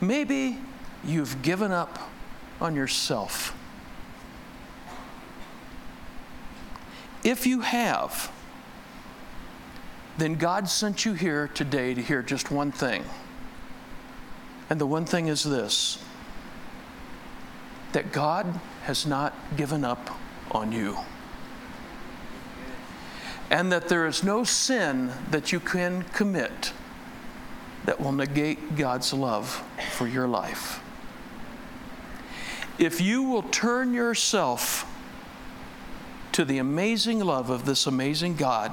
Maybe 0.00 0.58
you've 1.04 1.40
given 1.42 1.72
up 1.72 2.10
on 2.60 2.76
yourself. 2.76 3.56
If 7.24 7.46
you 7.46 7.60
have, 7.60 8.30
then 10.18 10.34
God 10.34 10.68
sent 10.68 11.04
you 11.04 11.14
here 11.14 11.48
today 11.54 11.94
to 11.94 12.02
hear 12.02 12.22
just 12.22 12.50
one 12.50 12.72
thing. 12.72 13.04
And 14.68 14.80
the 14.80 14.86
one 14.86 15.04
thing 15.04 15.28
is 15.28 15.44
this 15.44 15.98
that 17.92 18.10
God 18.10 18.58
has 18.84 19.06
not 19.06 19.34
given 19.56 19.84
up 19.84 20.18
on 20.50 20.72
you. 20.72 20.96
And 23.52 23.70
that 23.70 23.88
there 23.88 24.06
is 24.06 24.24
no 24.24 24.42
sin 24.42 25.12
that 25.30 25.52
you 25.52 25.60
can 25.60 26.04
commit 26.14 26.72
that 27.84 28.00
will 28.00 28.12
negate 28.12 28.76
God's 28.76 29.12
love 29.12 29.62
for 29.92 30.08
your 30.08 30.26
life. 30.26 30.80
If 32.78 33.00
you 33.00 33.22
will 33.22 33.42
turn 33.42 33.92
yourself 33.92 34.86
to 36.32 36.46
the 36.46 36.56
amazing 36.56 37.20
love 37.20 37.50
of 37.50 37.66
this 37.66 37.86
amazing 37.86 38.36
God, 38.36 38.72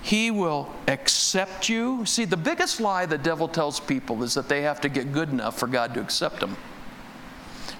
He 0.00 0.30
will 0.30 0.72
accept 0.88 1.68
you. 1.68 2.06
See, 2.06 2.24
the 2.24 2.38
biggest 2.38 2.80
lie 2.80 3.04
the 3.04 3.18
devil 3.18 3.46
tells 3.46 3.78
people 3.78 4.22
is 4.22 4.32
that 4.34 4.48
they 4.48 4.62
have 4.62 4.80
to 4.80 4.88
get 4.88 5.12
good 5.12 5.28
enough 5.28 5.58
for 5.58 5.66
God 5.66 5.92
to 5.94 6.00
accept 6.00 6.40
them. 6.40 6.56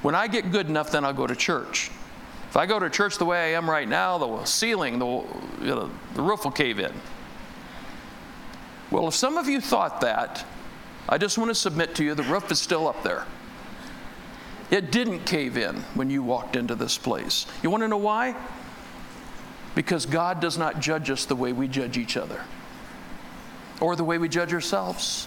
When 0.02 0.14
I 0.14 0.26
get 0.26 0.52
good 0.52 0.68
enough, 0.68 0.90
then 0.90 1.06
I'll 1.06 1.14
go 1.14 1.26
to 1.26 1.34
church. 1.34 1.90
If 2.52 2.58
I 2.58 2.66
go 2.66 2.78
to 2.78 2.90
church 2.90 3.16
the 3.16 3.24
way 3.24 3.54
I 3.54 3.56
am 3.56 3.70
right 3.70 3.88
now, 3.88 4.18
the 4.18 4.44
ceiling, 4.44 4.98
the, 4.98 5.06
you 5.06 5.74
know, 5.74 5.90
the 6.12 6.20
roof 6.20 6.44
will 6.44 6.50
cave 6.50 6.78
in. 6.78 6.92
Well, 8.90 9.08
if 9.08 9.14
some 9.14 9.38
of 9.38 9.48
you 9.48 9.58
thought 9.58 10.02
that, 10.02 10.44
I 11.08 11.16
just 11.16 11.38
want 11.38 11.48
to 11.48 11.54
submit 11.54 11.94
to 11.94 12.04
you 12.04 12.14
the 12.14 12.22
roof 12.24 12.52
is 12.52 12.60
still 12.60 12.88
up 12.88 13.02
there. 13.02 13.24
It 14.70 14.92
didn't 14.92 15.20
cave 15.20 15.56
in 15.56 15.76
when 15.94 16.10
you 16.10 16.22
walked 16.22 16.54
into 16.54 16.74
this 16.74 16.98
place. 16.98 17.46
You 17.62 17.70
want 17.70 17.84
to 17.84 17.88
know 17.88 17.96
why? 17.96 18.36
Because 19.74 20.04
God 20.04 20.38
does 20.40 20.58
not 20.58 20.78
judge 20.78 21.08
us 21.08 21.24
the 21.24 21.34
way 21.34 21.54
we 21.54 21.68
judge 21.68 21.96
each 21.96 22.18
other 22.18 22.44
or 23.80 23.96
the 23.96 24.04
way 24.04 24.18
we 24.18 24.28
judge 24.28 24.52
ourselves. 24.52 25.26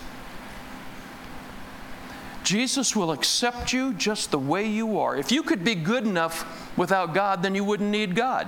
Jesus 2.45 2.95
will 2.95 3.11
accept 3.11 3.73
you 3.73 3.93
just 3.93 4.31
the 4.31 4.39
way 4.39 4.67
you 4.67 4.99
are. 4.99 5.17
If 5.17 5.31
you 5.31 5.43
could 5.43 5.63
be 5.63 5.75
good 5.75 6.05
enough 6.05 6.77
without 6.77 7.13
God, 7.13 7.43
then 7.43 7.55
you 7.55 7.63
wouldn't 7.63 7.89
need 7.89 8.15
God. 8.15 8.47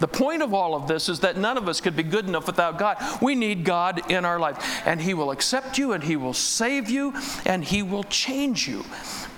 The 0.00 0.06
point 0.06 0.42
of 0.42 0.54
all 0.54 0.76
of 0.76 0.86
this 0.86 1.08
is 1.08 1.20
that 1.20 1.36
none 1.36 1.56
of 1.56 1.66
us 1.68 1.80
could 1.80 1.96
be 1.96 2.04
good 2.04 2.28
enough 2.28 2.46
without 2.46 2.78
God. 2.78 3.02
We 3.20 3.34
need 3.34 3.64
God 3.64 4.08
in 4.10 4.24
our 4.24 4.38
life. 4.38 4.86
And 4.86 5.00
He 5.00 5.14
will 5.14 5.32
accept 5.32 5.76
you, 5.76 5.92
and 5.92 6.04
He 6.04 6.14
will 6.14 6.34
save 6.34 6.88
you, 6.88 7.14
and 7.44 7.64
He 7.64 7.82
will 7.82 8.04
change 8.04 8.68
you. 8.68 8.84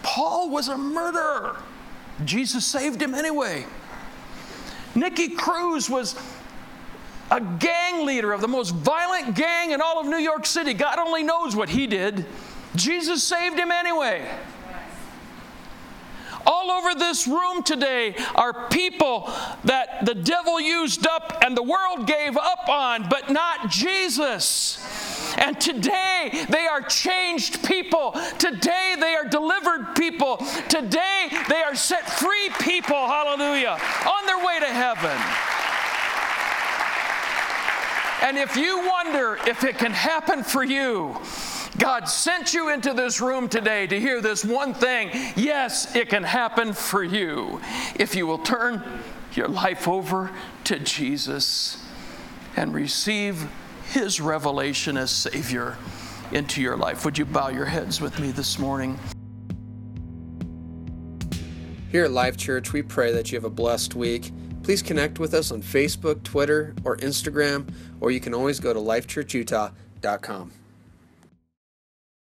Paul 0.03 0.51
was 0.51 0.69
a 0.69 0.77
murderer. 0.77 1.57
Jesus 2.25 2.67
saved 2.67 3.01
him 3.01 3.15
anyway. 3.15 3.65
Nicky 4.95 5.29
Cruz 5.29 5.89
was 5.89 6.17
a 7.31 7.41
gang 7.41 8.05
leader 8.05 8.33
of 8.33 8.41
the 8.41 8.49
most 8.49 8.75
violent 8.75 9.37
gang 9.37 9.71
in 9.71 9.81
all 9.81 10.01
of 10.01 10.07
New 10.07 10.19
York 10.19 10.45
City. 10.45 10.75
God 10.75 10.99
only 10.99 11.23
knows 11.23 11.55
what 11.55 11.69
he 11.69 11.87
did. 11.87 12.27
Jesus 12.75 13.23
saved 13.23 13.59
him 13.59 13.71
anyway. 13.71 14.29
All 16.47 16.71
over 16.71 16.95
this 16.95 17.27
room 17.27 17.63
today 17.63 18.15
are 18.35 18.69
people 18.69 19.31
that 19.65 20.07
the 20.07 20.15
devil 20.15 20.61
used 20.61 21.07
up 21.07 21.39
and 21.45 21.57
the 21.57 21.63
world 21.63 22.07
gave 22.07 22.37
up 22.37 22.69
on, 22.69 23.09
but 23.09 23.31
not 23.31 23.71
Jesus. 23.71 24.79
And 25.37 25.61
today 25.61 26.47
they 26.49 26.67
are 26.67 26.83
changed 26.83 27.65
people. 27.65 28.13
Today 28.39 28.97
they 28.99 29.15
are 29.15 29.27
delivered 29.27 29.95
people. 29.95 30.39
Today 30.69 31.29
they 31.49 31.63
are 31.63 31.75
set 31.75 32.09
free 32.09 32.51
people. 32.61 32.97
Hallelujah. 32.97 33.79
On 34.07 34.27
their 34.27 34.45
way 34.45 34.61
to 34.61 34.67
heaven. 34.67 35.19
And 38.23 38.37
if 38.37 38.57
you 38.57 38.87
wonder 38.87 39.39
if 39.47 39.65
it 39.65 39.79
can 39.79 39.93
happen 39.93 40.43
for 40.43 40.63
you, 40.63 41.17
God 41.81 42.11
sent 42.11 42.53
you 42.53 42.69
into 42.69 42.93
this 42.93 43.23
room 43.23 43.49
today 43.49 43.87
to 43.87 43.99
hear 43.99 44.21
this 44.21 44.45
one 44.45 44.75
thing. 44.75 45.09
Yes, 45.35 45.97
it 45.97 46.11
can 46.11 46.23
happen 46.23 46.75
for 46.75 47.03
you 47.03 47.59
if 47.99 48.15
you 48.15 48.27
will 48.27 48.39
turn 48.39 48.83
your 49.33 49.49
life 49.49 49.89
over 49.89 50.31
to 50.65 50.79
Jesus 50.79 51.83
and 52.55 52.75
receive 52.75 53.49
His 53.93 54.21
revelation 54.21 54.99
as 54.99 55.11
Savior 55.11 55.79
into 56.33 56.61
your 56.61 56.77
life. 56.77 57.07
Would 57.07 57.17
you 57.17 57.25
bow 57.25 57.49
your 57.49 57.65
heads 57.65 57.99
with 57.99 58.19
me 58.21 58.31
this 58.31 58.59
morning? 58.59 58.99
Here 61.91 62.05
at 62.05 62.11
Life 62.11 62.37
Church, 62.37 62.75
we 62.75 62.83
pray 62.83 63.11
that 63.13 63.33
you 63.33 63.37
have 63.37 63.45
a 63.45 63.51
blessed 63.51 63.95
week. 63.95 64.33
Please 64.63 64.83
connect 64.83 65.19
with 65.19 65.33
us 65.33 65.51
on 65.51 65.63
Facebook, 65.63 66.23
Twitter, 66.25 66.75
or 66.85 66.99
Instagram, 66.99 67.73
or 68.01 68.11
you 68.11 68.21
can 68.21 68.35
always 68.35 68.61
go 68.61 68.75
to 68.75 68.79
lifechurchutah.com. 68.79 70.53